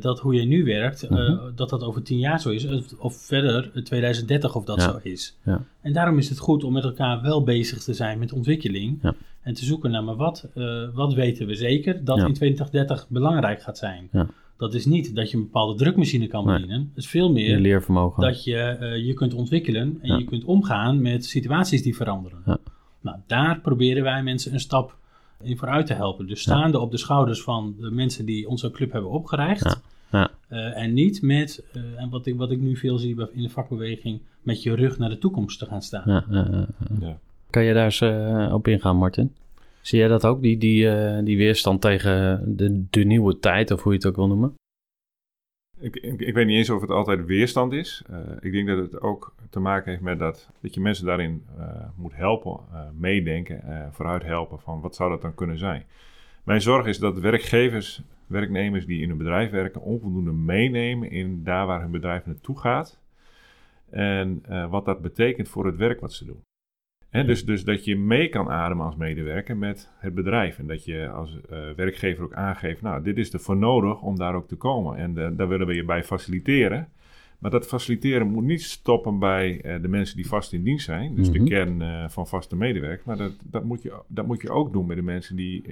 dat 0.00 0.20
hoe 0.20 0.34
je 0.34 0.44
nu 0.46 0.64
werkt, 0.64 1.10
Mhm. 1.10 1.36
dat 1.54 1.68
dat 1.70 1.82
over 1.82 2.02
tien 2.02 2.18
jaar 2.18 2.40
zo 2.40 2.50
is. 2.50 2.66
Of, 2.66 2.92
of 2.98 3.16
verder, 3.16 3.70
eh, 3.74 3.82
2030 3.82 4.54
of 4.54 4.64
dat 4.64 4.76
Ja. 4.76 4.82
zo 4.90 4.98
is. 5.02 5.36
Ja. 5.44 5.64
En 5.82 5.92
daarom 5.92 6.18
is 6.18 6.28
het 6.28 6.38
goed 6.38 6.64
om 6.64 6.72
met 6.72 6.84
elkaar 6.84 7.22
wel 7.22 7.42
bezig 7.42 7.82
te 7.82 7.94
zijn 7.94 8.18
met 8.18 8.32
ontwikkeling. 8.32 8.98
Ja. 9.02 9.14
En 9.42 9.54
te 9.54 9.64
zoeken 9.64 9.90
naar, 9.90 10.04
maar 10.04 10.16
wat, 10.16 10.48
wat 10.94 11.14
weten 11.14 11.46
we 11.46 11.54
zeker 11.54 12.04
dat 12.04 12.16
Ja. 12.16 12.26
in 12.26 12.32
2030 12.34 13.06
belangrijk 13.08 13.62
gaat 13.62 13.78
zijn. 13.78 14.08
Ja. 14.12 14.26
Dat 14.58 14.74
is 14.74 14.86
niet 14.86 15.14
dat 15.14 15.30
je 15.30 15.36
een 15.36 15.42
bepaalde 15.42 15.74
drukmachine 15.78 16.26
kan 16.26 16.44
Nee. 16.46 16.54
bedienen. 16.54 16.80
Het 16.94 17.04
is 17.04 17.08
veel 17.10 17.26
Je 17.26 17.32
meer 17.32 17.58
leervermogen. 17.58 18.22
dat 18.22 18.44
je 18.44 18.56
eh, 18.56 19.06
je 19.06 19.14
kunt 19.14 19.34
ontwikkelen 19.34 19.98
en 20.00 20.08
Ja. 20.08 20.16
je 20.16 20.24
kunt 20.24 20.44
omgaan 20.44 21.02
met 21.02 21.24
situaties 21.24 21.82
die 21.82 21.96
veranderen. 21.96 22.38
Ja. 22.46 22.58
Nou, 23.00 23.16
daar 23.26 23.60
proberen 23.60 24.02
wij 24.02 24.22
mensen 24.22 24.52
een 24.52 24.60
stap 24.60 24.96
in 25.42 25.56
vooruit 25.56 25.86
te 25.86 25.94
helpen. 25.94 26.26
Dus 26.26 26.40
staande 26.40 26.78
op 26.78 26.90
de 26.90 26.96
schouders 26.98 27.42
van 27.42 27.74
de 27.80 27.90
mensen 27.90 28.24
die 28.26 28.48
onze 28.48 28.70
club 28.70 28.92
hebben 28.92 29.10
opgericht. 29.10 29.64
Ja. 29.64 29.80
Ja. 30.18 30.30
Eh, 30.48 30.82
en 30.82 30.92
niet 30.92 31.22
met, 31.22 31.64
eh, 31.72 31.82
en 32.02 32.08
wat 32.10 32.26
ik, 32.26 32.36
wat 32.36 32.50
ik 32.50 32.60
nu 32.60 32.76
veel 32.76 32.98
zie 32.98 33.14
bij- 33.14 33.28
in 33.32 33.42
de 33.42 33.48
vakbeweging, 33.48 34.20
met 34.42 34.62
je 34.62 34.74
rug 34.74 34.98
naar 34.98 35.08
de 35.08 35.18
toekomst 35.18 35.58
te 35.58 35.66
gaan 35.66 35.82
staan. 35.82 36.02
Ja, 36.06 36.24
ja. 37.00 37.18
Kan 37.50 37.64
je 37.64 37.74
daar 37.74 37.84
eens 37.84 38.52
op 38.52 38.68
ingaan, 38.68 38.96
Martin? 38.96 39.32
Zie 39.88 39.98
jij 39.98 40.08
dat 40.08 40.26
ook, 40.26 40.42
die, 40.42 40.58
die, 40.58 40.90
eh, 40.90 41.24
die 41.24 41.36
weerstand 41.36 41.80
tegen 41.80 42.42
de, 42.56 42.86
de 42.90 43.04
nieuwe 43.04 43.38
tijd, 43.38 43.70
of 43.70 43.82
hoe 43.82 43.92
je 43.92 43.98
het 43.98 44.06
ook 44.06 44.16
wil 44.16 44.26
noemen? 44.26 44.54
Ik, 45.80 45.96
ik, 45.96 46.34
weet 46.34 46.46
niet 46.46 46.56
eens 46.56 46.70
of 46.70 46.80
het 46.80 46.90
altijd 46.90 47.24
weerstand 47.24 47.72
is. 47.72 48.02
Eh, 48.08 48.18
ik 48.40 48.52
denk 48.52 48.66
dat 48.66 48.78
het 48.78 49.00
ook 49.00 49.34
te 49.50 49.60
maken 49.60 49.90
heeft 49.90 50.02
met 50.02 50.18
dat, 50.18 50.50
dat 50.60 50.74
je 50.74 50.80
mensen 50.80 51.06
daarin 51.06 51.44
eh, 51.58 51.88
moet 51.96 52.14
helpen, 52.14 52.60
meedenken, 52.98 53.88
vooruit 53.92 54.22
helpen 54.22 54.60
van 54.60 54.80
wat 54.80 54.94
zou 54.94 55.10
dat 55.10 55.22
dan 55.22 55.34
kunnen 55.34 55.58
zijn. 55.58 55.84
Mijn 56.44 56.60
zorg 56.60 56.86
is 56.86 56.98
dat 56.98 57.18
werkgevers, 57.18 58.02
werknemers 58.26 58.86
die 58.86 59.02
in 59.02 59.10
een 59.10 59.16
bedrijf 59.16 59.50
werken, 59.50 59.80
onvoldoende 59.80 60.32
meenemen 60.32 61.10
in 61.10 61.44
daar 61.44 61.66
waar 61.66 61.80
hun 61.80 61.90
bedrijf 61.90 62.26
naartoe 62.26 62.58
gaat. 62.58 63.00
En 63.90 64.42
wat 64.70 64.84
dat 64.84 65.02
betekent 65.02 65.48
voor 65.48 65.66
het 65.66 65.76
werk 65.76 66.00
wat 66.00 66.12
ze 66.12 66.24
doen. 66.24 66.42
Dus, 67.10 67.44
dus 67.44 67.64
dat 67.64 67.84
je 67.84 67.96
mee 67.96 68.28
kan 68.28 68.50
ademen 68.50 68.86
als 68.86 68.96
medewerker 68.96 69.56
met 69.56 69.90
het 69.98 70.14
bedrijf. 70.14 70.58
En 70.58 70.66
dat 70.66 70.84
je 70.84 71.08
als 71.08 71.40
eh, 71.50 71.58
werkgever 71.76 72.24
ook 72.24 72.34
aangeeft, 72.34 72.82
nou, 72.82 73.02
dit 73.02 73.18
is 73.18 73.32
er 73.32 73.40
voor 73.40 73.56
nodig 73.56 74.02
om 74.02 74.16
daar 74.18 74.34
ook 74.34 74.48
te 74.48 74.56
komen. 74.56 74.96
En 74.96 75.18
eh, 75.18 75.28
daar 75.36 75.48
willen 75.48 75.66
we 75.66 75.74
je 75.74 75.84
bij 75.84 76.04
faciliteren. 76.04 76.88
Maar 77.38 77.50
dat 77.50 77.66
faciliteren 77.66 78.26
moet 78.26 78.44
niet 78.44 78.62
stoppen 78.62 79.18
bij 79.18 79.60
eh, 79.60 79.82
de 79.82 79.88
mensen 79.88 80.16
die 80.16 80.26
vast 80.26 80.52
in 80.52 80.62
dienst 80.62 80.84
zijn. 80.84 81.14
Dus 81.14 81.30
Mhm. 81.30 81.38
de 81.38 81.44
kern 81.50 81.82
eh, 81.82 82.08
van 82.08 82.26
vaste 82.26 82.56
medewerkers. 82.56 83.04
Maar 83.04 83.16
dat, 83.16 83.32
dat, 83.42 83.64
moet 83.64 83.82
je, 83.82 84.02
dat 84.06 84.26
moet 84.26 84.42
je 84.42 84.50
ook 84.50 84.72
doen 84.72 84.86
bij 84.86 84.96
de 84.96 85.02
mensen 85.02 85.36
die 85.36 85.64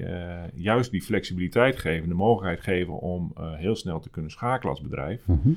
juist 0.55 0.91
die 0.91 1.03
flexibiliteit 1.03 1.79
geven. 1.79 2.09
De 2.09 2.15
mogelijkheid 2.15 2.61
geven 2.61 2.99
om 2.99 3.33
heel 3.37 3.77
snel 3.77 4.01
te 4.01 4.11
kunnen 4.11 4.31
schakelen 4.31 4.73
als 4.75 4.83
bedrijf. 4.83 5.27
Mhm. 5.27 5.53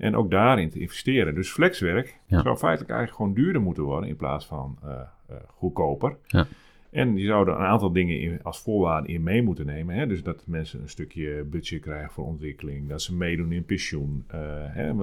En 0.00 0.16
ook 0.16 0.30
daarin 0.30 0.70
te 0.70 0.78
investeren. 0.80 1.34
Dus 1.34 1.50
flexwerk 1.50 2.18
Ja. 2.26 2.42
zou 2.42 2.56
feitelijk 2.56 2.90
eigenlijk 2.90 3.20
gewoon 3.20 3.34
duurder 3.44 3.62
moeten 3.62 3.82
worden 3.82 4.08
in 4.08 4.16
plaats 4.16 4.46
van 4.46 4.78
eh, 4.84 4.90
eh, 5.28 5.36
goedkoper. 5.46 6.16
Ja. 6.26 6.46
En 6.90 7.16
je 7.16 7.26
zou 7.26 7.48
er 7.48 7.54
een 7.54 7.66
aantal 7.66 7.92
dingen 7.92 8.20
in, 8.20 8.42
als 8.42 8.60
voorwaarde 8.60 9.08
in 9.08 9.22
mee 9.22 9.42
moeten 9.42 9.66
nemen. 9.66 9.94
Hè? 9.94 10.06
Dus 10.06 10.22
dat 10.22 10.42
mensen 10.46 10.80
een 10.82 10.88
stukje 10.88 11.44
budget 11.50 11.80
krijgen 11.80 12.10
voor 12.10 12.24
ontwikkeling. 12.24 12.88
Dat 12.88 13.02
ze 13.02 13.14
meedoen 13.14 13.52
in 13.52 13.64
pensioen. 13.64 14.24
eh, 14.26 14.38
hè? 14.68 14.94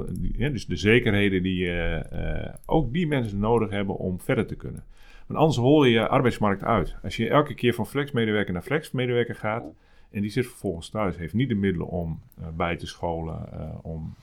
Dus 0.51 0.65
de 0.65 0.75
zekerheden 0.75 1.43
die 1.43 1.71
ook 2.65 2.93
die 2.93 3.07
mensen 3.07 3.39
nodig 3.39 3.69
hebben 3.69 3.95
om 3.95 4.19
verder 4.19 4.45
te 4.45 4.55
kunnen. 4.55 4.83
Want 5.27 5.39
anders 5.39 5.57
hol 5.57 5.83
je 5.83 5.91
je 5.91 6.07
arbeidsmarkt 6.07 6.63
uit. 6.63 6.95
Als 7.03 7.15
je 7.17 7.29
elke 7.29 7.53
keer 7.53 7.73
van 7.73 7.87
flexmedewerker 7.87 8.53
naar 8.53 8.61
flexmedewerker 8.61 9.35
gaat... 9.35 9.63
en 10.11 10.21
die 10.21 10.29
zit 10.31 10.47
vervolgens 10.47 10.89
thuis, 10.89 11.17
heeft 11.17 11.33
niet 11.33 11.49
de 11.49 11.55
middelen 11.55 11.87
om 11.87 12.19
bij 12.55 12.75
te 12.75 12.87
scholen... 12.87 13.49
om 13.83 14.13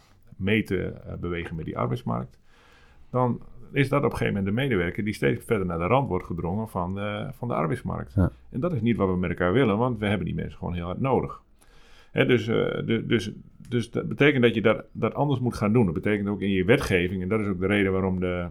mee 0.44 0.62
te 0.62 0.83
eh, 0.83 1.14
bewegen 1.14 1.57
met 1.57 1.64
die 1.64 1.78
arbeidsmarkt... 1.78 2.38
dan 3.11 3.40
is 3.72 3.88
dat 3.88 3.98
op 3.98 4.11
een 4.11 4.16
gegeven 4.16 4.35
moment 4.35 4.54
de 4.54 4.62
medewerker 4.62 5.04
die 5.04 5.14
steeds 5.14 5.44
verder 5.44 5.66
naar 5.66 5.78
de 5.78 5.87
rand 5.87 6.09
wordt 6.09 6.26
gedrongen 6.26 6.68
van 6.68 6.94
de, 6.94 7.28
van 7.33 7.48
de 7.48 7.54
arbeidsmarkt. 7.54 8.14
Ja. 8.14 8.30
En 8.50 8.61
dat 8.61 8.72
is 8.72 8.80
niet 8.80 8.96
wat 8.96 9.09
we 9.09 9.16
met 9.16 9.30
elkaar 9.30 9.52
willen, 9.52 9.78
want 9.78 9.98
we 9.98 10.07
hebben 10.07 10.26
die 10.26 10.35
mensen 10.35 10.59
gewoon 10.59 10.74
heel 10.74 10.85
hard 10.85 11.00
nodig. 11.00 11.40
Hè, 12.11 12.26
dus, 12.26 12.46
eh, 12.46 12.54
de, 12.87 13.04
dus, 13.07 13.33
dus 13.68 13.90
dat 13.90 14.09
betekent 14.09 14.42
dat 14.42 14.54
je 14.54 14.62
dat, 14.62 14.85
dat 14.92 15.14
anders 15.14 15.40
moet 15.40 15.54
gaan 15.54 15.72
doen. 15.72 15.85
Dat 15.85 15.94
betekent 15.94 16.28
ook 16.28 16.40
in 16.40 16.50
je 16.50 16.64
wetgeving, 16.64 17.22
en 17.22 17.28
dat 17.28 17.40
is 17.40 17.46
ook 17.46 17.61
de 17.61 17.66
reden 17.66 17.92
waarom 17.92 18.20
de 18.20 18.48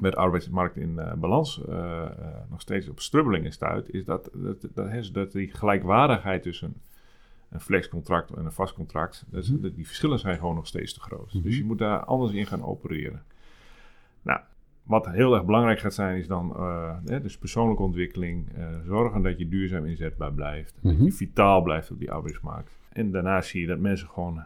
met 0.00 0.16
arbeidsmarkt 0.16 0.76
in 0.76 0.98
eh, 0.98 1.12
balans 1.12 1.64
eh, 1.68 2.02
eh, 2.02 2.10
nog 2.50 2.60
steeds 2.60 2.88
op 2.88 3.00
strubbelingen 3.00 3.52
stuit, 3.52 3.94
is 3.94 4.04
dat, 4.04 4.30
dat, 4.32 4.66
dat, 4.74 5.10
dat 5.12 5.32
die 5.32 5.50
gelijkwaardigheid 5.54 6.42
tussen 6.42 6.74
een 7.50 7.60
flexcontract 7.60 8.30
en 8.30 8.44
een 8.44 8.52
vast 8.52 8.74
contract, 8.74 9.24
is- 9.32 9.50
Mhm. 9.50 9.70
die 9.74 9.86
verschillen 9.86 10.18
zijn 10.18 10.38
gewoon 10.38 10.54
nog 10.54 10.66
steeds 10.66 10.92
te 10.94 11.00
groot. 11.00 11.34
Mhm. 11.34 11.42
Dus 11.42 11.56
je 11.56 11.64
moet 11.64 11.78
daar 11.78 12.04
anders 12.04 12.32
in 12.32 12.46
gaan 12.46 12.64
opereren. 12.64 13.22
Nou, 14.22 14.40
wat 14.82 15.06
heel 15.10 15.34
erg 15.34 15.44
belangrijk 15.44 15.78
gaat 15.78 15.94
zijn, 15.94 16.18
is 16.18 16.26
dan 16.26 16.56
eh, 16.56 16.96
hè, 17.04 17.20
dus 17.20 17.38
persoonlijke 17.38 17.82
ontwikkeling. 17.82 18.52
eh, 18.56 18.68
zorgen 18.84 19.22
dat 19.22 19.38
je 19.38 19.48
duurzaam 19.48 19.84
inzetbaar 19.86 20.32
blijft. 20.32 20.74
Dat 20.82 20.92
Mhm. 20.92 21.04
je 21.04 21.12
vitaal 21.12 21.62
blijft 21.62 21.90
op 21.90 21.98
die 21.98 22.12
arbeidsmarkt. 22.12 22.78
En 22.92 23.10
daarna 23.10 23.40
zie 23.42 23.60
je 23.60 23.66
dat 23.66 23.78
mensen 23.78 24.08
gewoon 24.08 24.44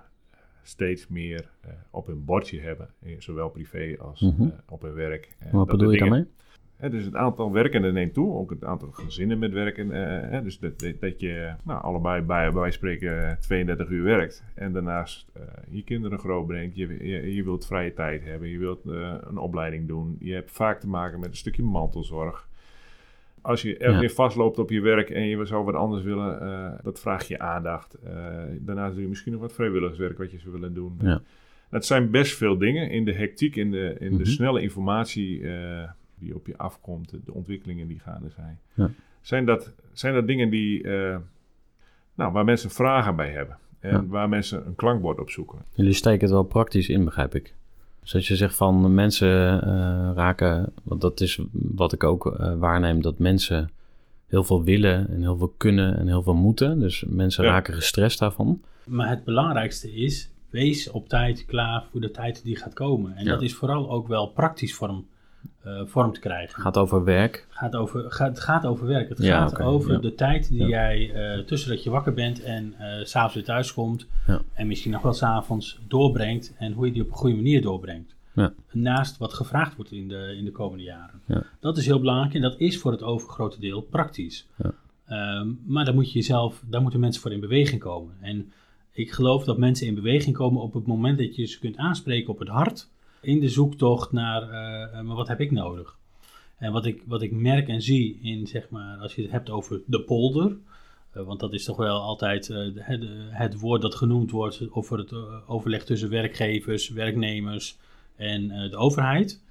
steeds 0.62 1.08
meer 1.08 1.48
eh, 1.60 1.70
op 1.90 2.06
hun 2.06 2.24
bordje 2.24 2.60
hebben. 2.60 2.88
Zowel 3.18 3.48
privé 3.48 3.96
als 3.98 4.20
Mhm. 4.20 4.48
op 4.68 4.82
hun 4.82 4.94
werk. 4.94 5.36
Wat 5.52 5.66
bedoel 5.66 5.90
je 5.90 5.98
daarmee? 5.98 6.26
Dus 6.90 7.04
het 7.04 7.14
aantal 7.14 7.52
werkenden 7.52 7.94
neemt 7.94 8.14
toe, 8.14 8.34
ook 8.34 8.50
het 8.50 8.64
aantal 8.64 8.88
gezinnen 8.90 9.38
met 9.38 9.52
werken. 9.52 9.90
eh, 9.92 10.30
hè, 10.30 10.42
dus 10.42 10.58
dat, 10.58 10.78
dat, 10.80 11.00
dat 11.00 11.20
je 11.20 11.52
nou, 11.64 11.82
allebei 11.82 12.22
bij, 12.22 12.52
bij 12.52 12.70
spreken 12.70 13.28
eh, 13.30 13.36
32 13.36 13.88
uur 13.88 14.02
werkt. 14.02 14.44
En 14.54 14.72
daarnaast 14.72 15.26
eh, 15.32 15.42
je 15.70 15.84
kinderen 15.84 16.18
groot 16.18 16.46
brengt. 16.46 16.76
Je, 16.76 16.86
je, 17.08 17.34
je 17.34 17.44
wilt 17.44 17.66
vrije 17.66 17.92
tijd 17.94 18.24
hebben. 18.24 18.48
Je 18.48 18.58
wilt 18.58 18.84
eh, 18.86 19.14
een 19.20 19.38
opleiding 19.38 19.88
doen. 19.88 20.16
Je 20.20 20.32
hebt 20.32 20.50
vaak 20.50 20.80
te 20.80 20.88
maken 20.88 21.20
met 21.20 21.28
een 21.28 21.36
stukje 21.36 21.62
mantelzorg. 21.62 22.48
Als 23.40 23.62
je 23.62 23.76
elke 23.76 23.92
Ja. 23.94 24.00
keer 24.00 24.10
vastloopt 24.10 24.58
op 24.58 24.70
je 24.70 24.80
werk 24.80 25.10
en 25.10 25.26
je 25.26 25.44
zou 25.44 25.64
wat 25.64 25.74
anders 25.74 26.02
willen, 26.02 26.40
eh, 26.40 26.72
dat 26.82 27.00
vraagt 27.00 27.26
je 27.28 27.38
aandacht. 27.38 27.94
Eh, 27.94 28.12
daarnaast 28.60 28.92
doe 28.94 29.02
je 29.02 29.08
misschien 29.08 29.32
nog 29.32 29.40
wat 29.40 29.52
vrijwilligerswerk 29.52 30.18
wat 30.18 30.30
je 30.30 30.38
zou 30.38 30.52
willen 30.52 30.74
doen. 30.74 30.98
Ja. 31.02 31.20
Het 31.70 31.84
zijn 31.86 32.10
best 32.10 32.36
veel 32.36 32.58
dingen 32.58 32.90
in 32.90 33.04
de 33.04 33.12
hectiek, 33.12 33.56
in 33.56 33.70
de, 33.70 33.96
in 33.98 34.08
Mhm. 34.12 34.18
de 34.18 34.26
snelle 34.26 34.60
informatie 34.62 35.48
eh, 35.52 35.88
die 36.24 36.34
op 36.34 36.46
je 36.46 36.56
afkomt, 36.56 37.10
de, 37.10 37.20
de 37.24 37.32
ontwikkelingen 37.34 37.86
die 37.88 37.98
gaande 37.98 38.30
zijn. 38.36 38.58
Ja. 38.74 38.90
Zijn, 39.20 39.44
dat, 39.46 39.72
zijn 39.92 40.14
dat 40.14 40.26
dingen 40.26 40.50
die, 40.50 40.82
eh, 40.82 41.16
nou, 42.14 42.32
waar 42.32 42.44
mensen 42.44 42.70
vragen 42.70 43.16
bij 43.16 43.30
hebben 43.30 43.56
en 43.80 43.90
Ja. 43.90 44.06
waar 44.06 44.28
mensen 44.28 44.66
een 44.66 44.74
klankbord 44.74 45.18
op 45.20 45.30
zoeken? 45.30 45.58
Jullie 45.72 45.92
steken 45.92 46.20
het 46.20 46.30
wel 46.30 46.42
praktisch 46.44 46.88
in, 46.88 47.04
begrijp 47.04 47.34
ik. 47.34 47.54
Dus 48.00 48.12
dat 48.12 48.26
je 48.26 48.36
zegt 48.36 48.56
van 48.56 48.94
mensen 48.94 49.62
eh, 49.62 50.10
raken, 50.14 50.72
want 50.82 51.00
dat 51.00 51.20
is 51.20 51.40
wat 51.52 51.92
ik 51.92 52.04
ook 52.04 52.26
eh, 52.26 52.54
waarneem, 52.56 53.02
dat 53.02 53.18
mensen 53.18 53.70
heel 54.26 54.44
veel 54.44 54.64
willen 54.64 55.08
en 55.08 55.20
heel 55.20 55.36
veel 55.36 55.54
kunnen 55.56 55.98
en 55.98 56.06
heel 56.06 56.22
veel 56.22 56.34
moeten. 56.34 56.80
Dus 56.80 57.04
mensen 57.08 57.44
Ja. 57.44 57.50
raken 57.50 57.74
gestrest 57.74 58.18
daarvan. 58.18 58.62
Maar 58.86 59.08
het 59.08 59.24
belangrijkste 59.24 59.94
is, 59.94 60.30
wees 60.50 60.90
op 60.90 61.08
tijd 61.08 61.44
klaar 61.44 61.84
voor 61.90 62.00
de 62.00 62.10
tijd 62.10 62.44
die 62.44 62.56
gaat 62.56 62.74
komen. 62.74 63.16
En 63.16 63.24
Ja. 63.24 63.30
dat 63.30 63.42
is 63.42 63.54
vooral 63.54 63.90
ook 63.90 64.08
wel 64.08 64.26
praktisch 64.26 64.74
vorm, 64.74 65.06
eh, 65.62 65.80
vorm 65.84 66.12
te 66.12 66.20
krijgen. 66.20 66.54
Het 66.54 66.62
gaat 66.62 66.76
over 66.76 67.04
werk. 67.04 67.46
gaat 67.50 67.76
over, 67.76 68.10
gaat, 68.10 68.28
het 68.28 68.40
gaat 68.40 68.66
over 68.66 68.86
werk. 68.86 69.08
Het 69.08 69.18
Ja, 69.22 69.40
gaat 69.48 69.60
over 69.60 69.92
ja. 69.92 69.98
de 69.98 70.14
tijd 70.14 70.48
die 70.48 70.58
Ja. 70.58 70.66
jij 70.68 71.12
eh, 71.12 71.44
tussen 71.44 71.70
dat 71.70 71.82
je 71.82 71.90
wakker 71.90 72.14
bent 72.14 72.42
en 72.42 72.74
s 73.02 73.10
s'avonds 73.10 73.34
weer 73.34 73.44
thuis 73.44 73.74
komt. 73.74 74.06
Ja. 74.26 74.40
En 74.54 74.66
misschien 74.66 74.92
nog 74.92 75.02
wel 75.02 75.12
s'avonds 75.12 75.78
doorbrengt. 75.88 76.54
En 76.58 76.72
hoe 76.72 76.86
je 76.86 76.92
die 76.92 77.02
op 77.02 77.08
een 77.08 77.14
goede 77.16 77.36
manier 77.36 77.62
doorbrengt. 77.62 78.14
Ja. 78.34 78.52
Naast 78.72 79.18
wat 79.18 79.32
gevraagd 79.34 79.76
wordt 79.76 79.92
in 79.92 80.08
de, 80.08 80.34
in 80.38 80.44
de 80.44 80.50
komende 80.50 80.84
jaren. 80.84 81.20
Ja. 81.26 81.42
Dat 81.60 81.76
is 81.76 81.86
heel 81.86 82.00
belangrijk 82.00 82.34
en 82.34 82.40
dat 82.40 82.54
is 82.58 82.78
voor 82.78 82.92
het 82.92 83.02
overgrote 83.02 83.60
deel 83.60 83.80
praktisch. 83.80 84.46
Ja. 84.56 84.72
Ehm, 85.06 85.48
maar 85.66 85.84
daar 85.84 85.94
moet 85.94 86.06
je 86.12 86.18
jezelf, 86.18 86.62
daar 86.66 86.82
moeten 86.82 87.00
mensen 87.00 87.22
voor 87.22 87.32
in 87.32 87.40
beweging 87.40 87.80
komen. 87.80 88.14
En 88.20 88.52
ik 88.92 89.12
geloof 89.12 89.44
dat 89.44 89.58
mensen 89.58 89.86
in 89.86 89.94
beweging 89.94 90.36
komen 90.36 90.62
op 90.62 90.74
het 90.74 90.86
moment 90.86 91.18
dat 91.18 91.36
je 91.36 91.44
ze 91.46 91.58
kunt 91.58 91.76
aanspreken 91.76 92.32
op 92.32 92.38
het 92.38 92.48
hart. 92.48 92.88
In 93.24 93.40
de 93.40 93.48
zoektocht 93.48 94.12
naar, 94.12 94.42
eh, 94.42 95.00
maar 95.02 95.16
wat 95.16 95.28
heb 95.28 95.40
ik 95.40 95.50
nodig? 95.50 95.96
En 96.58 96.72
wat 96.72 96.86
ik, 96.86 97.02
wat 97.06 97.22
ik 97.22 97.32
merk 97.32 97.68
en 97.68 97.82
zie 97.82 98.18
in, 98.22 98.46
zeg 98.46 98.68
maar, 98.68 98.96
als 98.98 99.14
je 99.14 99.22
het 99.22 99.30
hebt 99.30 99.50
over 99.50 99.80
de 99.86 100.00
polder. 100.02 100.56
eh, 101.12 101.22
want 101.22 101.40
dat 101.40 101.52
is 101.52 101.64
toch 101.64 101.76
wel 101.76 102.00
altijd 102.00 102.50
eh, 102.50 102.58
het, 102.74 103.04
het 103.30 103.60
woord 103.60 103.82
dat 103.82 103.94
genoemd 103.94 104.30
wordt 104.30 104.70
over 104.70 104.98
het 104.98 105.12
eh, 105.12 105.18
overleg 105.46 105.84
tussen 105.84 106.10
werkgevers, 106.10 106.88
werknemers 106.88 107.76
en 108.16 108.50
eh, 108.50 108.70
de 108.70 108.76
overheid. 108.76 109.42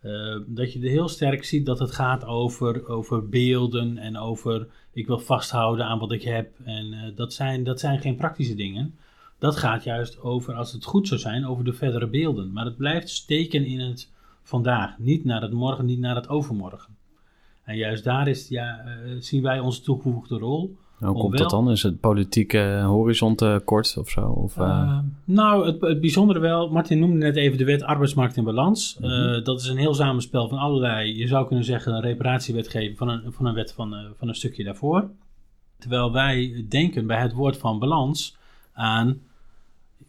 Eh, 0.00 0.36
dat 0.46 0.72
je 0.72 0.78
heel 0.88 1.08
sterk 1.08 1.44
ziet 1.44 1.66
dat 1.66 1.78
het 1.78 1.90
gaat 1.92 2.24
over, 2.24 2.88
over 2.88 3.28
beelden 3.28 3.98
en 3.98 4.18
over 4.18 4.66
ik 4.92 5.06
wil 5.06 5.18
vasthouden 5.18 5.86
aan 5.86 5.98
wat 5.98 6.12
ik 6.12 6.22
heb. 6.22 6.50
En 6.64 6.92
eh, 6.92 7.16
dat, 7.16 7.32
zijn, 7.32 7.64
dat 7.64 7.80
zijn 7.80 8.00
geen 8.00 8.16
praktische 8.16 8.54
dingen. 8.54 8.94
Dat 9.38 9.56
gaat 9.56 9.84
juist 9.84 10.20
over, 10.20 10.54
als 10.54 10.72
het 10.72 10.84
goed 10.84 11.08
zou 11.08 11.20
zijn, 11.20 11.46
over 11.46 11.64
de 11.64 11.72
verdere 11.72 12.06
beelden. 12.06 12.52
Maar 12.52 12.64
het 12.64 12.76
blijft 12.76 13.08
steken 13.08 13.64
in 13.64 13.80
het 13.80 14.12
vandaag. 14.42 14.98
Niet 14.98 15.24
naar 15.24 15.42
het 15.42 15.52
morgen, 15.52 15.84
niet 15.84 15.98
naar 15.98 16.14
het 16.14 16.28
overmorgen. 16.28 16.96
En 17.64 17.76
juist 17.76 18.04
daar 18.04 18.28
is, 18.28 18.48
ja, 18.48 18.78
eh, 18.78 19.16
zien 19.18 19.42
wij 19.42 19.60
onze 19.60 19.82
toegevoegde 19.82 20.38
rol. 20.38 20.76
Hoe 20.98 21.08
Om 21.08 21.20
komt 21.20 21.38
dat 21.38 21.50
dan? 21.50 21.70
Is 21.70 21.82
het 21.82 22.00
politieke 22.00 22.82
horizon 22.84 23.34
te 23.34 23.62
kort 23.64 23.96
of 23.98 24.10
zo? 24.10 24.28
Of, 24.28 24.56
eh, 24.56 24.64
Eh, 24.68 24.98
nou, 25.24 25.66
het, 25.66 25.80
het 25.80 26.00
bijzondere 26.00 26.38
wel, 26.38 26.68
Martin 26.70 26.98
noemde 26.98 27.16
net 27.16 27.36
even 27.36 27.58
de 27.58 27.64
wet 27.64 27.82
arbeidsmarkt 27.82 28.36
in 28.36 28.44
balans. 28.44 28.98
Mhm. 29.00 29.42
dat 29.42 29.60
is 29.60 29.68
een 29.68 29.76
heel 29.76 29.94
samenspel 29.94 30.48
van 30.48 30.58
allerlei, 30.58 31.18
je 31.18 31.26
zou 31.26 31.46
kunnen 31.46 31.64
zeggen, 31.64 31.94
een 31.94 32.00
reparatiewetgeving 32.00 32.98
van 32.98 33.08
een, 33.08 33.32
van 33.32 33.46
een 33.46 33.54
wet 33.54 33.72
van, 33.72 33.94
van 34.16 34.28
een 34.28 34.34
stukje 34.34 34.64
daarvoor. 34.64 35.10
Terwijl 35.78 36.12
wij 36.12 36.66
denken 36.68 37.06
bij 37.06 37.20
het 37.20 37.32
woord 37.32 37.56
van 37.56 37.78
balans 37.78 38.36
aan, 38.72 39.20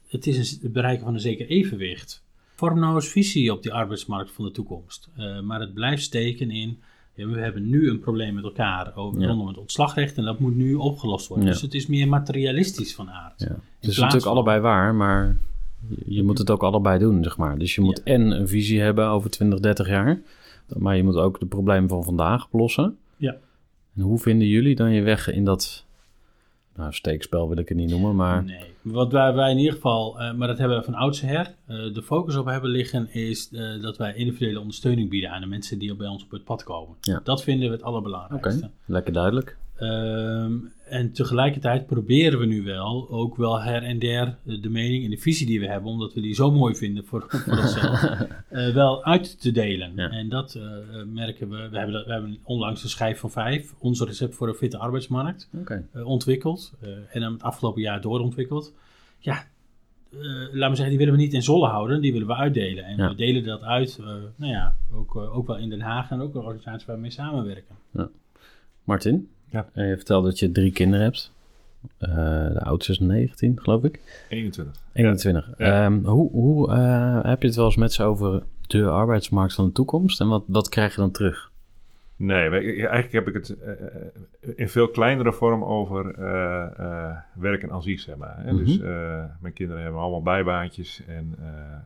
het 0.08 0.28
is 0.28 0.52
een, 0.52 0.60
het 0.62 0.72
bereiken 0.74 1.06
van 1.06 1.14
een 1.14 1.20
zeker 1.20 1.48
evenwicht. 1.48 2.24
Vorm 2.56 2.80
nou 2.80 2.96
eens 2.96 3.08
visie 3.08 3.54
op 3.54 3.64
die 3.64 3.74
arbeidsmarkt 3.74 4.32
van 4.32 4.46
de 4.46 4.52
toekomst. 4.52 5.10
Eh, 5.16 5.40
maar 5.42 5.60
het 5.60 5.74
blijft 5.74 6.04
steken 6.04 6.52
in, 6.52 6.78
ja, 7.14 7.28
we 7.28 7.40
hebben 7.40 7.70
nu 7.70 7.90
een 7.90 8.00
probleem 8.00 8.34
met 8.36 8.44
elkaar 8.44 8.96
over, 8.96 9.22
Ja. 9.22 9.28
rondom 9.28 9.48
het 9.48 9.58
ontslagrecht 9.58 10.18
en 10.18 10.24
dat 10.24 10.40
moet 10.40 10.56
nu 10.56 10.74
opgelost 10.74 11.28
worden. 11.28 11.46
Ja. 11.46 11.52
Dus 11.52 11.62
het 11.62 11.74
is 11.74 11.88
meer 11.88 12.08
materialistisch 12.08 12.96
van 12.96 13.10
aard. 13.10 13.40
ja. 13.40 13.46
Het 13.80 13.90
is 13.90 13.98
natuurlijk 13.98 14.24
van- 14.24 14.32
allebei 14.34 14.60
waar, 14.60 14.96
maar 14.96 15.38
je, 15.88 15.98
je 16.06 16.24
moet 16.24 16.38
het 16.38 16.50
ook 16.50 16.64
allebei 16.64 17.00
doen, 17.00 17.24
zeg 17.24 17.38
maar. 17.38 17.58
Dus 17.58 17.76
je 17.76 17.82
moet 17.82 18.04
en 18.04 18.22
een 18.32 18.48
visie 18.48 18.80
hebben 18.82 19.08
over 19.08 19.30
20, 19.30 19.60
30 19.60 19.88
jaar, 19.88 20.22
maar 20.78 20.96
je 20.98 21.04
moet 21.04 21.16
ook 21.16 21.40
de 21.40 21.46
problemen 21.46 21.90
van 21.90 22.04
vandaag 22.04 22.46
oplossen. 22.46 22.98
Ja. 23.18 23.38
En 23.96 24.02
hoe 24.02 24.20
vinden 24.20 24.48
jullie 24.48 24.76
dan 24.76 24.92
je 24.92 25.02
weg 25.02 25.32
in 25.32 25.44
dat, 25.44 25.86
nou, 26.78 26.94
steekspel 26.94 27.48
wil 27.48 27.58
ik 27.58 27.70
het 27.70 27.78
niet 27.78 27.90
noemen, 27.90 28.16
maar 28.16 28.44
Nee, 28.44 28.60
wat 28.82 29.12
wij, 29.12 29.34
wij 29.34 29.52
in 29.52 29.58
ieder 29.58 29.74
geval, 29.74 30.20
eh, 30.20 30.34
maar 30.34 30.48
dat 30.48 30.58
hebben 30.58 30.78
we 30.78 30.84
van 30.84 30.94
oudsher, 30.94 31.56
eh 31.66 31.94
de 31.94 32.02
focus 32.04 32.36
op 32.36 32.46
hebben 32.46 32.70
liggen, 32.70 33.14
is 33.14 33.50
eh, 33.52 33.82
dat 33.82 33.98
wij 33.98 34.16
individuele 34.16 34.60
ondersteuning 34.60 35.10
bieden 35.10 35.32
aan 35.32 35.42
de 35.42 35.48
mensen 35.48 35.80
die 35.80 35.96
bij 35.96 36.08
ons 36.08 36.24
op 36.24 36.32
het 36.32 36.44
pad 36.44 36.64
komen. 36.64 36.96
Ja. 37.02 37.22
Dat 37.24 37.44
vinden 37.44 37.68
we 37.68 37.74
het 37.74 37.82
oké, 37.82 37.90
allerbelangrijkste. 37.90 38.70
lekker 38.86 39.14
duidelijk. 39.14 39.58
Ehm, 39.78 40.54
en 40.90 41.12
tegelijkertijd 41.12 41.86
proberen 41.86 42.40
we 42.40 42.46
nu 42.46 42.64
wel, 42.64 43.10
ook 43.10 43.36
wel 43.36 43.62
her 43.62 43.84
en 43.84 44.00
der, 44.00 44.38
eh, 44.46 44.62
de 44.62 44.70
mening 44.70 45.04
en 45.04 45.10
de 45.10 45.18
visie 45.18 45.48
die 45.48 45.60
we 45.60 45.68
hebben, 45.68 45.92
omdat 45.92 46.14
we 46.14 46.22
die 46.22 46.34
zo 46.34 46.52
mooi 46.52 46.76
vinden 46.76 47.06
voor, 47.06 47.26
voor 47.28 47.58
onszelf, 47.64 48.04
eh, 48.50 48.74
wel 48.74 49.04
uit 49.04 49.42
te 49.42 49.52
delen. 49.52 49.92
Ja. 49.96 50.10
En 50.10 50.30
dat 50.30 50.56
eh, 50.56 50.64
merken 51.06 51.50
we. 51.50 51.70
We 51.70 51.78
hebben, 51.78 51.94
dat, 51.96 52.06
we 52.06 52.12
hebben 52.12 52.38
onlangs 52.44 52.84
een 52.84 52.90
schijf 52.90 53.20
van 53.20 53.32
vijf, 53.32 53.74
ons 53.80 54.02
recept 54.02 54.36
voor 54.36 54.48
een 54.48 54.54
fitte 54.54 54.78
arbeidsmarkt 54.78 55.50
ontwikkeld 56.04 56.74
en 57.12 57.22
hem 57.22 57.34
het 57.34 57.44
afgelopen 57.44 57.82
jaar 57.82 58.02
doorontwikkeld. 58.02 58.74
Ja, 59.20 59.44
laat 60.52 60.70
me 60.70 60.76
zeggen, 60.76 60.90
die 60.90 60.98
willen 60.98 61.14
we 61.14 61.20
niet 61.20 61.34
in 61.34 61.44
Zolle 61.44 61.68
houden, 61.68 62.02
die 62.02 62.12
willen 62.12 62.28
we 62.28 62.36
uitdelen. 62.36 62.84
En 62.86 62.98
Ja. 62.98 63.10
we 63.10 63.16
delen 63.16 63.44
dat 63.44 63.62
uit, 63.62 64.00
nou 64.36 64.52
ja, 64.52 64.76
ook, 64.94 65.16
ook 65.16 65.48
wel 65.48 65.58
in 65.58 65.70
Den 65.70 65.82
Haag 65.82 66.12
en 66.12 66.22
ook 66.22 66.36
een 66.36 66.42
organisatie 66.42 66.86
waar 66.88 66.96
we 66.96 67.02
mee 67.02 67.12
samenwerken. 67.12 67.76
Martin, 68.84 69.30
Ja. 69.50 69.70
eh, 69.74 69.90
je 69.90 69.96
vertelde 69.96 70.28
dat 70.28 70.40
je 70.40 70.52
drie 70.52 70.72
kinderen 70.72 71.06
hebt. 71.06 71.34
Eh, 71.98 72.16
de 72.54 72.62
oudste 72.62 72.92
is 72.92 73.00
19, 73.00 73.60
geloof 73.60 73.84
ik. 73.84 74.26
21. 74.30 74.82
21. 74.94 75.54
Ja. 75.58 75.86
Ehm, 75.86 76.04
hoe 76.04 76.32
hoe 76.32 76.72
eh, 76.72 77.24
heb 77.24 77.42
je 77.42 77.48
het 77.48 77.56
wel 77.56 77.66
eens 77.66 77.76
met 77.76 77.94
ze 77.94 78.04
over 78.04 78.44
de 78.68 78.90
arbeidsmarkt 78.90 79.54
van 79.54 79.66
de 79.66 79.72
toekomst? 79.72 80.22
En 80.22 80.28
wat, 80.28 80.44
wat 80.48 80.70
krijg 80.70 80.96
je 80.96 81.02
dan 81.02 81.12
terug? 81.12 81.52
Nee, 82.16 82.50
eigenlijk 82.50 83.12
heb 83.12 83.28
ik 83.28 83.34
het 83.34 83.56
in 84.56 84.70
veel 84.70 84.90
kleinere 84.90 85.34
vorm 85.34 85.64
over 85.64 86.16
werken 87.34 87.70
als 87.70 87.84
zich, 87.84 88.00
zeg 88.00 88.16
maar. 88.16 88.38
Hè? 88.38 88.54
Mhm. 88.54 88.66
Dus 88.66 88.80
eh, 88.80 89.24
mijn 89.40 89.54
kinderen 89.54 89.84
hebben 89.84 90.02
allemaal 90.02 90.22
bijbaantjes 90.22 91.02
en 91.08 91.36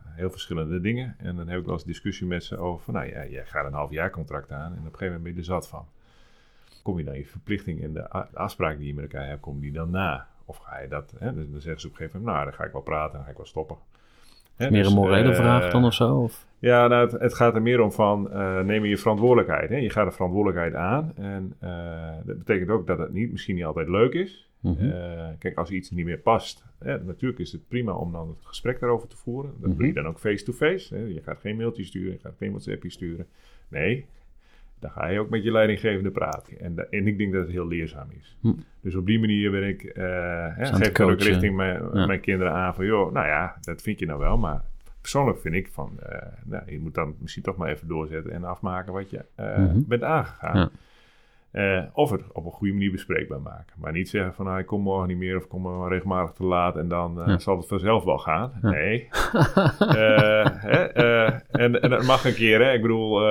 heel 0.06 0.30
verschillende 0.30 0.82
dingen. 0.82 1.16
En 1.18 1.36
dan 1.36 1.48
heb 1.48 1.60
ik 1.60 1.66
wel 1.66 1.74
eens 1.74 1.84
discussie 1.84 2.28
met 2.28 2.44
ze 2.44 2.58
over, 2.58 2.84
van, 2.84 2.94
nou 2.94 3.08
ja, 3.08 3.26
jij 3.26 3.46
gaat 3.46 3.66
een 3.66 3.74
half 3.74 3.92
jaar 3.92 4.10
contract 4.10 4.52
aan 4.52 4.72
en 4.72 4.80
op 4.80 4.86
een 4.86 4.92
gegeven 4.92 5.06
moment 5.06 5.24
ben 5.24 5.34
je 5.34 5.40
er 5.40 5.46
zat 5.46 5.68
van. 5.68 5.86
Kom 6.82 6.98
je 6.98 7.04
dan 7.04 7.16
je 7.18 7.26
verplichting 7.26 7.84
en 7.84 7.94
de, 7.94 8.14
a- 8.16 8.28
de 8.32 8.38
afspraken 8.38 8.78
die 8.80 8.88
je 8.88 8.94
met 8.94 9.04
elkaar 9.04 9.28
hebt, 9.28 9.42
kom 9.42 9.60
die 9.60 9.72
dan 9.72 9.90
na? 9.90 10.28
Of 10.46 10.58
ga 10.58 10.80
je 10.80 10.88
dat, 10.88 11.14
hè? 11.20 11.34
Dus 11.34 11.46
dan 11.52 11.62
zeggen 11.62 11.82
ze 11.82 11.88
op 11.88 11.92
een 11.94 11.98
gegeven 11.98 12.20
moment, 12.20 12.36
nou, 12.38 12.50
dan 12.50 12.60
ga 12.60 12.66
ik 12.66 12.72
wel 12.72 12.82
praten, 12.82 13.14
dan 13.16 13.24
ga 13.24 13.30
ik 13.32 13.38
wel 13.38 13.46
stoppen. 13.46 13.78
Hè, 14.56 14.72
Meer 14.72 14.84
dus, 14.84 14.92
een 14.92 14.98
morele 14.98 15.30
eh, 15.30 15.36
vraag 15.36 15.72
dan 15.72 15.86
of 15.86 15.94
zo? 15.94 16.16
Of? 16.22 16.46
ja, 16.60 16.88
nou, 16.88 17.10
het, 17.12 17.22
het 17.22 17.34
gaat 17.34 17.56
er 17.56 17.62
meer 17.62 17.80
om 17.82 17.92
van 17.92 18.32
eh, 18.32 18.60
neem 18.62 18.86
je 18.86 18.98
verantwoordelijkheid. 18.98 19.70
Hè? 19.70 19.76
Je 19.76 19.90
gaat 19.90 20.06
de 20.06 20.12
verantwoordelijkheid 20.12 20.76
aan. 20.76 21.12
En 21.16 21.54
eh, 21.60 22.16
dat 22.26 22.38
betekent 22.38 22.70
ook 22.70 22.88
dat 22.88 22.98
het 22.98 23.14
niet, 23.14 23.32
misschien 23.32 23.56
niet 23.56 23.66
altijd 23.66 23.88
leuk 23.88 24.14
is. 24.14 24.50
Mhm. 24.60 24.92
Kijk, 25.40 25.58
als 25.58 25.70
iets 25.72 25.92
niet 25.92 26.06
meer 26.06 26.18
past, 26.18 26.66
hè, 26.80 27.04
natuurlijk 27.04 27.40
is 27.40 27.52
het 27.52 27.68
prima 27.68 27.92
om 27.94 28.12
dan 28.12 28.28
het 28.28 28.46
gesprek 28.46 28.80
daarover 28.80 29.08
te 29.08 29.18
voeren. 29.18 29.52
Dat 29.60 29.70
doe 29.78 29.86
je 29.86 29.92
Mhm. 29.92 30.02
dan 30.02 30.08
ook 30.12 30.20
face-to-face. 30.20 30.96
hè. 30.96 31.02
Je 31.02 31.22
gaat 31.24 31.40
geen 31.40 31.56
mailtje 31.58 31.84
sturen, 31.84 32.12
je 32.12 32.20
gaat 32.20 32.36
geen 32.38 32.50
WhatsAppje 32.50 32.90
sturen. 32.90 33.26
Nee, 33.68 34.06
dan 34.82 34.92
ga 34.92 35.08
je 35.08 35.20
ook 35.20 35.30
met 35.30 35.44
je 35.44 35.52
leidinggevende 35.52 36.12
praten. 36.12 36.60
En, 36.60 36.92
en 36.92 37.08
ik 37.08 37.18
denk 37.18 37.34
dat 37.34 37.42
het 37.42 37.52
heel 37.52 37.68
leerzaam 37.68 38.08
is. 38.20 38.38
Hm. 38.42 38.52
Dus 38.82 38.96
op 38.96 39.06
die 39.06 39.20
manier 39.20 39.52
ben 39.52 39.68
ik, 39.68 39.84
eh 39.84 40.04
hè, 40.56 40.66
te 40.66 40.74
geef 40.76 40.88
ik 40.88 40.96
dan 40.98 41.10
ook 41.10 41.18
coachen. 41.18 41.32
richting 41.32 41.56
mijn, 41.56 41.84
Ja. 41.94 42.06
mijn 42.06 42.20
kinderen 42.20 42.54
aan 42.54 42.76
van, 42.76 42.86
joh, 42.86 43.14
nou 43.14 43.28
ja, 43.28 43.56
dat 43.62 43.82
vind 43.82 44.00
je 44.00 44.06
nou 44.06 44.20
wel, 44.20 44.38
maar 44.38 44.62
persoonlijk 45.02 45.40
vind 45.40 45.56
ik 45.56 45.68
van, 45.68 46.00
eh, 46.06 46.28
nou, 46.46 46.64
je 46.72 46.80
moet 46.80 46.94
dan 46.94 47.16
misschien 47.20 47.44
toch 47.44 47.56
maar 47.58 47.70
even 47.70 47.88
doorzetten 47.88 48.32
en 48.32 48.44
afmaken 48.44 48.94
wat 48.94 49.10
je 49.10 49.26
eh, 49.36 49.58
Mhm. 49.58 49.80
bent 49.88 50.04
aangegaan. 50.04 50.58
Ja. 50.58 50.70
Eh, 51.52 51.82
of 51.94 52.10
het 52.10 52.22
op 52.34 52.46
een 52.46 52.52
goede 52.52 52.74
manier 52.74 52.92
bespreekbaar 52.92 53.42
maken. 53.42 53.74
Maar 53.82 53.92
niet 53.92 54.10
zeggen 54.10 54.34
van, 54.34 54.46
nou, 54.46 54.60
ik 54.60 54.66
kom 54.66 54.82
morgen 54.82 55.08
niet 55.08 55.18
meer 55.18 55.38
of 55.38 55.44
ik 55.44 55.50
kom 55.50 55.62
maar 55.62 55.90
regelmatig 55.90 56.36
te 56.36 56.44
laat 56.44 56.76
en 56.78 56.88
dan 56.88 57.22
eh, 57.22 57.28
Ja. 57.28 57.38
zal 57.40 57.58
het 57.58 57.68
vanzelf 57.68 58.04
wel 58.04 58.18
gaan. 58.18 58.52
Ja. 58.62 58.70
Nee. 58.70 59.08
Eh, 59.80 60.46
hè, 60.52 60.84
en, 61.52 61.82
en 61.82 61.90
dat 61.90 62.04
mag 62.04 62.26
een 62.26 62.34
keer, 62.34 62.62
hè. 62.66 62.74
Ik 62.74 62.82
bedoel, 62.82 63.22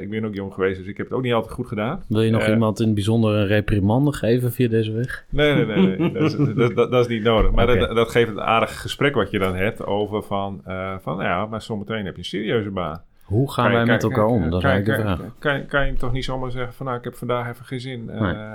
ik 0.00 0.10
ben 0.10 0.24
ook 0.24 0.34
jong 0.34 0.54
geweest, 0.54 0.78
dus 0.78 0.86
ik 0.86 0.96
heb 0.96 1.06
het 1.06 1.16
ook 1.16 1.22
niet 1.22 1.32
altijd 1.32 1.52
goed 1.52 1.66
gedaan. 1.66 2.02
Wil 2.08 2.22
je 2.22 2.30
nog 2.30 2.48
iemand 2.48 2.78
in 2.80 2.84
het 2.86 2.94
bijzonder 2.94 3.34
een 3.34 3.46
reprimande 3.46 4.12
geven 4.12 4.52
via 4.52 4.68
deze 4.68 4.92
weg? 4.92 5.24
Nee, 5.30 5.54
nee, 5.54 5.66
nee, 5.66 5.98
nee. 5.98 6.12
dat, 6.12 6.22
is, 6.22 6.36
dat, 6.54 6.74
dat, 6.74 6.90
dat 6.90 7.00
is 7.04 7.06
niet 7.08 7.22
nodig. 7.22 7.50
Maar 7.50 7.66
dat, 7.66 7.94
dat 7.96 8.10
geeft 8.10 8.30
een 8.30 8.40
aardig 8.40 8.80
gesprek 8.80 9.14
wat 9.14 9.30
je 9.30 9.38
dan 9.38 9.54
hebt 9.54 9.86
over 9.86 10.22
van, 10.22 10.62
van 11.00 11.18
ja, 11.18 11.46
maar 11.46 11.62
zometeen 11.62 12.04
heb 12.04 12.12
je 12.14 12.18
een 12.18 12.24
serieuze 12.24 12.70
baan. 12.70 13.02
Hoe 13.30 13.52
gaan 13.52 13.64
Kan 13.64 13.72
je- 13.72 13.78
wij 13.78 13.94
met 13.94 14.02
elkaar 14.02 14.24
om? 14.26 14.50
Dat 14.50 14.64
is 14.64 14.84
de 14.84 14.94
vraag. 14.94 15.20
Kan, 15.38 15.66
kan 15.66 15.86
je 15.86 15.92
toch 15.92 16.12
niet 16.12 16.24
zomaar 16.24 16.50
zeggen 16.50 16.72
van, 16.74 16.86
nou, 16.86 16.98
ik 16.98 17.04
heb 17.04 17.14
vandaag 17.14 17.48
even 17.48 17.64
geen 17.64 17.80
zin. 17.80 18.10
eh. 18.10 18.54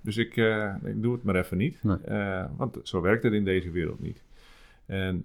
Dus 0.00 0.16
ik, 0.16 0.36
eh, 0.36 0.74
ik 0.84 1.02
doe 1.02 1.12
het 1.12 1.22
maar 1.22 1.34
even 1.36 1.56
niet. 1.56 1.78
Nee. 1.82 1.96
Eh, 2.04 2.44
want 2.56 2.78
zo 2.82 3.00
werkt 3.00 3.22
het 3.22 3.32
in 3.32 3.44
deze 3.44 3.70
wereld 3.70 4.00
niet. 4.00 4.24
En, 4.86 5.24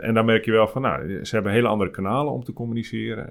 en 0.00 0.14
dan 0.14 0.24
merk 0.24 0.44
je 0.44 0.50
wel 0.50 0.68
van, 0.68 0.82
nou, 0.82 1.24
ze 1.24 1.34
hebben 1.34 1.52
hele 1.52 1.68
andere 1.68 1.90
kanalen 1.90 2.32
om 2.32 2.44
te 2.44 2.52
communiceren. 2.52 3.28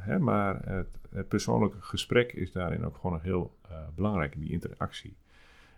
hè, 0.00 0.18
maar 0.18 0.60
het, 0.64 0.86
het 1.14 1.28
persoonlijke 1.28 1.76
gesprek 1.80 2.32
is 2.32 2.52
daarin 2.52 2.84
ook 2.84 2.96
gewoon 2.96 3.12
nog 3.12 3.22
heel 3.22 3.52
belangrijk, 3.94 4.34
die 4.38 4.50
interactie. 4.50 5.16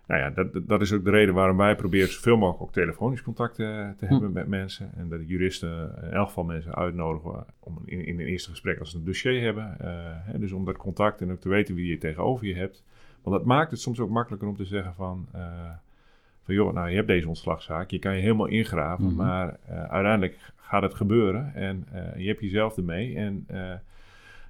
Nou 0.07 0.21
ja, 0.21 0.29
dat, 0.29 0.67
dat- 0.67 0.81
is 0.81 0.93
ook 0.93 1.03
de 1.03 1.09
reden 1.09 1.33
waarom 1.33 1.57
wij 1.57 1.75
proberen 1.75 2.11
zoveel 2.11 2.37
mogelijk 2.37 2.61
ook 2.63 2.73
telefonisch 2.73 3.21
contact 3.21 3.59
eh, 3.59 3.65
te 3.97 4.05
Hm. 4.05 4.11
hebben 4.11 4.31
met 4.31 4.47
mensen. 4.47 4.91
En 4.97 5.09
dat 5.09 5.19
de 5.19 5.25
juristen 5.25 5.95
in 6.03 6.09
elk 6.11 6.27
geval 6.27 6.43
mensen 6.43 6.75
uitnodigen 6.75 7.45
om 7.59 7.81
in, 7.85 8.05
in 8.05 8.19
een 8.19 8.25
eerste 8.25 8.49
gesprek 8.49 8.79
als 8.79 8.91
ze 8.91 8.97
een 8.97 9.05
dossier 9.05 9.41
hebben. 9.41 9.75
eh, 9.79 9.87
hè, 10.05 10.39
dus 10.39 10.51
om 10.51 10.65
dat 10.65 10.77
contact 10.77 11.21
en 11.21 11.31
ook 11.31 11.39
te 11.39 11.49
weten 11.49 11.75
wie 11.75 11.87
je 11.89 11.97
tegenover 11.97 12.47
je 12.47 12.55
hebt. 12.55 12.83
Want 13.23 13.35
dat 13.37 13.45
maakt 13.45 13.71
het 13.71 13.79
soms 13.79 13.99
ook 13.99 14.09
makkelijker 14.09 14.47
om 14.47 14.55
te 14.55 14.65
zeggen 14.65 14.93
van... 14.93 15.27
eh, 15.31 15.41
van 16.43 16.53
joh, 16.55 16.73
nou 16.73 16.89
je 16.89 16.95
hebt 16.95 17.07
deze 17.07 17.27
ontslagzaak, 17.27 17.89
je 17.89 17.99
kan 17.99 18.15
je 18.15 18.21
helemaal 18.21 18.45
ingraven, 18.45 19.05
Mhm. 19.05 19.15
maar 19.15 19.57
uiteindelijk 19.67 20.37
gaat 20.55 20.81
het 20.81 20.93
gebeuren 20.93 21.53
en 21.55 21.85
je 22.17 22.27
hebt 22.27 22.41
jezelf 22.41 22.77
ermee. 22.77 23.15
En 23.15 23.45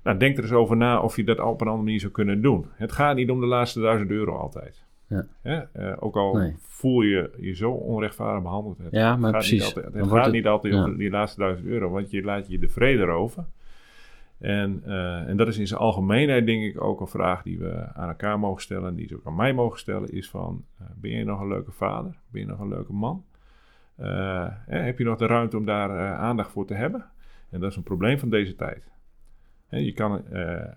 nou, 0.04 0.18
denk 0.18 0.38
er 0.38 0.44
eens 0.44 0.52
over 0.52 0.78
na 0.78 1.02
of 1.02 1.16
je 1.16 1.24
dat 1.24 1.40
op 1.40 1.62
een 1.62 1.68
andere 1.68 1.84
manier 1.86 2.00
zou 2.00 2.12
kunnen 2.12 2.42
doen. 2.42 2.66
Het 2.76 2.92
gaat 2.92 3.16
niet 3.16 3.30
om 3.30 3.40
de 3.40 3.46
laatste 3.46 3.80
duizend 3.82 4.10
euro 4.12 4.36
altijd. 4.38 4.84
Ja. 5.12 5.26
Hè? 5.42 5.58
Eh, 5.74 5.98
ook 6.00 6.16
al 6.16 6.34
Nee. 6.36 6.54
voel 6.58 7.02
je 7.02 7.32
je 7.40 7.54
zo 7.56 7.72
onrechtvaardig 7.72 8.44
behandeld. 8.44 8.78
Het 8.78 8.92
Ja, 8.92 9.16
maar 9.16 9.32
gaat 9.32 9.40
precies. 9.40 9.66
Niet 9.66 9.76
altijd, 9.76 9.94
het 9.94 10.08
gaat 10.12 10.24
het- 10.26 10.34
niet 10.34 10.48
altijd 10.48 10.74
ja. 10.74 10.84
om 10.84 10.98
die 10.98 11.10
laatste 11.10 11.40
duizend 11.40 11.68
euro, 11.68 11.90
want 11.90 12.12
je 12.12 12.22
laat 12.24 12.48
je 12.48 12.60
de 12.60 12.70
vrede 12.70 13.02
erover. 13.04 13.46
En, 14.38 14.82
eh, 14.86 15.28
en 15.30 15.38
dat 15.38 15.48
is 15.48 15.58
in 15.58 15.68
zijn 15.68 15.80
algemeenheid 15.80 16.46
denk 16.46 16.64
ik 16.64 16.82
ook 16.84 17.00
een 17.02 17.08
vraag 17.08 17.44
die 17.44 17.60
we 17.60 17.94
aan 17.94 18.08
elkaar 18.08 18.40
mogen 18.40 18.62
stellen. 18.62 18.88
En 18.90 18.96
die 18.96 19.08
ze 19.08 19.16
ook 19.16 19.26
aan 19.26 19.36
mij 19.36 19.54
mogen 19.54 19.80
stellen. 19.80 20.12
Is 20.14 20.30
van, 20.30 20.66
eh, 20.80 20.86
ben 20.96 21.12
je 21.12 21.24
nog 21.24 21.40
een 21.42 21.48
leuke 21.48 21.72
vader? 21.72 22.16
Ben 22.32 22.42
je 22.42 22.48
nog 22.48 22.60
een 22.60 22.68
leuke 22.70 22.94
man? 22.94 23.24
Eh, 23.96 24.48
heb 24.66 24.98
je 24.98 25.04
nog 25.04 25.18
de 25.18 25.26
ruimte 25.26 25.58
om 25.58 25.66
daar 25.66 26.16
aandacht 26.16 26.52
voor 26.52 26.66
te 26.66 26.74
hebben? 26.74 27.06
En 27.50 27.60
dat 27.60 27.70
is 27.72 27.76
een 27.78 27.84
probleem 27.84 28.20
van 28.20 28.30
deze 28.30 28.56
tijd. 28.56 28.84
Je 29.70 29.94
kan 29.94 30.22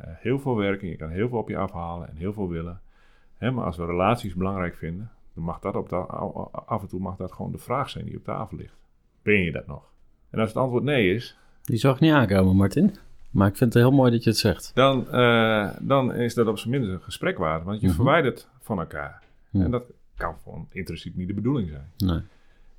heel 0.05 0.39
veel 0.39 0.57
werken, 0.57 0.89
je 0.89 0.97
kan 0.97 1.09
heel 1.09 1.29
veel 1.29 1.39
op 1.39 1.49
je 1.49 1.57
afhalen 1.57 2.09
en 2.09 2.17
heel 2.17 2.33
veel 2.33 2.49
willen. 2.49 2.81
Hè, 3.39 3.51
maar 3.51 3.65
als 3.65 3.77
we 3.77 3.85
relaties 3.87 4.35
belangrijk 4.35 4.77
vinden, 4.77 5.11
dan 5.35 5.45
mag 5.45 5.59
dat 5.61 5.75
op 5.77 5.89
de, 5.89 5.97
af 6.67 6.83
en 6.83 6.89
toe 6.89 7.01
mag 7.01 7.17
dat 7.17 7.33
gewoon 7.33 7.53
de 7.53 7.59
vraag 7.59 7.91
zijn 7.91 8.05
die 8.05 8.17
op 8.17 8.25
tafel 8.25 8.57
ligt. 8.57 8.77
Ben 9.23 9.41
je 9.41 9.53
dat 9.53 9.67
nog? 9.67 9.83
En 10.31 10.39
als 10.41 10.49
het 10.49 10.59
antwoord 10.59 10.85
nee 10.85 11.15
is, 11.15 11.37
Die 11.63 11.77
zag 11.79 11.95
ik 11.95 12.01
niet 12.01 12.13
aankomen, 12.13 12.57
Martin. 12.57 12.97
Maar 13.31 13.49
ik 13.49 13.57
vind 13.57 13.75
het 13.75 13.83
heel 13.83 13.93
mooi 13.93 14.11
dat 14.11 14.25
je 14.25 14.31
het 14.31 14.39
zegt. 14.39 14.71
dan, 14.75 15.09
eh, 15.11 15.71
dan 15.81 16.15
is 16.15 16.35
dat 16.35 16.47
op 16.47 16.59
zijn 16.59 16.71
minst 16.71 16.89
een 16.91 17.01
gesprek 17.03 17.39
waard. 17.39 17.65
Want 17.65 17.81
je 17.81 17.87
Mhm. 17.87 17.95
verwijdert 17.97 18.49
van 18.61 18.79
elkaar. 18.79 19.23
En 19.53 19.71
dat 19.71 19.93
kan 20.17 20.35
gewoon 20.43 20.67
intrinsiek 20.71 21.17
niet 21.17 21.29
de 21.29 21.35
bedoeling 21.35 21.69
zijn. 21.69 21.91
Nee. 21.97 22.21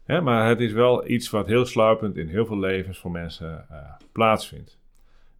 Hè, 0.04 0.22
maar 0.22 0.48
het 0.50 0.60
is 0.60 0.72
wel 0.72 1.08
iets 1.10 1.30
wat 1.30 1.48
heel 1.48 1.66
sluipend 1.66 2.18
in 2.18 2.28
heel 2.28 2.46
veel 2.46 2.60
levens 2.60 2.98
voor 3.00 3.12
mensen 3.12 3.70
eh, 3.70 3.78
plaatsvindt. 4.12 4.78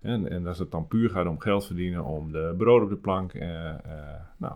En, 0.02 0.30
en 0.30 0.48
als 0.48 0.60
het 0.60 0.72
dan 0.72 0.88
puur 0.88 1.10
gaat 1.10 1.28
om 1.28 1.40
geld 1.40 1.66
verdienen, 1.66 2.04
om 2.04 2.32
de 2.32 2.54
brood 2.58 2.82
op 2.84 2.90
de 2.90 2.96
plank. 2.96 3.34
eh, 3.34 3.74
nou, 4.38 4.54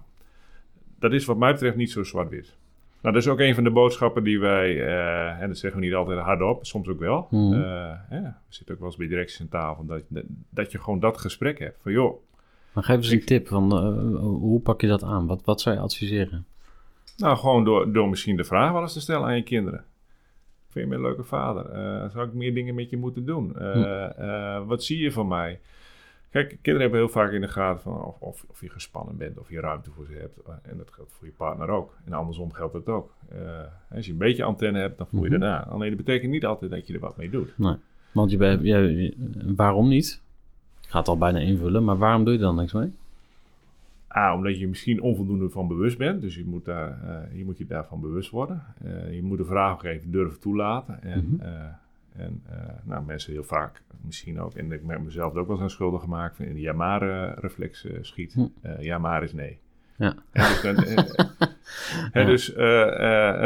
dat 1.00 1.14
is 1.14 1.26
wat 1.26 1.38
mij 1.38 1.52
betreft 1.52 1.76
niet 1.76 1.91
zo 1.91 2.04
zwart-wit. 2.04 2.58
Nou, 3.02 3.14
dat 3.14 3.24
is 3.24 3.30
ook 3.30 3.39
een 3.39 3.56
van 3.56 3.64
de 3.64 3.72
boodschappen 3.72 4.24
die 4.24 4.39
wij, 4.39 4.86
eh, 4.86 5.41
en 5.41 5.47
dat 5.47 5.58
zeggen 5.58 5.80
we 5.80 5.86
niet 5.86 5.95
altijd 5.95 6.20
hardop, 6.20 6.66
soms 6.66 6.88
ook 6.88 7.00
wel. 7.00 7.28
Mhm. 7.30 7.54
Eh, 7.54 7.91
we 8.10 8.34
zitten 8.47 8.76
ook 8.76 8.80
wel 8.80 8.89
eens 8.89 8.97
bij 8.97 9.08
directies 9.08 9.41
aan 9.41 9.47
tafel, 9.47 9.86
dat, 9.86 10.02
dat, 10.50 10.72
je 10.72 10.80
gewoon 10.80 11.00
dat 11.00 11.18
gesprek 11.18 11.60
hebt. 11.60 11.78
Van 11.82 11.91
joh, 11.91 12.22
Maar 12.74 12.84
geef 12.84 12.95
eens 12.95 13.10
een 13.10 13.26
tip 13.26 13.47
van 13.47 13.72
eh, 13.72 14.20
hoe 14.20 14.60
pak 14.60 14.82
je 14.82 14.88
dat 14.88 15.04
aan? 15.04 15.28
Wat, 15.28 15.41
wat 15.45 15.62
zou 15.62 15.76
je 15.76 15.82
adviseren? 15.82 16.45
Nou, 17.18 17.38
gewoon 17.38 17.64
door, 17.64 17.91
door 17.93 18.10
misschien 18.10 18.36
de 18.36 18.43
vraag 18.43 18.72
wel 18.72 18.82
eens 18.82 18.93
te 18.93 19.02
stellen 19.02 19.28
aan 19.28 19.36
je 19.36 19.43
kinderen. 19.43 19.84
Vind 20.70 20.86
je 20.86 20.91
me 20.91 20.95
een 20.95 21.08
leuke 21.08 21.24
vader? 21.24 21.66
Zou 22.12 22.28
ik 22.28 22.34
meer 22.34 22.54
dingen 22.54 22.76
met 22.76 22.89
je 22.89 22.97
moeten 22.97 23.26
doen? 23.26 23.56
Hm. 23.58 24.66
wat 24.66 24.84
zie 24.84 25.00
je 25.00 25.12
van 25.12 25.28
mij? 25.28 25.60
Kijk, 26.30 26.47
kinderen 26.49 26.82
hebben 26.82 26.99
heel 26.99 27.09
vaak 27.09 27.32
in 27.32 27.41
de 27.41 27.47
gaten 27.47 27.82
van 27.82 28.03
of, 28.03 28.19
of, 28.19 28.45
of 28.47 28.61
je 28.61 28.69
gespannen 28.69 29.17
bent, 29.17 29.38
of 29.39 29.49
je 29.49 29.59
ruimte 29.59 29.91
voor 29.91 30.05
ze 30.05 30.13
hebt. 30.13 30.38
Eh, 30.47 30.53
En 30.71 30.77
dat 30.77 30.91
geldt 30.91 31.11
voor 31.13 31.27
je 31.27 31.34
partner 31.38 31.69
ook. 31.69 31.95
En 32.05 32.13
andersom 32.13 32.51
geldt 32.53 32.73
dat 32.73 32.88
ook. 32.88 33.11
Eh, 33.30 33.38
als 33.95 34.05
je 34.05 34.11
een 34.11 34.17
beetje 34.17 34.43
antenne 34.43 34.80
hebt, 34.80 34.97
dan 34.97 35.07
voel 35.07 35.23
je 35.23 35.30
dat 35.30 35.41
aan. 35.49 35.67
Alleen 35.67 35.89
dat 35.95 35.97
betekent 36.05 36.32
niet 36.32 36.45
altijd 36.45 36.71
dat 36.71 36.88
je 36.88 36.93
er 36.93 36.99
wat 36.99 37.17
mee 37.17 37.30
doet. 37.30 37.53
Want 38.11 38.32
je, 38.32 38.38
bent- 38.38 38.61
je, 38.63 38.77
je- 39.01 39.13
waarom 39.55 39.88
niet? 39.88 40.21
Ik 40.82 40.89
ga 40.89 40.99
het 40.99 41.07
al 41.07 41.17
bijna 41.17 41.39
invullen, 41.39 41.84
maar 41.84 41.97
waarom 41.97 42.23
doe 42.23 42.34
je 42.34 42.39
dan 42.39 42.55
niks 42.55 42.73
mee? 42.73 42.91
A, 44.15 44.36
omdat 44.36 44.53
je 44.53 44.59
je 44.59 44.67
misschien 44.67 45.01
onvoldoende 45.01 45.49
van 45.49 45.67
bewust 45.67 45.97
bent. 45.97 46.21
Dus 46.21 46.36
je 46.36 46.45
moet, 46.45 46.65
daar, 46.65 47.03
eh, 47.03 47.38
je, 47.38 47.45
moet 47.45 47.57
je 47.57 47.65
daarvan 47.65 48.01
bewust 48.01 48.30
worden. 48.30 48.63
Je 49.11 49.19
moet 49.23 49.38
de 49.38 49.45
vraag 49.45 49.73
ook 49.73 49.84
even 49.84 50.11
durven 50.11 50.39
toelaten. 50.39 51.01
En, 51.03 51.25
Mhm. 51.25 51.49
En 52.16 52.41
eh, 52.49 52.57
nou, 52.84 53.05
mensen 53.05 53.32
heel 53.34 53.43
vaak 53.43 53.82
misschien 54.01 54.41
ook, 54.41 54.53
en 54.53 54.72
ik 54.72 54.82
heb 54.88 55.01
mezelf 55.01 55.36
ook 55.36 55.45
wel 55.47 55.55
eens 55.55 55.62
aan 55.64 55.70
schuldig 55.70 56.01
gemaakt, 56.01 56.36
van 56.36 56.45
in 56.45 56.53
de 56.53 56.60
ja-maar-reflex 56.62 57.86
eh, 57.86 57.97
schiet. 58.01 58.34
Hm. 58.34 58.45
Eh, 58.62 58.82
ja, 58.82 58.97
maar 58.97 59.24
is 59.24 59.34
nee. 59.34 59.60
Ja. 59.95 60.16
Dus, 60.32 60.62
dan, 60.62 60.76
hè, 62.12 62.22
Ja. 62.22 62.26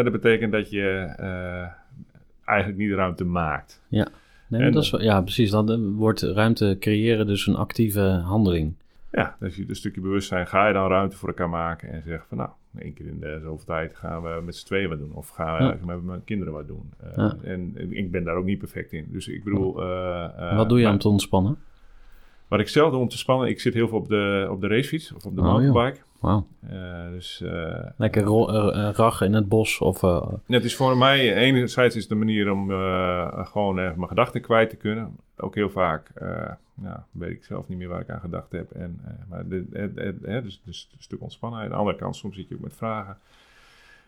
dat 0.04 0.12
betekent 0.12 0.52
dat 0.52 0.70
je 0.70 0.90
eigenlijk 2.46 2.78
niet 2.80 2.92
ruimte 2.92 3.26
maakt. 3.26 3.82
Nee, 3.90 4.06
maar 4.48 4.60
En- 4.62 4.72
dat 4.72 4.84
is, 4.84 4.90
ja, 4.90 5.22
precies. 5.22 5.50
Dan 5.50 5.94
wordt 5.94 6.22
ruimte 6.22 6.78
creëren 6.80 7.28
dus 7.28 7.48
een 7.48 7.56
actieve 7.56 8.02
handeling. 8.26 8.74
Ja, 9.12 9.36
dus 9.40 9.56
je 9.56 9.66
een 9.68 9.76
stukje 9.76 10.02
bewustzijn, 10.02 10.48
ga 10.48 10.68
je 10.68 10.74
dan 10.74 10.90
ruimte 10.90 11.18
voor 11.18 11.28
elkaar 11.30 11.50
maken 11.50 11.90
en 11.92 12.02
zeggen 12.06 12.26
van 12.28 12.38
nou, 12.38 12.50
één 12.80 12.94
keer 12.94 13.06
in 13.06 13.20
de 13.20 13.40
zoveel 13.44 13.66
tijd 13.66 13.96
gaan 13.96 14.22
we 14.22 14.42
met 14.46 14.56
z'n 14.56 14.66
tweeën 14.66 14.90
wat 14.90 14.98
doen. 14.98 15.14
Of 15.14 15.30
gaan 15.30 15.78
we 15.80 15.86
met 15.86 16.04
mijn 16.04 16.24
kinderen 16.24 16.54
wat 16.54 16.68
doen. 16.68 16.92
Eh, 17.16 17.32
en, 17.44 17.76
ik 17.90 18.12
ben 18.12 18.24
daar 18.24 18.36
ook 18.36 18.46
niet 18.46 18.60
perfect 18.60 18.92
in. 18.92 19.08
Dus 19.12 19.28
ik 19.28 19.44
bedoel... 19.44 19.82
eh, 19.82 20.24
eh, 20.52 20.58
wat 20.58 20.70
doe 20.70 20.78
je 20.78 20.84
maar 20.84 20.94
om 20.94 21.00
te 21.00 21.08
ontspannen? 21.10 21.58
Wat 22.48 22.60
ik 22.60 22.68
zelf 22.68 22.92
doe 22.92 23.02
om 23.02 23.08
te 23.08 23.18
spannen, 23.18 23.48
ik 23.50 23.60
zit 23.60 23.74
heel 23.74 23.88
veel 23.88 23.98
op 23.98 24.08
de, 24.08 24.48
op 24.52 24.62
de 24.62 24.68
racefiets 24.68 25.14
of 25.14 25.26
op 25.26 25.36
de 25.36 25.42
Oh, 25.42 25.48
mountainbike. 25.48 26.00
Eh, 26.70 27.10
dus 27.12 27.44
Lekker 27.98 28.24
eh, 28.24 28.90
rag 28.94 29.22
in 29.22 29.34
het 29.34 29.48
bos 29.50 29.80
of... 29.80 30.02
het 30.48 30.64
is 30.64 30.76
voor 30.76 30.98
mij, 30.98 31.36
enerzijds 31.36 31.96
is 31.96 32.08
de 32.08 32.16
manier 32.16 32.52
om 32.52 32.70
gewoon 33.46 33.80
even 33.80 33.96
mijn 33.96 34.08
gedachten 34.08 34.42
kwijt 34.42 34.70
te 34.70 34.76
kunnen. 34.76 35.16
Ook 35.38 35.56
heel 35.56 35.70
vaak, 35.70 36.12
ja, 36.82 37.06
weet 37.12 37.32
ik 37.32 37.44
zelf 37.44 37.68
niet 37.68 37.78
meer 37.78 37.88
waar 37.88 38.02
ik 38.02 38.10
aan 38.10 38.20
gedacht 38.20 38.52
heb. 38.52 38.72
En, 38.72 39.00
eh, 39.06 39.12
maar 39.30 39.48
de, 39.48 39.66
het, 39.72 39.96
het, 39.96 40.16
het, 40.26 40.44
dus, 40.44 40.62
dus 40.66 40.90
een 40.96 41.04
stuk 41.04 41.22
ontspannenheid. 41.22 41.70
Aan 41.72 41.76
de 41.78 41.82
andere 41.84 42.00
kant, 42.04 42.16
soms 42.16 42.36
zit 42.36 42.48
je 42.48 42.56
ook 42.56 42.62
met 42.62 42.76
vragen. 42.76 43.18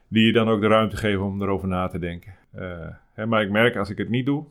Die 0.07 0.26
je 0.26 0.32
dan 0.32 0.47
ook 0.49 0.61
de 0.61 0.68
ruimte 0.68 0.97
geven 0.97 1.24
om 1.26 1.41
erover 1.41 1.68
na 1.68 1.88
te 1.88 1.99
denken. 1.99 2.34
Eh, 2.51 2.88
hè, 3.13 3.26
maar 3.26 3.41
ik 3.43 3.49
merk 3.51 3.76
als 3.76 3.89
ik 3.89 3.97
het 3.97 4.09
niet 4.09 4.26
doe, 4.26 4.43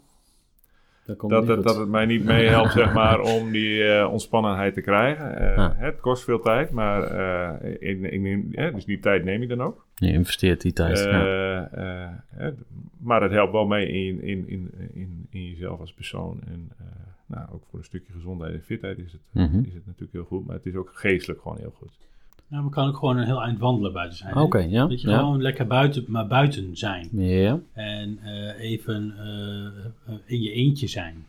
dat 1.06 1.20
dat 1.20 1.46
het, 1.48 1.62
dat 1.62 1.76
het 1.76 1.88
mij 1.88 2.06
niet 2.06 2.24
meehelpt, 2.24 2.72
zeg 2.82 2.94
maar, 2.94 3.20
om 3.20 3.50
die 3.50 3.84
eh, 3.84 4.10
ontspannenheid 4.12 4.74
te 4.74 4.80
krijgen. 4.80 5.36
Eh, 5.38 5.56
Ja. 5.56 5.74
Het 5.76 6.00
kost 6.00 6.24
veel 6.24 6.40
tijd, 6.40 6.70
maar 6.70 7.02
eh, 7.02 7.72
ik, 7.90 8.02
ik 8.02 8.20
neem, 8.20 8.48
hè, 8.52 8.72
dus 8.72 8.84
die 8.84 8.98
tijd 9.00 9.24
neem 9.24 9.42
ik 9.42 9.48
dan 9.48 9.62
ook. 9.62 9.86
Je 9.94 10.12
investeert 10.12 10.60
die 10.60 10.72
tijd. 10.72 10.98
ja. 10.98 11.68
Eh, 11.70 12.46
eh, 12.46 12.52
maar 12.98 13.22
het 13.22 13.32
helpt 13.32 13.52
wel 13.52 13.66
mee 13.66 13.88
in, 13.88 14.22
in, 14.22 14.48
in, 14.48 14.70
in, 14.92 15.26
in 15.30 15.48
jezelf 15.48 15.80
als 15.80 15.92
persoon. 15.94 16.40
En 16.46 16.70
eh, 16.78 16.84
nou, 17.26 17.48
ook 17.52 17.62
voor 17.70 17.78
een 17.78 17.84
stukje 17.84 18.12
gezondheid 18.12 18.54
en 18.54 18.62
fitheid 18.62 18.98
is 18.98 19.12
het, 19.12 19.20
Mhm. 19.30 19.58
is 19.58 19.74
het 19.74 19.86
natuurlijk 19.86 20.12
heel 20.12 20.24
goed. 20.24 20.46
Maar 20.46 20.56
het 20.56 20.66
is 20.66 20.74
ook 20.74 20.90
geestelijk 20.94 21.40
gewoon 21.42 21.58
heel 21.58 21.74
goed. 21.76 21.90
Nou, 22.48 22.64
we 22.64 22.70
kan 22.70 22.88
ook 22.88 22.96
gewoon 22.96 23.16
een 23.16 23.26
heel 23.26 23.42
eind 23.42 23.58
wandelen 23.58 23.92
buiten 23.92 24.18
zijn. 24.18 24.36
Oké, 24.36 24.58
ja. 24.58 24.86
Dat 24.86 25.00
je 25.00 25.08
ja. 25.08 25.18
gewoon 25.18 25.42
lekker 25.42 25.66
buiten, 25.66 26.04
maar 26.08 26.26
buiten 26.26 26.76
zijn. 26.76 27.08
Ja. 27.12 27.60
En 27.72 28.18
eh, 28.22 28.60
even 28.60 29.14
eh, 30.06 30.14
in 30.24 30.42
je 30.42 30.52
eentje 30.52 30.86
zijn. 30.86 31.26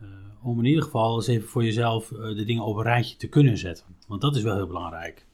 Eh, 0.00 0.06
om 0.42 0.58
in 0.58 0.64
ieder 0.64 0.82
geval 0.82 1.16
eens 1.16 1.26
even 1.26 1.48
voor 1.48 1.64
jezelf 1.64 2.08
de 2.08 2.44
dingen 2.44 2.64
op 2.64 2.76
een 2.76 2.82
rijtje 2.82 3.16
te 3.16 3.28
kunnen 3.28 3.58
zetten. 3.58 3.84
Want 4.06 4.20
dat 4.20 4.36
is 4.36 4.42
wel 4.42 4.56
heel 4.56 4.66
belangrijk. 4.66 5.26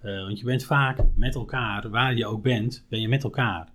Eh, 0.00 0.20
want 0.20 0.38
je 0.38 0.44
bent 0.44 0.64
vaak 0.64 0.98
met 1.14 1.34
elkaar, 1.34 1.90
waar 1.90 2.16
je 2.16 2.26
ook 2.26 2.42
bent, 2.42 2.84
ben 2.88 3.00
je 3.00 3.08
met 3.08 3.24
elkaar. 3.24 3.68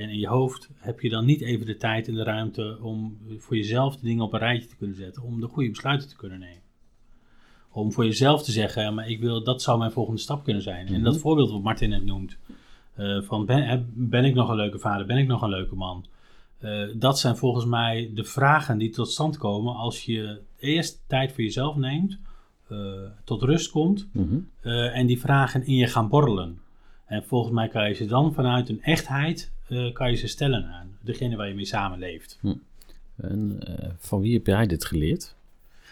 En 0.00 0.08
in 0.10 0.18
je 0.18 0.26
hoofd 0.26 0.68
heb 0.76 1.00
je 1.00 1.08
dan 1.08 1.24
niet 1.24 1.40
even 1.40 1.66
de 1.66 1.76
tijd 1.76 2.08
en 2.08 2.14
de 2.14 2.22
ruimte 2.22 2.78
om 2.80 3.18
voor 3.38 3.56
jezelf 3.56 3.96
de 3.96 4.06
dingen 4.06 4.24
op 4.24 4.32
een 4.32 4.38
rijtje 4.38 4.68
te 4.68 4.76
kunnen 4.76 4.96
zetten. 4.96 5.22
Om 5.22 5.40
de 5.40 5.46
goede 5.46 5.70
besluiten 5.70 6.08
te 6.08 6.16
kunnen 6.16 6.38
nemen. 6.38 6.62
Om 7.72 7.92
voor 7.92 8.04
jezelf 8.04 8.42
te 8.42 8.52
zeggen, 8.52 8.82
ja, 8.82 8.90
maar 8.90 9.08
ik 9.08 9.20
wil, 9.20 9.44
dat 9.44 9.62
zou 9.62 9.78
mijn 9.78 9.90
volgende 9.90 10.20
stap 10.20 10.44
kunnen 10.44 10.62
zijn. 10.62 10.86
En 10.86 11.02
dat 11.02 11.18
voorbeeld 11.18 11.50
wat 11.50 11.62
Martin 11.62 11.88
net 11.90 12.04
noemt. 12.04 12.36
eh, 12.94 13.22
van 13.22 13.46
ben, 13.94 14.24
ik 14.24 14.34
nog 14.34 14.48
een 14.48 14.56
leuke 14.56 14.78
vader? 14.78 15.06
Ben 15.06 15.16
ik 15.16 15.26
nog 15.26 15.42
een 15.42 15.48
leuke 15.50 15.74
man? 15.74 16.04
Eh, 16.58 16.82
dat 16.96 17.18
zijn 17.18 17.36
volgens 17.36 17.64
mij 17.64 18.10
de 18.14 18.24
vragen 18.24 18.78
die 18.78 18.90
tot 18.90 19.10
stand 19.10 19.36
komen 19.38 19.74
als 19.74 20.04
je 20.04 20.40
eerst 20.58 21.02
tijd 21.06 21.32
voor 21.32 21.42
jezelf 21.42 21.76
neemt, 21.76 22.18
eh, 22.68 22.76
tot 23.24 23.42
rust 23.42 23.70
komt 23.70 24.08
Mhm. 24.12 24.38
en 24.92 25.06
die 25.06 25.20
vragen 25.20 25.66
in 25.66 25.74
je 25.74 25.86
gaan 25.86 26.08
borrelen. 26.08 26.60
En 27.06 27.24
volgens 27.24 27.54
mij 27.54 27.68
kan 27.68 27.88
je 27.88 27.94
ze 27.94 28.06
dan 28.06 28.34
vanuit 28.34 28.68
een 28.68 28.82
echtheid 28.82 29.52
eh, 29.70 29.92
kan 29.92 30.10
je 30.10 30.16
ze 30.16 30.26
stellen 30.26 30.64
aan 30.64 30.96
degene 31.00 31.36
waar 31.36 31.48
je 31.48 31.54
mee 31.54 31.64
samenleeft. 31.64 32.40
En 33.16 33.60
eh, 33.60 33.88
van 33.98 34.20
wie 34.20 34.34
heb 34.34 34.46
jij 34.46 34.66
dit 34.66 34.84
geleerd? 34.84 35.34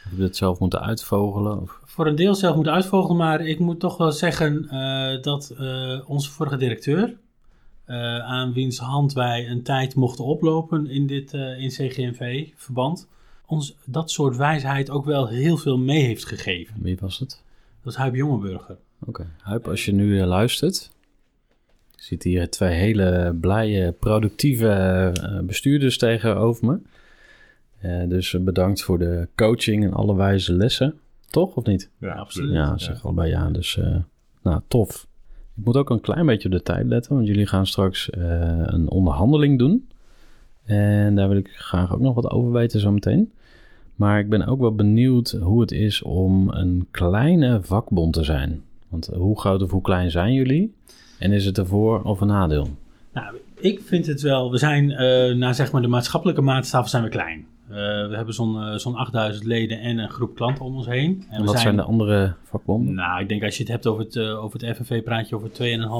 Heb 0.03 0.12
je 0.12 0.18
dit 0.18 0.37
zelf 0.37 0.59
moeten 0.59 0.81
uitvogelen? 0.81 1.61
Of? 1.61 1.81
Voor 1.85 2.07
een 2.07 2.16
deel 2.16 2.35
zelf 2.35 2.55
moeten 2.55 2.72
uitvogelen, 2.72 3.16
maar 3.16 3.41
ik 3.41 3.59
moet 3.59 3.81
toch 3.81 3.97
wel 3.97 4.12
zeggen 4.12 4.68
eh, 4.68 5.22
dat 5.22 5.55
onze 6.07 6.31
vorige 6.31 6.57
directeur, 6.57 7.16
aan 8.24 8.53
wiens 8.53 8.79
hand 8.79 9.12
wij 9.12 9.49
een 9.49 9.62
tijd 9.62 9.95
mochten 9.95 10.24
oplopen 10.24 10.87
in 10.87 11.07
dit 11.07 11.33
in 11.33 11.68
CGNV-verband, 11.68 13.09
ons 13.47 13.76
dat 13.85 14.11
soort 14.11 14.37
wijsheid 14.37 14.91
ook 14.91 15.05
wel 15.05 15.29
heel 15.29 15.57
veel 15.57 15.79
mee 15.79 16.03
heeft 16.03 16.24
gegeven. 16.24 16.74
Wie 16.83 16.97
was 17.01 17.18
het? 17.18 17.43
Dat 17.83 17.93
is 17.93 17.99
Huib 17.99 18.14
Jongeburger. 18.14 18.76
Oké. 19.07 19.26
Huip, 19.39 19.68
als 19.68 19.85
je 19.85 19.93
nu 19.93 20.24
luistert. 20.24 20.91
Je 21.99 22.05
ziet 22.05 22.22
hier 22.22 22.51
twee 22.51 22.74
hele 22.74 23.36
blije, 23.40 23.92
productieve 23.92 24.68
eh, 24.68 25.40
bestuurders 25.40 25.99
tegenover 25.99 26.66
me. 26.66 26.78
Eh, 27.78 28.09
dus 28.09 28.36
bedankt 28.40 28.82
voor 28.82 28.99
de 28.99 29.28
coaching 29.34 29.84
en 29.84 29.92
alle 29.92 30.14
wijze 30.14 30.53
lessen. 30.53 30.94
Toch, 31.30 31.57
of 31.57 31.64
niet? 31.64 31.90
Ja, 31.99 32.12
absoluut. 32.12 32.53
Ja, 32.53 32.78
zeg 32.78 33.05
allebei 33.05 33.30
ja. 33.30 33.51
Dus, 33.51 33.78
eh, 33.78 33.96
nou, 34.42 34.61
tof. 34.68 35.07
Ik 35.57 35.64
moet 35.64 35.76
ook 35.76 35.90
een 35.90 36.01
klein 36.01 36.26
beetje 36.26 36.49
op 36.49 36.55
de 36.55 36.62
tijd 36.62 36.86
letten, 36.86 37.14
want 37.14 37.26
jullie 37.26 37.46
gaan 37.46 37.66
straks 37.66 38.11
eh, 38.11 38.20
een 38.64 38.90
onderhandeling 38.90 39.59
doen. 39.59 39.88
En 40.64 41.14
daar 41.14 41.28
wil 41.28 41.36
ik 41.36 41.49
graag 41.49 41.94
ook 41.94 42.01
nog 42.01 42.14
wat 42.14 42.30
over 42.30 42.53
weten 42.53 42.80
zometeen. 42.80 43.32
Maar 43.94 44.18
ik 44.18 44.28
ben 44.28 44.46
ook 44.46 44.61
wel 44.61 44.74
benieuwd 44.74 45.30
hoe 45.30 45.61
het 45.61 45.72
is 45.72 46.03
om 46.03 46.51
een 46.51 46.86
kleine 46.90 47.62
vakbond 47.62 48.12
te 48.12 48.24
zijn. 48.24 48.62
Want 48.88 49.07
hoe 49.07 49.40
groot 49.40 49.62
of 49.62 49.70
hoe 49.70 49.82
klein 49.82 50.11
zijn 50.11 50.32
jullie? 50.32 50.74
En 51.19 51.33
is 51.33 51.45
het 51.45 51.59
een 51.59 51.66
voor- 51.66 52.03
of 52.03 52.21
een 52.21 52.27
nadeel? 52.27 52.69
Nou, 53.12 53.37
ik 53.55 53.81
vind 53.85 54.07
het 54.07 54.21
wel. 54.21 54.51
We 54.51 54.59
zijn, 54.59 54.91
eh 54.91 55.35
naar 55.35 55.55
zeg 55.55 55.73
maar 55.73 55.83
de 55.83 55.89
maatschappelijke 55.89 56.41
maatstaven 56.43 56.91
zijn 56.91 57.03
we 57.03 57.09
klein. 57.09 57.47
Eh, 57.69 57.75
we 58.09 58.12
hebben 58.16 58.35
zo'n 58.35 58.62
eh, 58.62 58.75
zo'n 58.75 58.95
8000 58.95 59.45
leden 59.45 59.81
en 59.81 59.99
een 59.99 60.11
groep 60.11 60.35
klanten 60.35 60.64
om 60.64 60.77
ons 60.77 60.87
heen. 60.87 61.25
En 61.31 61.45
wat 61.45 61.61
zijn 61.61 61.77
de 61.77 61.83
andere 61.83 62.35
vakbonden? 62.45 62.95
Nou, 62.95 63.21
ik 63.21 63.29
denk 63.29 63.43
als 63.43 63.57
je 63.57 63.62
het 63.62 63.73
hebt 63.73 63.87
over 63.87 64.05
het, 64.05 64.19
over 64.19 64.61
het 64.61 64.77
FNV, 64.77 65.03
praat 65.03 65.29
je 65.29 65.35
over 65.35 65.51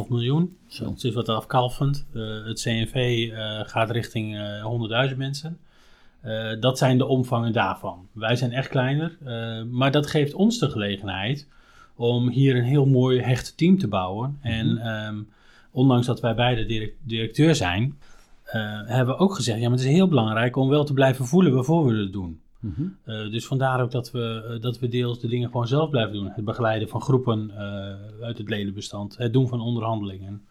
2,5 0.05 0.09
miljoen. 0.09 0.57
Zo. 0.67 0.85
Dat 0.85 1.05
is 1.05 1.15
wat 1.15 1.29
afkalvend. 1.29 2.07
Het 2.45 2.61
CNV 2.63 3.29
gaat 3.67 3.91
richting 3.91 4.37
eh 4.37 5.09
100.000 5.11 5.17
mensen. 5.17 5.59
Dat 6.61 6.79
zijn 6.79 6.99
de 6.99 7.07
omvangen 7.07 7.53
daarvan. 7.53 8.07
Wij 8.13 8.37
zijn 8.37 8.53
echt 8.53 8.69
kleiner, 8.69 9.17
maar 9.71 9.91
dat 9.91 10.07
geeft 10.07 10.35
ons 10.35 10.59
de 10.59 10.71
gelegenheid 10.71 11.49
om 11.99 12.29
hier 12.29 12.57
een 12.57 12.65
heel 12.65 12.87
mooi 12.87 13.21
hecht 13.21 13.57
team 13.57 13.79
te 13.79 13.89
bouwen. 13.89 14.39
En 14.41 14.79
ehm, 14.79 15.17
ondanks 15.71 16.07
dat 16.07 16.21
wij 16.21 16.35
beide 16.35 16.67
direct- 16.67 16.97
directeur 17.03 17.55
zijn, 17.55 17.99
eh, 18.45 18.81
hebben 18.85 19.15
we 19.15 19.21
ook 19.21 19.35
gezegd: 19.35 19.59
ja, 19.59 19.69
maar 19.69 19.79
het 19.79 19.87
is 19.87 19.93
heel 19.93 20.09
belangrijk 20.09 20.57
om 20.57 20.69
wel 20.69 20.85
te 20.85 20.93
blijven 20.93 21.27
voelen 21.27 21.55
waarvoor 21.55 21.87
we 21.87 21.97
het 21.97 22.13
doen. 22.13 22.41
Mhm. 22.61 22.83
Eh, 23.05 23.31
dus 23.31 23.47
vandaar 23.47 23.83
ook 23.83 23.91
dat 23.91 24.11
we, 24.11 24.45
eh, 24.49 24.61
dat 24.63 24.79
we 24.79 24.89
deels 24.89 25.21
de 25.21 25.29
dingen 25.29 25.51
gewoon 25.51 25.67
zelf 25.67 25.91
blijven 25.91 26.13
doen. 26.13 26.31
Het 26.35 26.45
begeleiden 26.45 26.89
van 26.89 27.01
groepen 27.01 27.53
uit 28.23 28.39
het 28.39 28.49
ledenbestand, 28.49 29.17
het 29.17 29.33
doen 29.33 29.49
van 29.49 29.61
onderhandelingen. 29.61 30.43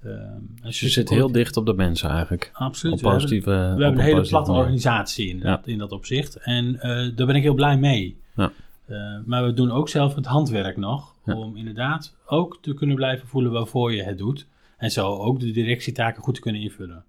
Eh, 0.00 0.10
een 0.10 0.58
Dus 0.62 0.80
je 0.80 0.88
zit 0.88 1.08
heel 1.08 1.32
dicht 1.32 1.56
op 1.56 1.66
de 1.66 1.74
mensen 1.74 2.10
eigenlijk. 2.10 2.50
Absoluut. 2.52 3.00
We 3.00 3.08
hebben, 3.08 3.76
we 3.76 3.84
een 3.84 3.98
hele 3.98 4.28
platte 4.28 4.52
organisatie 4.52 5.28
in, 5.28 5.40
dat, 5.40 5.66
in 5.66 5.78
dat 5.78 5.92
opzicht. 5.92 6.36
En 6.36 6.72
daar 7.14 7.26
ben 7.26 7.34
ik 7.34 7.42
heel 7.42 7.54
blij 7.54 7.76
mee. 7.76 8.20
Ja. 8.36 8.52
Eh, 8.86 8.96
maar 9.24 9.44
we 9.44 9.52
doen 9.52 9.70
ook 9.70 9.88
zelf 9.88 10.14
het 10.14 10.26
handwerk 10.26 10.76
nog. 10.76 11.14
Ja. 11.24 11.36
Om 11.36 11.56
inderdaad 11.56 12.16
ook 12.26 12.58
te 12.60 12.74
kunnen 12.74 12.96
blijven 12.96 13.28
voelen 13.28 13.52
waarvoor 13.52 13.92
je 13.92 14.02
het 14.02 14.18
doet. 14.18 14.46
En 14.76 14.90
zo 14.90 15.16
ook 15.16 15.40
de 15.40 15.50
directietaken 15.50 16.22
goed 16.22 16.34
te 16.34 16.40
kunnen 16.40 16.60
invullen. 16.60 17.04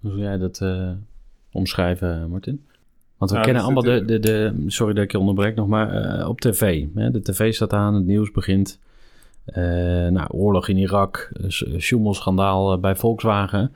Hoe 0.00 0.10
zou 0.10 0.22
jij 0.22 0.38
dat 0.38 0.60
eh, 0.60 0.90
omschrijven, 1.52 2.30
Martin? 2.30 2.64
Want 3.18 3.30
we 3.30 3.36
Nou, 3.36 3.46
kennen 3.46 3.64
allemaal 3.64 3.82
de, 3.82 4.04
de, 4.04 4.18
de... 4.18 4.64
Sorry 4.66 4.94
dat 4.94 5.04
ik 5.04 5.12
je 5.12 5.18
onderbreek 5.18 5.54
nog, 5.54 5.66
maar 5.66 5.92
eh, 5.92 6.28
op 6.28 6.40
tv. 6.40 6.84
Hè? 6.94 7.10
De 7.10 7.22
tv 7.22 7.54
staat 7.54 7.72
aan, 7.72 7.94
het 7.94 8.04
nieuws 8.04 8.30
begint. 8.30 8.80
Eh, 9.44 9.62
nou, 10.08 10.26
oorlog 10.30 10.68
in 10.68 10.76
Irak, 10.76 11.32
Schumel-schandaal 11.76 12.72
eh, 12.72 12.78
bij 12.78 12.96
Volkswagen. 12.96 13.72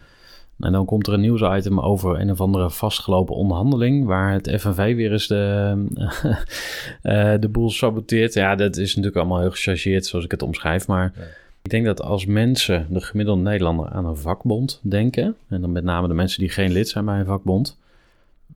En 0.60 0.72
dan 0.72 0.84
komt 0.84 1.06
er 1.06 1.12
een 1.12 1.20
nieuwsitem 1.20 1.80
over 1.80 2.20
een 2.20 2.30
of 2.30 2.40
andere 2.40 2.70
vastgelopen 2.70 3.34
onderhandeling... 3.34 4.06
waar 4.06 4.32
het 4.32 4.54
FNV 4.60 4.94
weer 4.94 5.12
eens 5.12 5.26
de, 5.26 5.74
eh, 7.02 7.34
de 7.40 7.48
boel 7.48 7.70
saboteert. 7.70 8.34
Ja, 8.34 8.54
dat 8.54 8.76
is 8.76 8.88
natuurlijk 8.88 9.16
allemaal 9.16 9.40
heel 9.40 9.50
gechargeerd 9.50 10.06
zoals 10.06 10.24
ik 10.24 10.30
het 10.30 10.42
omschrijf, 10.42 10.86
maar... 10.86 11.12
Ja. 11.16 11.22
Ik 11.62 11.70
denk 11.70 11.84
dat 11.84 12.02
als 12.02 12.26
mensen, 12.26 12.86
de 12.90 13.00
gemiddelde 13.00 13.42
Nederlander, 13.42 13.88
aan 13.88 14.04
een 14.04 14.16
vakbond 14.16 14.80
denken... 14.82 15.36
en 15.48 15.60
dan 15.60 15.72
met 15.72 15.84
name 15.84 16.08
de 16.08 16.14
mensen 16.14 16.40
die 16.40 16.48
geen 16.48 16.72
lid 16.72 16.88
zijn 16.88 17.04
bij 17.04 17.18
een 17.18 17.24
vakbond... 17.24 17.78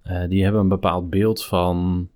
eh, 0.02 0.22
die 0.28 0.42
hebben 0.42 0.60
een 0.60 0.68
bepaald 0.68 1.10
beeld 1.10 1.44
van 1.44 2.08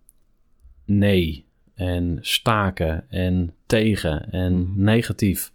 nee 0.85 1.45
en 1.75 2.19
staken 2.21 3.05
en 3.09 3.55
tegen 3.67 4.31
en 4.33 4.73
negatief. 4.77 5.53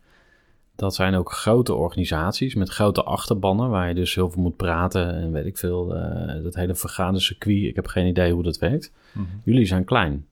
Dat 0.76 0.95
zijn 0.95 1.15
ook 1.15 1.32
grote 1.32 1.74
organisaties 1.74 2.55
met 2.55 2.69
grote 2.69 3.03
achterbannen... 3.03 3.69
waar 3.69 3.88
je 3.88 3.93
dus 3.93 4.15
heel 4.15 4.30
veel 4.30 4.41
moet 4.41 4.55
praten 4.55 5.13
en 5.15 5.32
weet 5.32 5.45
ik 5.45 5.57
veel... 5.57 5.95
eh, 5.95 6.43
dat 6.43 6.55
hele 6.55 6.76
vergadercircuit, 6.76 7.63
ik 7.63 7.76
heb 7.76 7.88
geen 7.88 8.07
idee 8.07 8.34
hoe 8.34 8.43
dat 8.43 8.57
werkt. 8.57 8.91
Mhm. 9.11 9.26
Jullie 9.43 9.65
zijn 9.65 9.84
klein. 9.84 10.28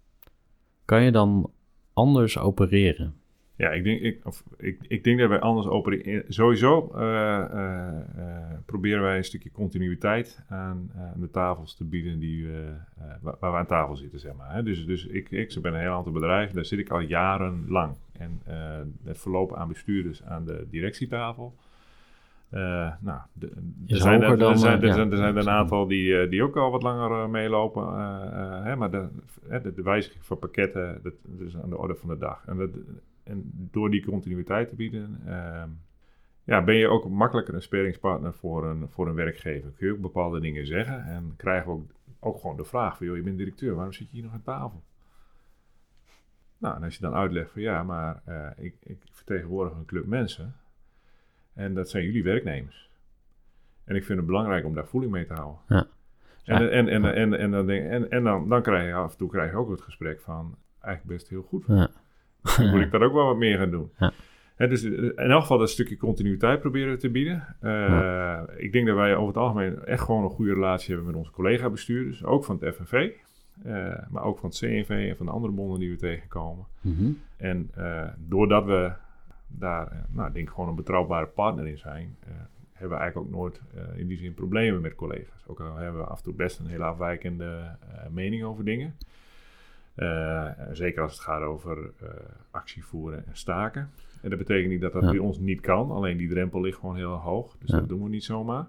Kan 0.85 1.03
je 1.03 1.11
dan 1.11 1.51
anders 1.93 2.37
opereren? 2.37 3.20
Ja, 3.61 3.69
ik 3.69 3.83
denk, 3.83 4.01
ik, 4.01 4.25
of, 4.25 4.43
ik, 4.57 4.79
ik 4.87 5.03
denk 5.03 5.19
dat 5.19 5.29
wij 5.29 5.39
anders 5.39 5.67
opereren. 5.67 6.23
Sowieso 6.27 6.91
eh, 6.95 7.37
eh, 7.37 7.87
eh, 8.17 8.57
proberen 8.65 9.01
wij 9.01 9.17
een 9.17 9.23
stukje 9.23 9.51
continuïteit 9.51 10.43
aan, 10.49 10.91
aan 10.97 11.19
de 11.19 11.29
tafels 11.29 11.75
te 11.75 11.83
bieden 11.85 12.19
die, 12.19 12.47
eh, 12.47 12.53
waar, 13.21 13.35
waar 13.39 13.51
we 13.51 13.57
aan 13.57 13.65
tafel 13.65 13.95
zitten, 13.95 14.19
zeg 14.19 14.33
maar. 14.35 14.53
Hè. 14.53 14.63
Dus, 14.63 14.85
dus 14.85 15.05
ik, 15.05 15.31
ik 15.31 15.57
ben 15.61 15.73
een 15.73 15.79
heel 15.79 15.91
aantal 15.91 16.11
bedrijven, 16.11 16.55
daar 16.55 16.65
zit 16.65 16.79
ik 16.79 16.89
al 16.89 16.99
jarenlang. 16.99 17.93
En 18.11 18.41
eh, 18.45 18.55
het 19.03 19.17
verlopen 19.19 19.57
aan 19.57 19.67
bestuurders 19.67 20.23
aan 20.23 20.45
de 20.45 20.67
directietafel. 20.69 21.55
Eh, 22.49 22.91
nou, 22.99 23.19
de, 23.33 23.51
er, 23.87 23.97
zijn, 23.97 24.21
er, 24.21 24.37
dan, 24.37 24.51
er 24.51 24.57
zijn, 24.57 24.77
eh, 24.77 24.81
er, 24.81 24.87
ja. 24.87 24.93
zijn, 24.93 25.11
er 25.11 25.17
zijn 25.17 25.37
een 25.37 25.49
aantal 25.49 25.87
die, 25.87 26.17
eh, 26.17 26.29
die 26.29 26.43
ook 26.43 26.57
al 26.57 26.71
wat 26.71 26.83
langer 26.83 27.11
eh, 27.23 27.27
meelopen. 27.29 27.83
eh, 27.83 28.57
eh, 28.57 28.63
hè, 28.63 28.75
maar 28.75 28.91
de, 28.91 29.07
de, 29.63 29.73
de 29.73 29.81
wijziging 29.81 30.25
van 30.25 30.39
pakketten, 30.39 30.99
dat, 31.03 31.13
dat 31.23 31.47
is 31.47 31.57
aan 31.57 31.69
de 31.69 31.77
orde 31.77 31.95
van 31.95 32.09
de 32.09 32.17
dag. 32.17 32.43
En, 32.45 32.57
dat, 32.57 32.69
en 33.23 33.51
door 33.71 33.89
die 33.89 34.05
continuïteit 34.05 34.69
te 34.69 34.75
bieden, 34.75 35.21
ehm, 35.25 35.69
ja, 36.43 36.63
ben 36.63 36.75
je 36.75 36.87
ook 36.87 37.09
makkelijker 37.09 37.53
een 37.53 37.61
speringspartner 37.61 38.33
voor 38.33 38.65
een, 38.69 38.89
voor 38.89 39.07
een 39.07 39.15
werkgever. 39.15 39.71
Kun 39.71 39.87
je 39.87 39.93
ook 39.93 40.01
bepaalde 40.01 40.39
dingen 40.39 40.65
zeggen 40.65 41.05
en 41.05 41.33
krijgen 41.37 41.71
we 41.71 41.71
ook, 41.71 41.91
ook 42.19 42.39
gewoon 42.39 42.57
de 42.57 42.63
vraag 42.63 42.97
van, 42.97 43.05
joh, 43.07 43.15
je 43.15 43.21
bent 43.21 43.37
directeur, 43.37 43.75
waarom 43.75 43.93
zit 43.93 44.07
je 44.09 44.15
hier 44.15 44.23
nog 44.23 44.33
aan 44.33 44.41
tafel? 44.41 44.83
Nou, 46.57 46.75
en 46.75 46.83
als 46.83 46.95
je 46.95 47.01
dan 47.01 47.13
uitlegt 47.13 47.51
van, 47.51 47.61
ja, 47.61 47.83
maar 47.83 48.21
eh, 48.25 48.49
ik, 48.65 48.75
ik 48.83 48.97
vertegenwoordig 49.11 49.73
een 49.73 49.85
club 49.85 50.05
mensen 50.05 50.55
en 51.53 51.73
dat 51.73 51.89
zijn 51.89 52.03
jullie 52.03 52.23
werknemers. 52.23 52.89
En 53.83 53.95
ik 53.95 54.03
vind 54.03 54.17
het 54.17 54.27
belangrijk 54.27 54.65
om 54.65 54.73
daar 54.73 54.87
voeling 54.87 55.11
mee 55.11 55.25
te 55.25 55.33
houden. 55.33 55.59
Ja. 55.67 55.87
En, 56.43 56.71
en, 56.71 56.87
en, 56.87 57.13
en, 57.15 57.33
en, 57.33 57.51
dan, 57.51 57.65
denk, 57.65 57.89
en, 57.89 58.09
en 58.09 58.23
dan, 58.23 58.49
dan 58.49 58.61
krijg 58.61 58.87
je 58.87 58.93
af 58.93 59.11
en 59.11 59.17
toe 59.17 59.29
krijg 59.29 59.51
je 59.51 59.57
ook 59.57 59.69
het 59.69 59.81
gesprek 59.81 60.21
van, 60.21 60.55
eigenlijk 60.79 61.17
best 61.17 61.29
heel 61.29 61.41
goed. 61.41 61.63
Ja. 61.67 61.89
Dan 62.57 62.69
moet 62.69 62.81
ik 62.85 62.91
daar 62.91 63.01
ook 63.01 63.13
wel 63.13 63.25
wat 63.25 63.37
meer 63.37 63.57
gaan 63.57 63.71
doen. 63.71 63.91
Ja. 63.97 64.11
Dus 64.67 64.83
eh, 64.83 64.91
in 65.03 65.15
elk 65.15 65.41
geval 65.41 65.57
dat 65.57 65.69
stukje 65.69 65.97
continuïteit 65.97 66.59
proberen 66.59 66.99
te 66.99 67.09
bieden. 67.09 67.55
Eh, 67.59 68.41
Ik 68.57 68.71
denk 68.71 68.87
dat 68.87 68.95
wij 68.95 69.15
over 69.15 69.27
het 69.27 69.37
algemeen 69.37 69.85
echt 69.85 70.03
gewoon 70.03 70.23
een 70.23 70.29
goede 70.29 70.53
relatie 70.53 70.87
hebben 70.87 71.05
met 71.07 71.15
onze 71.15 71.31
collega-bestuurders, 71.31 72.23
ook 72.23 72.45
van 72.45 72.57
het 72.61 72.75
FNV. 72.75 73.09
eh, 73.63 73.93
maar 74.09 74.23
ook 74.23 74.39
van 74.39 74.49
het 74.49 74.57
CNV 74.57 74.89
en 75.09 75.17
van 75.17 75.25
de 75.25 75.31
andere 75.31 75.53
bonden 75.53 75.79
die 75.79 75.89
we 75.89 75.95
tegenkomen. 75.95 76.65
Mhm. 76.81 77.11
En 77.37 77.71
doordat 78.17 78.65
we 78.65 78.91
daar, 79.47 80.05
nou, 80.11 80.27
ik 80.27 80.33
denk 80.33 80.49
gewoon 80.49 80.69
een 80.69 80.75
betrouwbare 80.75 81.25
partner 81.25 81.67
in 81.67 81.77
zijn, 81.77 82.15
hebben 82.73 82.97
we 82.97 83.03
eigenlijk 83.03 83.17
ook 83.17 83.39
nooit 83.39 83.61
in 83.95 84.07
die 84.07 84.17
zin 84.17 84.33
problemen 84.33 84.81
met 84.81 84.95
collega's. 84.95 85.43
Ook 85.47 85.59
al 85.59 85.75
hebben 85.75 86.01
we 86.01 86.07
af 86.07 86.17
en 86.17 86.23
toe 86.23 86.33
best 86.33 86.59
een 86.59 86.65
hele 86.67 86.83
afwijkende 86.83 87.77
mening 88.11 88.43
over 88.43 88.65
dingen. 88.65 88.95
Eh, 90.01 90.45
zeker 90.71 91.01
als 91.01 91.11
het 91.11 91.21
gaat 91.21 91.41
over 91.41 91.77
eh, 92.01 92.07
actie 92.51 92.83
voeren 92.85 93.17
en 93.27 93.31
staken. 93.37 93.89
En 94.21 94.29
dat 94.29 94.37
betekent 94.39 94.69
niet 94.71 94.81
dat 94.81 94.93
dat 94.93 95.01
Ja. 95.03 95.09
bij 95.09 95.19
ons 95.19 95.39
niet 95.39 95.59
kan, 95.61 95.91
alleen 95.91 96.17
die 96.17 96.29
drempel 96.29 96.61
ligt 96.61 96.79
gewoon 96.79 96.95
heel 96.95 97.11
hoog. 97.13 97.55
Dus 97.59 97.69
Ja. 97.71 97.77
dat 97.79 97.89
doen 97.89 98.03
we 98.03 98.09
niet 98.09 98.23
zomaar. 98.23 98.65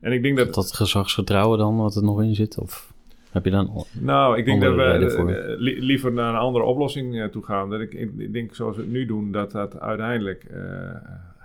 En 0.00 0.12
ik 0.12 0.22
denk 0.22 0.36
dat, 0.36 0.54
Dat, 0.54 0.72
gezagsvertrouwen 0.72 1.58
dan, 1.58 1.76
wat 1.76 1.96
er 1.96 2.02
nog 2.02 2.22
in 2.22 2.34
zit? 2.34 2.58
Of 2.58 2.92
heb 3.30 3.44
je 3.44 3.50
dan... 3.50 3.84
Nou, 4.00 4.36
ik 4.38 4.44
denk 4.44 4.62
dat 4.62 4.74
we 4.74 4.82
eh, 4.82 5.58
li- 5.60 5.80
liever 5.80 6.12
naar 6.12 6.32
een 6.34 6.40
andere 6.40 6.64
oplossing 6.64 7.30
toe 7.30 7.42
gaan. 7.44 7.70
Dat 7.70 7.80
ik, 7.80 7.94
ik, 7.94 8.32
denk 8.32 8.54
zoals 8.54 8.76
we 8.76 8.82
het 8.82 8.90
nu 8.90 9.06
doen, 9.06 9.32
dat 9.32 9.50
dat 9.50 9.80
uiteindelijk 9.80 10.44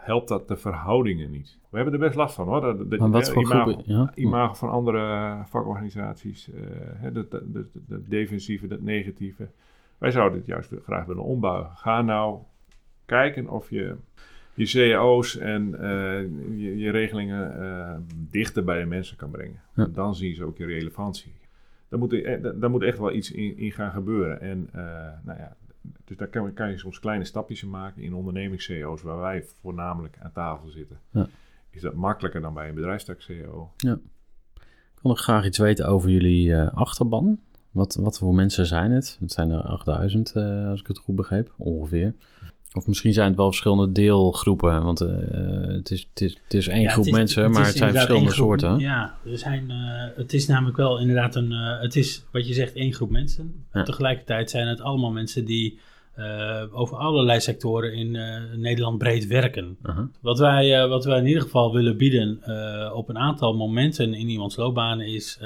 helpt 0.03 0.27
dat 0.27 0.47
de 0.47 0.57
verhoudingen 0.57 1.31
niet. 1.31 1.57
We 1.69 1.75
hebben 1.75 1.93
er 1.93 1.99
best 1.99 2.15
last 2.15 2.35
van 2.35 2.47
hoor. 2.47 2.61
Dat, 2.61 2.89
dat, 2.89 2.99
wat 2.99 3.27
eh, 3.27 3.33
voor 3.33 3.43
imago, 3.43 3.71
groepen? 3.71 3.93
Ja? 3.93 4.11
imago 4.15 4.53
van 4.53 4.69
andere 4.69 4.97
eh, 4.97 5.45
vakorganisaties, 5.45 6.49
eh, 6.51 7.13
dat, 7.13 7.41
defensieve, 8.09 8.67
dat 8.67 8.81
negatieve. 8.81 9.47
Wij 9.97 10.11
zouden 10.11 10.37
het 10.37 10.47
juist 10.47 10.71
graag 10.83 11.05
willen 11.05 11.23
ombuigen. 11.23 11.75
Ga 11.75 12.01
nou 12.01 12.39
kijken 13.05 13.49
of 13.49 13.69
je 13.69 13.95
je 14.53 14.65
cao's 14.65 15.37
en 15.37 15.69
je, 16.55 16.77
je 16.77 16.91
regelingen 16.91 18.07
dichter 18.29 18.63
bij 18.63 18.79
de 18.79 18.85
mensen 18.85 19.17
kan 19.17 19.31
brengen. 19.31 19.61
Ja. 19.75 19.85
Dan 19.85 20.15
zien 20.15 20.35
ze 20.35 20.45
ook 20.45 20.57
je 20.57 20.65
relevantie. 20.65 21.33
Daar 21.89 21.99
moet, 21.99 22.23
daar 22.55 22.69
moet 22.69 22.83
echt 22.83 22.97
wel 22.97 23.11
iets 23.11 23.31
in, 23.31 23.57
in 23.57 23.71
gaan 23.71 23.91
gebeuren. 23.91 24.41
En 24.41 24.69
nou 25.23 25.39
ja, 25.39 25.55
dus 26.05 26.17
daar 26.17 26.27
kan, 26.27 26.53
kan 26.53 26.69
je 26.69 26.77
soms 26.77 26.99
kleine 26.99 27.25
stapjes 27.25 27.63
in 27.63 27.69
maken 27.69 28.01
in 28.01 28.13
ondernemings-CEO's 28.13 29.01
waar 29.01 29.19
wij 29.19 29.45
voornamelijk 29.61 30.17
aan 30.21 30.31
tafel 30.31 30.69
zitten. 30.69 30.99
Ja. 31.09 31.27
Is 31.69 31.81
dat 31.81 31.93
makkelijker 31.93 32.41
dan 32.41 32.53
bij 32.53 32.69
een 32.69 32.75
bedrijfstak-CEO? 32.75 33.71
Ik 34.55 34.99
wil 35.01 35.11
nog 35.11 35.21
graag 35.21 35.45
iets 35.45 35.57
weten 35.57 35.87
over 35.87 36.09
jullie 36.09 36.55
eh, 36.55 36.73
achterban. 36.73 37.39
Wat, 37.71 37.95
wat 37.95 38.17
voor 38.17 38.35
mensen 38.35 38.65
zijn 38.65 38.91
het? 38.91 39.17
Het 39.19 39.31
zijn 39.31 39.51
er 39.51 39.61
8000, 39.61 40.31
eh, 40.31 40.67
als 40.67 40.79
ik 40.79 40.87
het 40.87 40.97
goed 40.97 41.15
begreep, 41.15 41.53
ongeveer. 41.57 42.13
Of 42.73 42.87
misschien 42.87 43.13
zijn 43.13 43.27
het 43.27 43.37
wel 43.37 43.47
verschillende 43.47 43.91
deelgroepen, 43.91 44.83
want 44.83 45.01
eh, 45.01 45.09
het, 45.67 45.91
is, 45.91 46.07
het, 46.09 46.21
is, 46.21 46.37
het 46.43 46.53
is 46.53 46.67
één 46.67 46.81
Ja, 46.81 46.89
groep 46.89 47.05
is- 47.05 47.11
mensen, 47.11 47.51
maar 47.51 47.65
het 47.65 47.77
zijn 47.77 47.91
verschillende 47.91 48.29
groep- 48.31 48.47
soorten. 48.47 48.79
Ja, 48.79 49.17
er 49.25 49.37
zijn, 49.37 49.71
eh, 49.71 50.17
het 50.17 50.33
is 50.33 50.47
namelijk 50.47 50.77
wel 50.77 50.99
inderdaad 50.99 51.35
een, 51.35 51.51
eh, 51.51 51.81
het 51.81 51.95
is 51.95 52.25
wat 52.31 52.47
je 52.47 52.53
zegt 52.53 52.73
één 52.73 52.93
groep 52.93 53.09
mensen. 53.09 53.65
Ja. 53.73 53.83
Tegelijkertijd 53.83 54.49
zijn 54.49 54.67
het 54.67 54.81
allemaal 54.81 55.11
mensen 55.11 55.45
die 55.45 55.79
over 56.71 56.97
allerlei 56.97 57.39
sectoren 57.39 57.93
in 57.93 58.11
Nederland 58.61 58.97
breed 58.97 59.27
werken. 59.27 59.77
Aha. 59.81 60.09
Wat 60.21 60.39
wij, 60.39 60.87
wat 60.87 61.05
wij 61.05 61.19
in 61.19 61.25
ieder 61.27 61.41
geval 61.41 61.73
willen 61.73 61.97
bieden 61.97 62.39
op 62.93 63.09
een 63.09 63.17
aantal 63.17 63.55
momenten 63.55 64.13
in 64.13 64.29
iemands 64.29 64.55
loopbaan 64.55 65.01
is... 65.01 65.37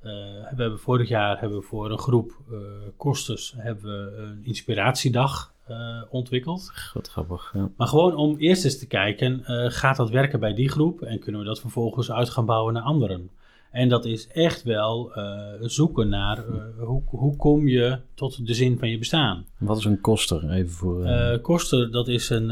we 0.00 0.42
hebben 0.56 0.78
vorig 0.78 1.08
jaar 1.08 1.40
hebben 1.40 1.58
we 1.58 1.64
voor 1.64 1.90
een 1.90 1.98
groep 1.98 2.32
eh 2.50 2.56
kosters 2.96 3.54
hebben 3.56 3.82
we 3.84 4.16
een 4.16 4.40
inspiratiedag 4.44 5.52
eh, 5.70 6.02
ontwikkeld. 6.10 6.72
Wat 6.94 7.08
grappig. 7.08 7.50
Ja. 7.54 7.70
Maar 7.76 7.86
gewoon 7.86 8.14
om 8.14 8.36
eerst 8.38 8.64
eens 8.64 8.78
te 8.78 8.86
kijken, 8.86 9.44
eh, 9.44 9.64
gaat 9.68 9.96
dat 9.96 10.10
werken 10.10 10.40
bij 10.40 10.54
die 10.54 10.68
groep 10.68 11.02
en 11.02 11.18
kunnen 11.18 11.40
we 11.40 11.46
dat 11.46 11.60
vervolgens 11.60 12.10
uit 12.10 12.30
gaan 12.30 12.46
bouwen 12.46 12.74
naar 12.74 12.82
anderen? 12.82 13.30
En 13.70 13.88
dat 13.88 14.04
is 14.04 14.28
echt 14.28 14.62
wel 14.62 15.14
eh, 15.14 15.52
zoeken 15.60 16.08
naar 16.08 16.44
hoe, 16.78 17.02
hoe 17.06 17.36
kom 17.36 17.68
je 17.68 17.98
tot 18.14 18.46
de 18.46 18.54
zin 18.54 18.78
van 18.78 18.88
je 18.88 18.98
bestaan. 18.98 19.46
Wat 19.58 19.78
is 19.78 19.84
een 19.84 20.00
koster? 20.00 20.50
Even 20.50 20.70
voor. 20.70 21.38
koster, 21.40 21.90
dat 21.90 22.08
is 22.08 22.30
een, 22.30 22.48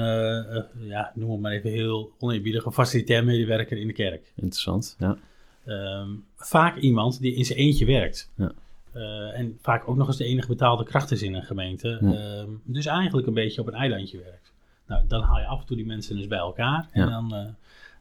ja, 0.79 1.13
noem 1.15 1.31
het 1.31 1.41
maar 1.41 1.53
even 1.53 1.71
heel 1.71 2.11
oneerbiedig, 2.19 2.65
een 2.65 2.73
facilitair 2.73 3.25
medewerker 3.25 3.79
in 3.79 3.87
de 3.87 3.93
kerk. 3.93 4.33
interessant. 4.35 4.97
Ja. 4.99 5.19
Ehm, 5.65 6.09
vaak 6.37 6.77
iemand 6.77 7.21
die 7.21 7.35
in 7.35 7.45
zijn 7.45 7.59
eentje 7.59 7.87
werkt. 7.87 8.31
Ja. 8.37 8.53
Eh, 8.93 9.39
en 9.39 9.59
vaak 9.63 9.89
ook 9.89 9.97
nog 9.97 10.07
eens 10.07 10.17
de 10.17 10.25
enige 10.25 10.49
betaalde 10.49 10.85
kracht 10.85 11.11
is 11.11 11.23
in 11.23 11.35
een 11.35 11.43
gemeente. 11.43 11.99
Ja. 12.01 12.13
Ehm, 12.13 12.51
dus 12.65 12.87
eigenlijk 12.87 13.27
een 13.27 13.35
beetje 13.35 13.61
op 13.61 13.67
een 13.67 13.75
eilandje 13.75 14.19
werkt. 14.19 14.53
Nou, 14.87 15.03
dan 15.09 15.23
haal 15.23 15.39
je 15.39 15.47
af 15.47 15.61
en 15.61 15.67
toe 15.67 15.77
die 15.77 15.87
mensen 15.87 16.17
dus 16.17 16.27
bij 16.27 16.39
elkaar. 16.39 16.89
En, 16.93 17.03
Ja. 17.05 17.11
dan, 17.11 17.35
eh, 17.35 17.47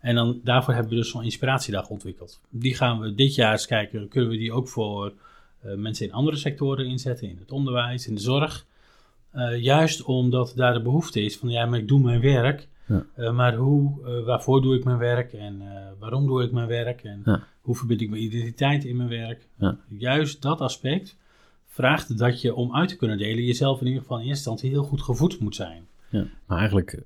en 0.01 0.15
dan, 0.15 0.39
daarvoor 0.43 0.73
hebben 0.73 0.91
we 0.91 0.97
dus 0.97 1.09
zo'n 1.09 1.23
inspiratiedag 1.23 1.89
ontwikkeld. 1.89 2.39
Die 2.49 2.75
gaan 2.75 2.99
we 2.99 3.15
dit 3.15 3.35
jaar 3.35 3.51
eens 3.51 3.65
kijken, 3.65 4.07
kunnen 4.07 4.29
we 4.29 4.38
die 4.38 4.51
ook 4.51 4.67
voor 4.67 5.13
eh, 5.61 5.73
mensen 5.73 6.05
in 6.05 6.13
andere 6.13 6.38
sectoren 6.38 6.85
inzetten. 6.85 7.29
In 7.29 7.38
het 7.39 7.51
onderwijs, 7.51 8.07
in 8.07 8.15
de 8.15 8.21
zorg. 8.21 8.65
Juist 9.59 10.03
omdat 10.03 10.53
daar 10.55 10.73
de 10.73 10.81
behoefte 10.81 11.21
is 11.21 11.38
van, 11.38 11.49
ja, 11.49 11.65
maar 11.65 11.79
ik 11.79 11.88
doe 11.88 11.99
mijn 11.99 12.21
werk. 12.21 12.67
Ja. 12.88 13.05
Eh, 13.15 13.31
maar 13.33 13.55
hoe, 13.55 14.05
eh, 14.05 14.25
waarvoor 14.25 14.61
doe 14.61 14.75
ik 14.75 14.83
mijn 14.83 14.97
werk 14.97 15.33
en 15.33 15.61
eh, 15.61 15.88
waarom 15.99 16.25
doe 16.27 16.43
ik 16.43 16.51
mijn 16.51 16.67
werk 16.67 17.03
en 17.03 17.21
Ja. 17.25 17.43
hoe 17.61 17.75
verbind 17.75 18.01
ik 18.01 18.09
mijn 18.09 18.21
identiteit 18.23 18.85
in 18.85 18.95
mijn 18.97 19.09
werk? 19.09 19.47
Ja. 19.57 19.77
Juist 19.89 20.41
dat 20.41 20.61
aspect 20.61 21.17
vraagt 21.67 22.17
dat 22.17 22.41
je 22.41 22.53
om 22.55 22.75
uit 22.75 22.89
te 22.89 22.95
kunnen 22.97 23.17
delen 23.17 23.43
jezelf 23.43 23.79
in 23.81 23.85
ieder 23.88 24.01
geval 24.01 24.17
in 24.19 24.27
eerste 24.27 24.49
instantie 24.49 24.69
heel 24.69 24.83
goed 24.89 25.01
gevoed 25.01 25.39
moet 25.39 25.55
zijn. 25.55 25.88
Ja. 26.09 26.25
Maar 26.45 26.57
eigenlijk 26.57 27.01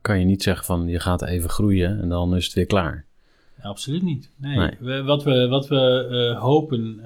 kan 0.00 0.18
je 0.18 0.24
niet 0.24 0.42
zeggen 0.42 0.64
van 0.64 0.88
je 0.88 1.00
gaat 1.00 1.22
even 1.22 1.50
groeien 1.50 2.00
en 2.00 2.08
dan 2.08 2.36
is 2.36 2.44
het 2.44 2.54
weer 2.54 2.66
klaar. 2.66 3.04
Absoluut 3.62 4.02
niet. 4.02 4.30
Nee. 4.36 4.56
Nee. 4.56 4.70
We- 4.80 5.02
wat 5.02 5.22
we, 5.24 5.46
wat 5.48 5.68
we 5.68 6.36
hopen, 6.40 7.00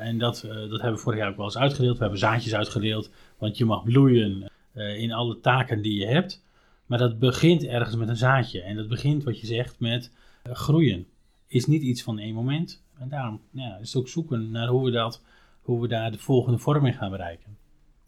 en 0.00 0.18
dat, 0.18 0.40
dat 0.48 0.70
hebben 0.80 0.92
we 0.92 0.98
vorig 0.98 1.18
jaar 1.18 1.28
ook 1.30 1.36
wel 1.36 1.44
eens 1.44 1.58
uitgedeeld. 1.58 1.94
We 1.96 2.00
hebben 2.02 2.18
zaadjes 2.18 2.54
uitgedeeld, 2.54 3.10
want 3.38 3.58
je 3.58 3.64
mag 3.64 3.82
bloeien 3.84 4.50
in 4.74 5.12
alle 5.12 5.40
taken 5.40 5.82
die 5.82 5.98
je 5.98 6.06
hebt. 6.06 6.42
Maar 6.88 6.98
dat 6.98 7.18
begint 7.18 7.64
ergens 7.64 7.96
met 7.96 8.08
een 8.08 8.16
zaadje. 8.16 8.62
En 8.62 8.76
dat 8.76 8.88
begint, 8.88 9.24
wat 9.24 9.40
je 9.40 9.46
zegt, 9.46 9.80
met 9.80 10.10
eh, 10.42 10.54
groeien. 10.54 11.06
Is 11.46 11.66
niet 11.66 11.82
iets 11.82 12.02
van 12.02 12.18
één 12.18 12.34
moment. 12.34 12.82
En 12.98 13.08
daarom 13.08 13.40
ja, 13.50 13.78
is 13.80 13.92
het 13.92 14.02
ook 14.02 14.08
zoeken 14.08 14.50
naar 14.50 14.68
hoe 14.68 14.84
we, 14.84 14.90
dat, 14.90 15.22
hoe 15.62 15.80
we 15.80 15.88
daar 15.88 16.12
de 16.12 16.18
volgende 16.18 16.58
vorm 16.58 16.86
in 16.86 16.94
gaan 16.94 17.10
bereiken. 17.10 17.56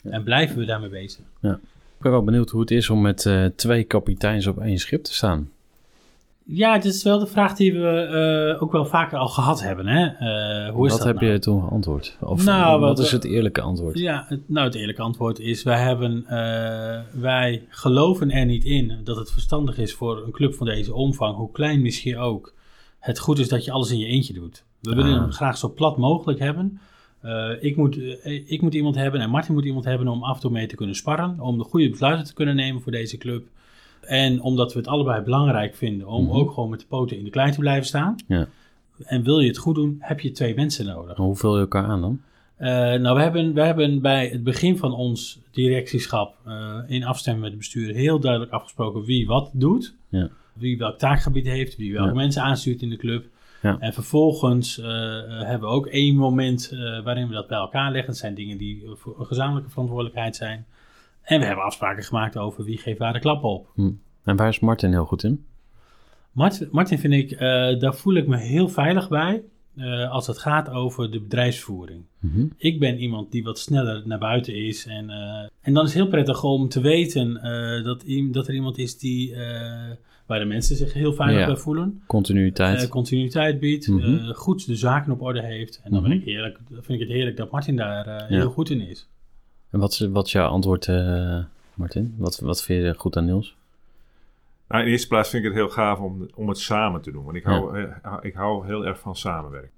En 0.03 0.23
blijven 0.23 0.59
we 0.59 0.65
daarmee 0.65 0.89
bezig. 0.89 1.25
Ik 1.43 2.07
ben 2.07 2.13
wel 2.13 2.25
benieuwd 2.25 2.51
hoe 2.51 2.61
het 2.61 2.71
is 2.71 2.91
om 2.91 3.01
met 3.01 3.27
eh, 3.27 3.45
twee 3.45 3.85
kapiteins 3.85 4.47
op 4.47 4.59
één 4.59 4.79
schip 4.79 5.03
te 5.03 5.15
staan. 5.15 5.51
Ja, 6.45 6.75
dit 6.79 6.95
is 6.95 7.03
wel 7.03 7.19
de 7.19 7.27
vraag 7.27 7.55
die 7.57 7.73
we 7.73 7.89
eh, 8.57 8.63
ook 8.63 8.73
wel 8.73 8.85
vaker 8.85 9.19
al 9.19 9.29
gehad 9.29 9.63
hebben. 9.63 9.87
Hè? 9.87 10.05
Eh, 10.07 10.73
hoe 10.75 10.87
is 10.87 10.91
wat 10.93 10.99
dat 11.01 11.07
heb 11.09 11.21
nou? 11.21 11.33
je 11.33 11.39
toen 11.39 11.63
geantwoord? 11.63 12.17
Of 12.21 12.45
Nou, 12.45 12.81
wat 12.81 12.97
wat- 12.97 13.07
is 13.07 13.13
het 13.13 13.25
eerlijke 13.25 13.61
antwoord? 13.61 13.99
Ja, 13.99 14.25
het, 14.29 14.41
nou 14.49 14.67
het 14.67 14.75
eerlijke 14.75 15.03
antwoord 15.03 15.39
is, 15.39 15.63
wij, 15.63 15.81
hebben, 15.81 16.25
eh, 16.27 17.01
wij 17.21 17.65
geloven 17.69 18.31
er 18.31 18.47
niet 18.47 18.65
in 18.65 19.01
dat 19.05 19.17
het 19.17 19.31
verstandig 19.33 19.79
is 19.79 19.95
voor 19.95 20.23
een 20.25 20.31
club 20.33 20.55
van 20.55 20.67
deze 20.67 20.95
omvang, 20.95 21.37
hoe 21.37 21.51
klein 21.53 21.83
misschien 21.83 22.19
ook, 22.19 22.55
het 22.99 23.19
goed 23.19 23.39
is 23.39 23.49
dat 23.49 23.65
je 23.65 23.73
alles 23.73 23.91
in 23.91 23.99
je 23.99 24.07
eentje 24.07 24.33
doet. 24.35 24.65
We 24.81 24.95
willen 24.95 25.15
Ah. 25.15 25.21
hem 25.21 25.33
graag 25.33 25.57
zo 25.59 25.73
plat 25.73 25.97
mogelijk 25.97 26.39
hebben. 26.39 26.81
Ik, 27.61 27.77
moet, 27.77 27.99
ik 28.47 28.63
moet 28.63 28.75
iemand 28.75 28.95
hebben 28.95 29.21
en 29.21 29.31
Martin 29.31 29.55
moet 29.55 29.65
iemand 29.65 29.85
hebben 29.85 30.09
om 30.09 30.23
af 30.25 30.35
en 30.35 30.41
toe 30.41 30.51
mee 30.51 30.67
te 30.67 30.75
kunnen 30.77 30.95
sparren, 30.97 31.41
om 31.41 31.59
de 31.59 31.65
goede 31.65 31.91
besluiten 31.91 32.27
te 32.27 32.35
kunnen 32.35 32.57
nemen 32.57 32.83
voor 32.83 32.93
deze 32.93 33.17
club. 33.19 33.47
En 34.11 34.41
omdat 34.43 34.73
we 34.73 34.79
het 34.79 34.89
allebei 34.89 35.23
belangrijk 35.23 35.75
vinden 35.75 36.07
om 36.07 36.25
Mhm. 36.25 36.33
ook 36.37 36.51
gewoon 36.53 36.71
met 36.71 36.81
de 36.81 36.87
poten 36.89 37.19
in 37.19 37.25
de 37.25 37.31
klei 37.31 37.51
te 37.53 37.59
blijven 37.59 37.87
staan. 37.87 38.17
Ja. 38.29 38.47
En 39.05 39.23
wil 39.23 39.39
je 39.41 39.49
het 39.49 39.59
goed 39.59 39.75
doen, 39.75 39.97
heb 40.01 40.21
je 40.21 40.31
twee 40.33 40.55
mensen 40.55 40.87
nodig. 40.87 41.17
Hoe 41.17 41.37
vul 41.37 41.55
je 41.55 41.61
elkaar 41.61 41.85
aan 41.85 42.01
dan? 42.01 42.21
Eh, 42.57 42.69
nou, 43.01 43.17
we 43.17 43.23
hebben, 43.23 43.55
we 43.55 43.61
hebben 43.63 44.01
bij 44.01 44.29
het 44.29 44.43
begin 44.45 44.77
van 44.79 44.93
ons 44.95 45.39
directieschap 45.51 46.35
eh, 46.47 46.77
in 46.87 47.05
afstemming 47.05 47.43
met 47.45 47.53
het 47.55 47.61
bestuur 47.61 47.95
heel 47.95 48.21
duidelijk 48.21 48.53
afgesproken 48.53 49.05
wie 49.05 49.27
wat 49.27 49.51
doet. 49.53 49.95
Ja. 50.09 50.29
Wie 50.53 50.79
welk 50.79 50.99
taakgebied 50.99 51.47
heeft, 51.47 51.77
wie 51.77 51.93
welke 51.93 52.09
Ja. 52.09 52.15
mensen 52.15 52.43
aanstuurt 52.43 52.83
in 52.83 52.89
de 52.91 52.97
club. 52.97 53.25
Ja. 53.63 53.77
En 53.79 53.93
vervolgens 53.93 54.79
eh, 54.79 54.87
hebben 55.29 55.69
we 55.69 55.75
ook 55.75 55.87
één 55.87 56.17
moment 56.17 56.69
waarin 57.05 57.29
we 57.29 57.35
dat 57.35 57.47
bij 57.49 57.59
elkaar 57.59 57.91
leggen. 57.93 58.11
Het 58.11 58.19
zijn 58.21 58.35
dingen 58.35 58.59
die 58.59 58.83
voor 58.95 59.21
een 59.21 59.27
gezamenlijke 59.27 59.71
verantwoordelijkheid 59.71 60.37
zijn. 60.37 60.67
En 61.31 61.41
we 61.41 61.47
hebben 61.47 61.65
afspraken 61.65 62.03
gemaakt 62.05 62.37
over 62.37 62.65
wie 62.65 62.79
geeft 62.79 62.99
waar 62.99 63.13
de 63.13 63.19
klap 63.19 63.45
op. 63.45 63.69
En 64.25 64.37
waar 64.37 64.49
is 64.49 64.61
Martin 64.61 64.91
heel 64.91 65.05
goed 65.05 65.25
in? 65.25 65.45
Martin, 66.33 66.69
Martin 66.71 66.99
vind 66.99 67.15
ik, 67.15 67.31
eh, 67.31 67.39
daar 67.79 67.95
voel 67.95 68.15
ik 68.15 68.27
me 68.27 68.37
heel 68.37 68.69
veilig 68.69 69.09
bij 69.09 69.43
eh, 69.77 70.11
als 70.11 70.27
het 70.27 70.39
gaat 70.39 70.71
over 70.71 71.11
de 71.11 71.21
bedrijfsvoering. 71.21 72.05
Mhm. 72.19 72.47
Ik 72.57 72.79
ben 72.79 72.99
iemand 72.99 73.31
die 73.33 73.43
wat 73.45 73.59
sneller 73.59 74.03
naar 74.05 74.19
buiten 74.19 74.55
is. 74.55 74.87
En, 74.87 75.11
eh, 75.11 75.49
en 75.61 75.73
dan 75.75 75.85
is 75.85 75.93
het 75.93 76.03
heel 76.03 76.09
prettig 76.11 76.43
om 76.45 76.69
te 76.69 76.81
weten 76.81 77.35
dat, 77.85 78.05
dat 78.33 78.49
er 78.49 78.55
iemand 78.55 78.79
is 78.79 78.99
die, 78.99 79.35
waar 80.27 80.39
de 80.39 80.45
mensen 80.45 80.77
zich 80.77 80.93
heel 80.93 81.13
veilig 81.13 81.41
Ja. 81.41 81.47
bij 81.47 81.57
voelen. 81.57 82.03
Continuïteit. 82.07 82.89
continuïteit 82.89 83.61
biedt, 83.61 83.89
Mhm. 83.89 84.33
goed 84.33 84.67
de 84.67 84.77
zaken 84.77 85.13
op 85.13 85.23
orde 85.23 85.43
heeft. 85.43 85.81
En 85.85 85.91
dan 85.91 86.03
ben 86.03 86.11
Mhm. 86.11 86.21
ik 86.21 86.27
heerlijk, 86.27 86.59
vind 86.69 86.89
ik 86.89 87.01
het 87.01 87.09
heerlijk 87.09 87.37
dat 87.37 87.51
Martin 87.51 87.77
daar 87.77 88.07
Ja. 88.07 88.27
heel 88.29 88.51
goed 88.51 88.71
in 88.71 88.81
is. 88.81 89.09
En 89.71 89.81
wat 89.81 89.93
is, 89.93 89.99
wat 90.01 90.27
is 90.27 90.33
jouw 90.33 90.49
antwoord, 90.49 90.89
eh, 90.89 91.45
Martin? 91.75 92.15
Wat, 92.19 92.39
wat 92.39 92.63
vind 92.63 92.85
je 92.85 92.95
goed 92.95 93.17
aan 93.17 93.25
Niels? 93.25 93.59
Nou, 94.71 94.83
in 94.83 94.89
de 94.89 94.93
eerste 94.93 95.09
plaats 95.09 95.31
vind 95.31 95.45
ik 95.45 95.49
het 95.49 95.59
heel 95.59 95.71
gaaf 95.71 95.99
om, 95.99 96.27
om 96.35 96.49
het 96.49 96.59
samen 96.59 97.01
te 97.01 97.11
doen. 97.11 97.25
Want 97.25 97.37
ik 97.37 97.45
hou, 97.45 97.79
eh, 97.79 98.17
ik 98.21 98.35
hou 98.35 98.67
heel 98.67 98.87
erg 98.87 98.99
van 99.01 99.17
samenwerken. 99.17 99.71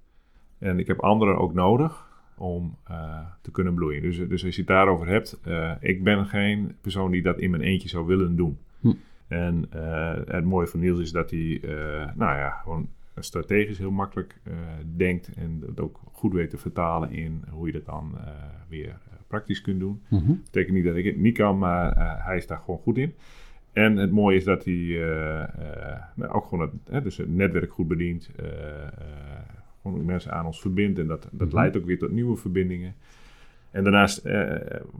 En 0.59 0.78
ik 0.78 0.86
heb 0.86 1.01
anderen 1.01 1.38
ook 1.38 1.55
nodig 1.55 2.07
om 2.36 2.76
eh, 2.84 3.18
te 3.43 3.51
kunnen 3.51 3.74
bloeien. 3.74 4.03
Dus, 4.03 4.16
dus 4.16 4.45
als 4.45 4.55
je 4.55 4.61
het 4.61 4.70
daarover 4.70 5.07
hebt, 5.07 5.40
eh, 5.45 5.72
ik 5.80 6.05
ben 6.05 6.26
geen 6.26 6.76
persoon 6.80 7.11
die 7.11 7.22
dat 7.22 7.38
in 7.38 7.51
mijn 7.51 7.62
eentje 7.62 7.88
zou 7.88 8.07
willen 8.07 8.36
doen. 8.36 8.59
Hm. 8.80 8.93
En 9.28 9.66
het 10.26 10.45
mooie 10.45 10.66
van 10.66 10.80
Niels 10.80 11.01
is 11.01 11.12
dat 11.12 11.30
hij, 11.30 11.61
nou 12.14 12.36
ja, 12.38 12.51
gewoon 12.51 12.88
strategisch 13.16 13.78
heel 13.78 13.90
makkelijk 13.90 14.40
denkt 14.97 15.34
en 15.34 15.61
dat 15.61 15.80
ook 15.80 16.01
goed 16.12 16.32
weet 16.32 16.51
te 16.51 16.59
vertalen 16.59 17.11
in 17.11 17.45
hoe 17.51 17.66
je 17.66 17.72
dat 17.72 17.86
dan 17.86 18.14
weer 18.68 18.99
praktisch 19.33 19.61
kunt 19.61 19.80
doen. 19.80 20.03
Mhm. 20.09 20.26
Dat 20.26 20.43
betekent 20.45 20.74
niet 20.74 20.85
dat 20.85 20.97
ik 20.97 21.05
het 21.05 21.16
niet 21.16 21.37
kan, 21.37 21.59
maar 21.59 21.93
eh, 21.93 22.24
hij 22.26 22.37
is 22.37 22.47
daar 22.47 22.59
gewoon 22.64 22.80
goed 22.80 22.99
in. 22.99 23.14
En 23.72 23.97
het 23.97 24.11
mooie 24.11 24.37
is 24.37 24.45
dat 24.45 24.64
hij 24.64 24.74
eh, 24.74 25.43
eh, 25.43 26.01
nou, 26.14 26.33
ook 26.33 26.47
gewoon 26.47 26.70
het, 26.91 27.05
dus 27.05 27.16
het 27.16 27.28
netwerk 27.35 27.72
goed 27.72 27.89
bedient. 27.89 28.30
gewoon 29.83 30.05
mensen 30.05 30.33
aan 30.33 30.47
ons 30.47 30.61
verbindt. 30.61 30.99
En 30.99 31.07
dat, 31.07 31.28
dat 31.33 31.49
Mhm. 31.49 31.57
leidt 31.57 31.76
ook 31.76 31.85
weer 31.85 31.99
tot 31.99 32.11
nieuwe 32.11 32.37
verbindingen. 32.37 32.95
En 33.70 33.83
daarnaast, 33.83 34.22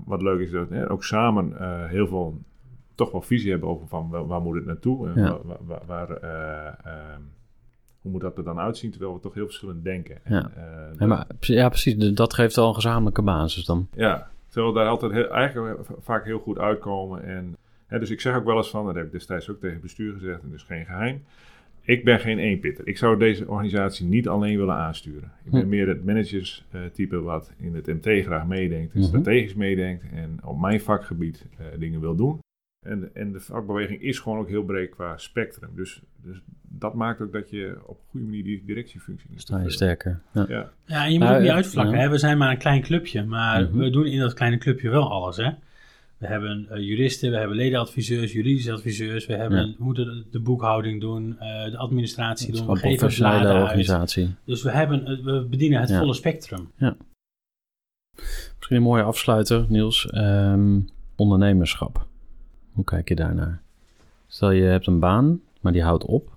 wat 0.05 0.23
leuk 0.23 0.41
is, 0.41 0.51
dat 0.51 0.69
we 0.69 0.89
ook 0.89 1.05
samen 1.05 1.53
heel 1.89 2.07
veel 2.07 2.41
toch 2.95 3.13
wel 3.13 3.23
visie 3.23 3.51
hebben 3.51 3.69
over 3.69 3.89
van 3.89 4.09
waar, 4.09 4.27
waar 4.27 4.41
moet 4.41 4.55
het 4.55 4.65
naartoe? 4.67 5.09
En 5.09 5.21
Ja. 5.23 5.39
waar, 5.45 5.57
waar, 5.67 5.83
waar, 5.87 6.11
eh, 6.11 6.67
ehm, 6.67 7.21
hoe 8.03 8.13
moet 8.13 8.21
dat 8.21 8.39
er 8.39 8.45
dan 8.45 8.59
uitzien? 8.59 8.91
Terwijl 8.91 9.15
we 9.15 9.21
toch 9.21 9.35
heel 9.35 9.45
verschillend 9.45 9.85
denken. 9.85 10.19
Ja. 10.25 10.51
En, 10.55 10.91
eh, 10.93 10.99
Ja, 10.99 11.07
maar, 11.07 11.27
ja, 11.41 11.69
precies. 11.69 11.97
de- 11.97 12.13
Dat 12.13 12.35
geeft 12.35 12.59
al 12.59 12.69
een 12.69 12.75
gezamenlijke 12.75 13.23
basis 13.23 13.65
dan. 13.65 13.89
ja, 13.95 14.31
terwijl 14.49 14.73
we 14.73 14.79
daar 14.79 14.89
altijd 14.89 15.13
heel, 15.13 15.29
eigenlijk 15.29 15.79
vaak 16.01 16.25
heel 16.25 16.39
goed 16.39 16.59
uitkomen. 16.59 17.25
En, 17.25 17.57
hè, 17.87 17.99
dus 17.99 18.11
ik 18.11 18.21
zeg 18.21 18.37
ook 18.37 18.45
wel 18.45 18.57
eens 18.57 18.71
van, 18.71 18.87
dat 18.87 18.95
heb 18.95 19.05
ik 19.07 19.13
destijds 19.13 19.51
ook 19.51 19.57
tegen 19.61 19.73
het 19.73 19.83
bestuur 19.83 20.13
gezegd, 20.13 20.43
en 20.43 20.53
is 20.55 20.63
geen 20.63 20.85
geheim. 20.85 21.23
Ik 21.85 22.05
ben 22.05 22.21
geen 22.21 22.39
eenpitter. 22.39 22.87
Ik 22.87 22.97
zou 22.99 23.19
deze 23.19 23.49
organisatie 23.49 24.07
niet 24.07 24.29
alleen 24.29 24.57
willen 24.59 24.75
aansturen. 24.75 25.33
Ik 25.45 25.51
ben 25.51 25.61
Hm. 25.63 25.69
meer 25.69 25.89
het 25.89 26.05
managerstype 26.05 27.21
wat 27.21 27.53
in 27.59 27.75
het 27.75 27.87
MT 27.87 28.25
graag 28.25 28.47
meedenkt 28.47 28.95
en 28.95 28.99
Mhm. 29.01 29.09
strategisch 29.09 29.55
meedenkt 29.55 30.05
en 30.13 30.39
op 30.45 30.61
mijn 30.61 30.81
vakgebied 30.81 31.47
eh, 31.59 31.67
dingen 31.79 32.01
wil 32.01 32.15
doen. 32.15 32.39
En, 32.83 33.01
de- 33.01 33.11
en 33.15 33.33
de 33.33 33.41
vakbeweging 33.41 34.03
is 34.03 34.19
gewoon 34.19 34.39
ook 34.39 34.49
heel 34.49 34.63
breed 34.65 34.91
qua 34.91 35.17
spectrum. 35.19 35.71
Dus, 35.75 36.01
dus 36.23 36.41
dat 36.63 36.95
maakt 36.95 37.21
ook 37.21 37.33
dat 37.33 37.51
je 37.51 37.77
op 37.87 37.97
een 37.99 38.05
goede 38.11 38.27
manier 38.27 38.45
die 38.45 38.63
directiefunctie 38.67 39.29
in 39.33 39.39
Sta 39.39 39.61
je 39.61 39.71
sterker. 39.71 40.21
Ja. 40.33 40.45
Ja, 40.49 40.71
Ja, 40.87 41.05
en 41.05 41.13
je 41.13 41.19
moet 41.19 41.23
Nou, 41.29 41.33
ook 41.35 41.41
niet 41.41 41.51
ja, 41.51 41.55
uitvlakken. 41.57 41.95
ja. 41.95 42.01
Hè? 42.01 42.09
We 42.09 42.19
zijn 42.19 42.39
maar 42.39 42.51
een 42.51 42.59
klein 42.59 42.83
clubje, 42.83 43.25
maar 43.25 43.63
Mhm. 43.63 43.79
we 43.79 43.91
doen 43.91 44.07
in 44.07 44.19
dat 44.19 44.35
kleine 44.35 44.59
clubje 44.59 44.91
wel 44.91 45.11
alles. 45.11 45.37
Hè? 45.37 45.51
We 46.19 46.27
hebben 46.29 46.67
eh, 46.71 46.79
juristen, 46.83 47.31
we 47.31 47.37
hebben 47.37 47.57
ledenadviseurs, 47.57 48.33
juridische 48.33 48.73
adviseurs. 48.73 49.27
We, 49.27 49.35
hebben, 49.35 49.59
Ja. 49.67 49.75
we 49.79 49.85
moeten 49.85 50.05
de, 50.05 50.25
de 50.31 50.41
boekhouding 50.41 51.01
doen, 51.01 51.39
eh, 51.39 51.71
de 51.71 51.77
administratie 51.77 52.53
doen. 52.53 52.65
We 52.67 52.71
een 52.71 52.77
geven 52.77 53.27
uit. 53.27 53.63
organisatie. 53.63 54.35
Dus 54.45 54.63
we, 54.63 54.71
hebben, 54.71 55.07
eh, 55.07 55.25
we 55.25 55.47
bedienen 55.51 55.81
het 55.81 55.89
Ja. 55.89 55.99
volle 55.99 56.15
spectrum. 56.15 56.71
Misschien 58.57 58.77
een 58.77 58.83
mooie 58.83 59.03
afsluiter, 59.03 59.65
Niels. 59.69 60.07
Ehm, 60.11 60.81
ondernemerschap. 61.17 62.07
Hoe 62.73 62.85
kijk 62.85 63.09
je 63.09 63.15
daarnaar? 63.15 63.63
Stel 64.27 64.51
je 64.51 64.63
hebt 64.63 64.87
een 64.87 64.99
baan, 64.99 65.41
maar 65.61 65.73
die 65.73 65.83
houdt 65.83 66.05
op. 66.05 66.31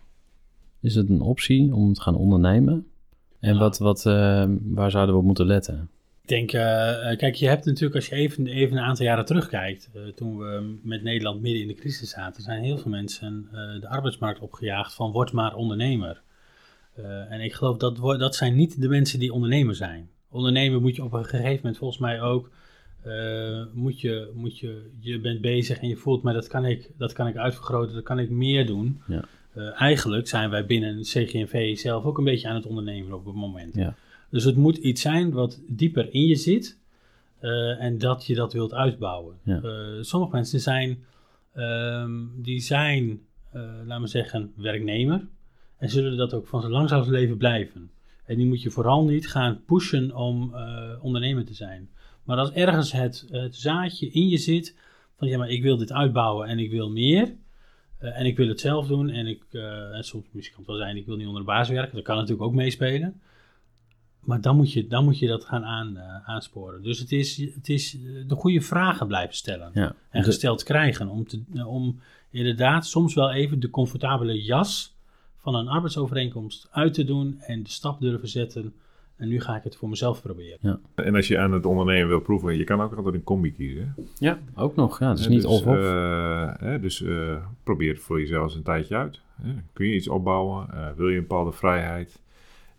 Is 0.80 0.96
het 0.96 1.10
een 1.10 1.22
optie 1.22 1.74
om 1.74 1.94
te 1.94 2.02
gaan 2.02 2.16
ondernemen? 2.16 2.88
En 3.40 3.54
Ja. 3.54 3.60
wat, 3.60 3.78
wat, 3.78 4.06
eh, 4.06 4.46
waar 4.62 4.92
zouden 4.92 5.16
we 5.16 5.22
op 5.22 5.28
moeten 5.28 5.46
letten? 5.46 5.90
Ik 6.26 6.32
denk, 6.32 6.52
eh, 6.52 7.12
eh, 7.12 7.18
kijk, 7.18 7.36
je 7.36 7.48
hebt 7.48 7.66
natuurlijk, 7.66 7.96
als 7.96 8.08
je 8.08 8.16
even, 8.16 8.48
even 8.48 8.78
een 8.78 8.84
aantal 8.84 9.06
jaren 9.06 9.26
terugkijkt, 9.26 9.90
eh, 9.94 10.02
toen 10.02 10.38
we 10.38 10.78
met 10.84 11.04
Nederland 11.04 11.42
midden 11.42 11.62
in 11.62 11.68
de 11.68 11.74
crisis 11.74 12.10
zaten, 12.10 12.44
zijn 12.44 12.64
heel 12.64 12.78
veel 12.78 12.92
mensen 12.92 13.48
de 13.80 13.88
arbeidsmarkt 13.88 14.40
opgejaagd 14.40 14.94
van 14.94 15.12
word 15.12 15.32
maar 15.32 15.56
ondernemer. 15.56 16.22
En 17.30 17.42
ik 17.42 17.54
geloof 17.54 17.78
dat 17.78 17.98
dat 18.20 18.36
zijn 18.36 18.56
niet 18.56 18.82
de 18.82 18.88
mensen 18.88 19.20
die 19.20 19.34
ondernemer 19.34 19.76
zijn. 19.76 20.10
Ondernemer 20.30 20.82
moet 20.82 20.96
je 20.96 21.04
op 21.04 21.14
een 21.14 21.26
gegeven 21.26 21.56
moment 21.56 21.78
volgens 21.78 22.00
mij 22.00 22.22
ook, 22.22 22.50
eh, 23.06 23.64
moet 23.74 24.02
je, 24.02 24.32
moet 24.34 24.60
je, 24.60 24.90
je 25.00 25.20
bent 25.20 25.42
bezig 25.42 25.80
en 25.80 25.88
je 25.88 25.96
voelt, 25.96 26.24
maar 26.24 26.34
dat 26.34 26.48
kan 26.48 26.66
ik, 26.66 26.92
dat 26.98 27.14
kan 27.14 27.28
ik 27.28 27.36
uitvergroten, 27.36 27.96
dat 27.96 28.04
kan 28.04 28.20
ik 28.20 28.30
meer 28.30 28.66
doen. 28.66 29.02
Ja. 29.08 29.26
Eh, 29.54 29.82
eigenlijk 29.82 30.28
zijn 30.28 30.50
wij 30.50 30.66
binnen 30.66 31.02
CGNV 31.02 31.78
zelf 31.78 32.04
ook 32.04 32.18
een 32.18 32.24
beetje 32.24 32.48
aan 32.48 32.56
het 32.56 32.66
ondernemen 32.66 33.14
op 33.14 33.26
het 33.26 33.36
moment. 33.36 33.76
Ja. 33.76 33.96
Dus 34.30 34.44
het 34.44 34.56
moet 34.56 34.78
iets 34.78 35.02
zijn 35.02 35.32
wat 35.32 35.62
dieper 35.68 36.14
in 36.14 36.26
je 36.26 36.36
zit 36.36 36.80
eh, 37.40 37.84
en 37.84 37.98
dat 37.98 38.26
je 38.26 38.36
dat 38.36 38.54
wilt 38.54 38.74
uitbouwen. 38.74 39.36
Ja. 39.44 39.62
Sommige 40.02 40.36
mensen 40.36 40.60
zijn, 40.60 41.04
ehm, 41.54 42.12
die 42.36 42.60
zijn, 42.60 43.22
laten 43.86 44.02
we 44.02 44.08
zeggen, 44.08 44.54
werknemer 44.56 45.28
en 45.78 45.90
zullen 45.90 46.18
dat 46.18 46.34
ook 46.34 46.48
van 46.48 46.62
zijn 46.62 46.74
lang 46.74 46.90
zijn 46.90 47.10
leven 47.10 47.38
blijven. 47.38 47.90
En 48.26 48.38
die 48.38 48.48
moet 48.48 48.62
je 48.62 48.70
vooral 48.70 49.06
niet 49.06 49.30
gaan 49.30 49.62
pushen 49.66 50.16
om 50.16 50.56
ondernemer 51.02 51.46
te 51.46 51.54
zijn. 51.54 51.90
Maar 52.26 52.38
als 52.38 52.52
ergens 52.52 52.92
het, 52.92 53.26
het 53.32 53.56
zaadje 53.56 54.10
in 54.10 54.28
je 54.28 54.38
zit 54.38 54.76
van 55.18 55.28
ja, 55.28 55.38
maar 55.38 55.50
ik 55.50 55.62
wil 55.62 55.78
dit 55.78 55.92
uitbouwen 55.92 56.48
en 56.48 56.60
ik 56.60 56.72
wil 56.72 56.90
meer. 56.90 57.36
eh, 57.98 58.20
en 58.20 58.26
ik 58.26 58.38
wil 58.38 58.48
het 58.48 58.60
zelf 58.60 58.88
doen. 58.88 59.10
En 59.10 59.28
ik, 59.28 59.44
eh, 59.52 59.96
en 59.96 60.04
soms 60.04 60.26
misschien 60.32 60.56
kan 60.56 60.66
het 60.66 60.76
wel 60.76 60.86
zijn, 60.86 60.98
ik 60.98 61.06
wil 61.06 61.16
niet 61.16 61.28
onder 61.28 61.42
de 61.42 61.48
baas 61.48 61.70
werken. 61.70 61.96
Dat 61.96 62.04
kan 62.04 62.16
natuurlijk 62.16 62.44
ook 62.44 62.54
meespelen. 62.54 63.22
Maar 64.20 64.42
dan 64.42 64.56
moet 64.56 64.72
je, 64.74 64.88
dan 64.88 65.04
moet 65.04 65.20
je 65.20 65.28
dat 65.28 65.46
gaan 65.46 65.64
aan, 65.66 65.98
eh, 65.98 66.30
aansporen. 66.30 66.84
Dus 66.84 67.00
het 67.00 67.12
is, 67.12 67.38
het 67.38 67.70
is 67.70 67.98
de 68.28 68.36
goede 68.36 68.62
vragen 68.62 69.08
blijven 69.08 69.36
stellen. 69.36 69.72
Ja. 69.74 69.96
En 70.10 70.24
gesteld 70.24 70.64
krijgen. 70.64 71.08
Om, 71.08 71.28
te, 71.28 71.44
om 71.66 72.00
inderdaad 72.30 72.86
soms 72.86 73.14
wel 73.14 73.32
even 73.32 73.60
de 73.60 73.70
comfortabele 73.70 74.44
jas 74.44 74.96
van 75.38 75.56
een 75.56 75.68
arbeidsovereenkomst 75.68 76.68
uit 76.72 76.94
te 76.94 77.04
doen. 77.04 77.40
En 77.40 77.64
de 77.64 77.70
stap 77.70 78.00
durven 78.00 78.28
zetten. 78.28 78.74
En 79.18 79.28
nu 79.28 79.40
ga 79.42 79.56
ik 79.56 79.64
het 79.64 79.76
voor 79.76 79.90
mezelf 79.90 80.22
proberen. 80.22 80.80
En 80.96 81.16
als 81.16 81.28
je 81.28 81.38
aan 81.40 81.52
het 81.52 81.66
ondernemen 81.66 82.08
wil 82.08 82.20
proeven, 82.20 82.58
je 82.58 82.64
kan 82.64 82.82
ook 82.82 82.96
altijd 82.96 83.16
een 83.16 83.24
combi 83.24 83.54
kiezen. 83.54 83.96
Ja, 84.20 84.40
ook 84.56 84.76
nog. 84.76 85.00
Ja, 85.00 85.10
het 85.10 85.20
is 85.20 85.28
niet 85.28 85.42
dus, 85.42 85.52
of-of. 85.52 85.76
eh, 85.78 86.52
hè, 86.60 86.80
dus 86.80 87.02
eh, 87.04 87.36
probeer 87.64 87.94
het 87.94 88.02
voor 88.02 88.20
jezelf 88.20 88.44
eens 88.44 88.56
een 88.56 88.64
tijdje 88.64 88.96
uit. 88.96 89.22
Hè. 89.42 89.52
Kun 89.74 89.88
je 89.88 89.96
iets 89.96 90.08
opbouwen? 90.08 90.68
Eh, 90.74 90.88
wil 90.96 91.08
je 91.10 91.16
een 91.16 91.22
bepaalde 91.28 91.52
vrijheid? 91.52 92.24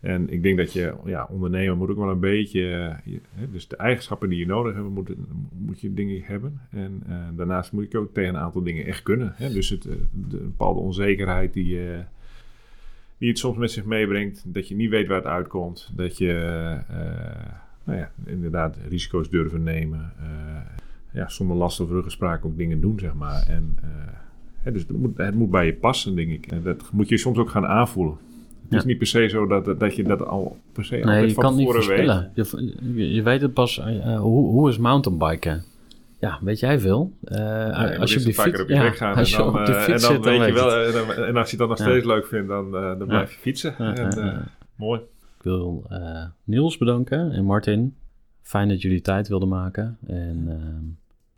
En 0.00 0.30
ik 0.32 0.42
denk 0.42 0.56
dat 0.56 0.72
je, 0.72 0.94
ja, 1.04 1.28
ondernemen 1.30 1.78
moet 1.78 1.90
ook 1.90 1.96
wel 1.96 2.10
een 2.10 2.20
beetje, 2.20 2.60
je- 3.04 3.20
hè, 3.34 3.50
dus 3.50 3.68
de 3.68 3.76
eigenschappen 3.76 4.28
die 4.28 4.38
je 4.38 4.46
nodig 4.46 4.74
hebt, 4.74 4.88
moet, 4.88 5.10
moet 5.58 5.80
je 5.80 5.94
dingen 5.94 6.22
hebben. 6.24 6.60
En 6.70 7.02
eh, 7.08 7.16
daarnaast 7.36 7.72
moet 7.72 7.92
je 7.92 7.98
ook 7.98 8.14
tegen 8.14 8.34
een 8.34 8.40
aantal 8.40 8.62
dingen 8.62 8.86
echt 8.86 9.02
kunnen. 9.02 9.32
Hè. 9.36 9.52
Dus 9.52 9.68
het, 9.68 9.82
de, 9.82 9.90
een 10.12 10.28
bepaalde 10.28 10.80
onzekerheid 10.80 11.52
die, 11.52 11.90
eh, 11.92 11.98
die 13.18 13.28
het 13.28 13.38
soms 13.38 13.56
met 13.56 13.70
zich 13.70 13.84
meebrengt, 13.84 14.42
dat 14.46 14.68
je 14.68 14.74
niet 14.74 14.90
weet 14.90 15.06
waar 15.06 15.16
het 15.16 15.26
uitkomt, 15.26 15.90
dat 15.94 16.18
je, 16.18 16.32
eh, 16.88 16.96
nou 17.84 17.98
ja, 17.98 18.10
inderdaad 18.24 18.76
risico's 18.88 19.30
durven 19.30 19.62
nemen. 19.62 20.12
eh, 20.20 20.26
ja, 21.12 21.28
zonder 21.28 21.56
last 21.56 21.80
of 21.80 21.90
ruggespraak 21.90 22.44
ook 22.44 22.56
dingen 22.56 22.80
doen, 22.80 22.98
zeg 22.98 23.14
maar. 23.14 23.42
En, 23.48 23.76
eh, 23.82 23.88
hè, 24.62 24.72
dus 24.72 24.82
het 24.82 24.98
moet, 24.98 25.16
het 25.16 25.34
moet 25.34 25.50
bij 25.50 25.66
je 25.66 25.74
passen, 25.74 26.14
denk 26.16 26.30
ik. 26.30 26.46
En 26.46 26.62
dat 26.62 26.90
moet 26.92 27.08
je 27.08 27.16
soms 27.18 27.38
ook 27.38 27.50
gaan 27.50 27.66
aanvoelen. 27.66 28.14
Het 28.62 28.72
Ja. 28.72 28.76
is 28.78 28.84
niet 28.84 28.98
per 28.98 29.06
se 29.06 29.28
zo 29.28 29.46
dat, 29.46 29.80
dat 29.80 29.96
je 29.96 30.02
dat 30.02 30.26
al 30.26 30.56
per 30.72 30.84
se 30.84 30.96
nee, 30.96 31.26
je 31.26 31.34
van 31.34 31.42
kan 31.44 31.56
niet 31.56 31.64
weet. 31.64 31.74
voorspellen. 31.74 32.30
Je, 32.34 33.14
je, 33.14 33.22
weet 33.22 33.40
het 33.40 33.52
pas. 33.52 33.80
hoe, 34.04 34.48
hoe 34.50 34.68
is 34.68 34.78
mountainbiken? 34.78 35.62
Ja, 36.18 36.38
weet 36.42 36.60
jij 36.60 36.80
veel? 36.80 37.12
Eh, 37.22 37.36
Ja, 37.38 37.96
als 37.96 38.12
je 38.12 38.18
op 38.18 38.24
die 38.24 38.34
fiets, 38.34 38.60
op 38.60 38.68
je 38.68 38.74
ja, 38.74 38.82
weg 38.82 38.96
gaan 38.96 39.14
als 39.14 39.32
en 39.32 39.38
je 39.38 39.44
dan, 39.52 39.60
op 39.60 39.66
de 39.66 39.72
eh, 39.72 39.80
fiets 39.82 39.86
en 40.04 40.14
dan 40.14 40.14
zit, 40.14 40.22
dan 40.22 40.38
weet 40.38 40.48
je 40.48 40.54
wel, 40.54 40.84
eh, 40.84 40.92
dan- 41.16 41.24
en 41.24 41.36
als 41.36 41.50
je 41.50 41.56
dan 41.56 41.68
nog 41.68 41.78
Ja. 41.78 41.84
steeds 41.84 42.06
leuk 42.06 42.26
vindt, 42.26 42.48
dan, 42.48 42.76
eh, 42.76 42.98
dan 42.98 43.06
blijf 43.06 43.32
je 43.32 43.38
fietsen. 43.38 43.74
Ja, 43.78 43.94
En, 43.94 44.10
eh, 44.32 44.38
mooi. 44.76 45.00
Ik 45.36 45.42
wil 45.42 45.84
eh, 45.88 46.24
Niels 46.44 46.78
bedanken 46.78 47.32
en 47.32 47.44
Martin. 47.44 47.96
Fijn 48.42 48.68
dat 48.68 48.82
jullie 48.82 49.00
tijd 49.00 49.28
wilden 49.28 49.48
maken. 49.48 49.98
En 50.06 50.44
ehm, 50.48 50.84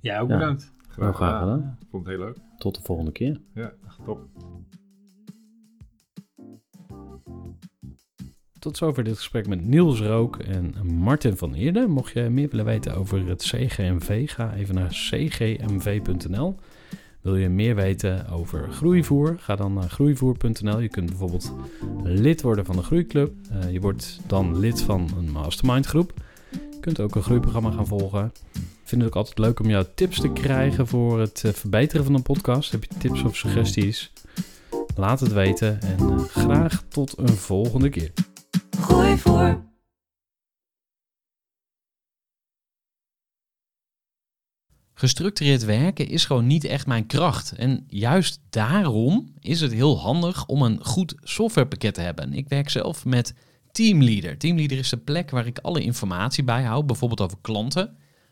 Ja, 0.00 0.20
ook 0.20 0.28
Ja. 0.28 0.38
bedankt. 0.38 0.72
heel 0.96 1.12
graag 1.12 1.38
gedaan. 1.40 1.76
Ik 1.80 1.86
vond 1.90 2.06
het 2.06 2.16
heel 2.16 2.24
leuk. 2.24 2.36
Tot 2.58 2.74
de 2.74 2.82
volgende 2.82 3.12
keer. 3.12 3.40
Ja, 3.54 3.72
top. 4.04 4.20
Tot 8.58 8.76
zover 8.76 9.04
dit 9.04 9.16
gesprek 9.16 9.48
met 9.48 9.66
Niels 9.66 10.00
Rook 10.00 10.36
en 10.36 10.74
Martin 10.86 11.36
van 11.36 11.54
Eerden. 11.54 11.90
Mocht 11.90 12.12
je 12.12 12.20
meer 12.20 12.48
willen 12.48 12.64
weten 12.64 12.94
over 12.94 13.28
het 13.28 13.42
CGMV, 13.42 14.30
ga 14.30 14.54
even 14.54 14.74
naar 14.74 14.88
cgmv.nl. 14.88 16.56
Wil 17.20 17.36
je 17.36 17.48
meer 17.48 17.74
weten 17.74 18.28
over 18.28 18.68
groeivoer? 18.72 19.36
Ga 19.38 19.56
dan 19.56 19.72
naar 19.72 19.88
groeivoer.nl. 19.88 20.78
Je 20.78 20.88
kunt 20.88 21.06
bijvoorbeeld 21.06 21.52
lid 22.02 22.42
worden 22.42 22.64
van 22.64 22.76
de 22.76 22.82
Groeiclub. 22.82 23.32
Eh, 23.50 23.72
je 23.72 23.80
wordt 23.80 24.20
dan 24.26 24.58
lid 24.58 24.80
van 24.80 25.08
een 25.18 25.30
mastermind 25.30 25.86
groep. 25.86 26.12
Je 26.50 26.80
kunt 26.80 27.00
ook 27.00 27.14
een 27.14 27.22
groeiprogramma 27.22 27.70
gaan 27.70 27.86
volgen. 27.86 28.32
Ik 28.52 28.94
vind 28.94 29.02
het 29.02 29.10
ook 29.10 29.16
altijd 29.16 29.38
leuk 29.38 29.60
om 29.60 29.68
jouw 29.68 29.84
tips 29.94 30.20
te 30.20 30.32
krijgen 30.32 30.86
voor 30.86 31.20
het 31.20 31.42
eh, 31.44 31.52
verbeteren 31.52 32.04
van 32.04 32.14
een 32.14 32.22
podcast. 32.22 32.72
Heb 32.72 32.84
je 32.84 32.98
tips 32.98 33.22
of 33.22 33.36
suggesties? 33.36 34.12
Laat 34.96 35.20
het 35.20 35.32
weten 35.32 35.80
en 35.80 35.98
eh, 35.98 36.18
graag 36.18 36.82
tot 36.88 37.18
een 37.18 37.28
volgende 37.28 37.88
keer. 37.88 38.12
Voor. 38.88 39.66
Gestructureerd 44.94 45.64
werken 45.64 46.08
is 46.08 46.24
gewoon 46.24 46.46
niet 46.46 46.64
echt 46.64 46.86
mijn 46.86 47.06
kracht. 47.06 47.52
En 47.52 47.84
juist 47.88 48.40
daarom 48.50 49.34
is 49.40 49.60
het 49.60 49.72
heel 49.72 49.98
handig 49.98 50.46
om 50.46 50.62
een 50.62 50.84
goed 50.84 51.14
softwarepakket 51.22 51.94
te 51.94 52.00
hebben. 52.00 52.32
Ik 52.32 52.48
werk 52.48 52.70
zelf 52.70 53.04
met 53.04 53.34
Teamleader. 53.72 54.38
Teamleader 54.38 54.78
is 54.78 54.88
de 54.88 54.96
plek 54.96 55.30
waar 55.30 55.46
ik 55.46 55.58
alle 55.58 55.82
informatie 55.82 56.44
bijhoud, 56.44 56.86
bijvoorbeeld 56.86 57.20
over 57.20 57.38
klanten. 57.40 57.96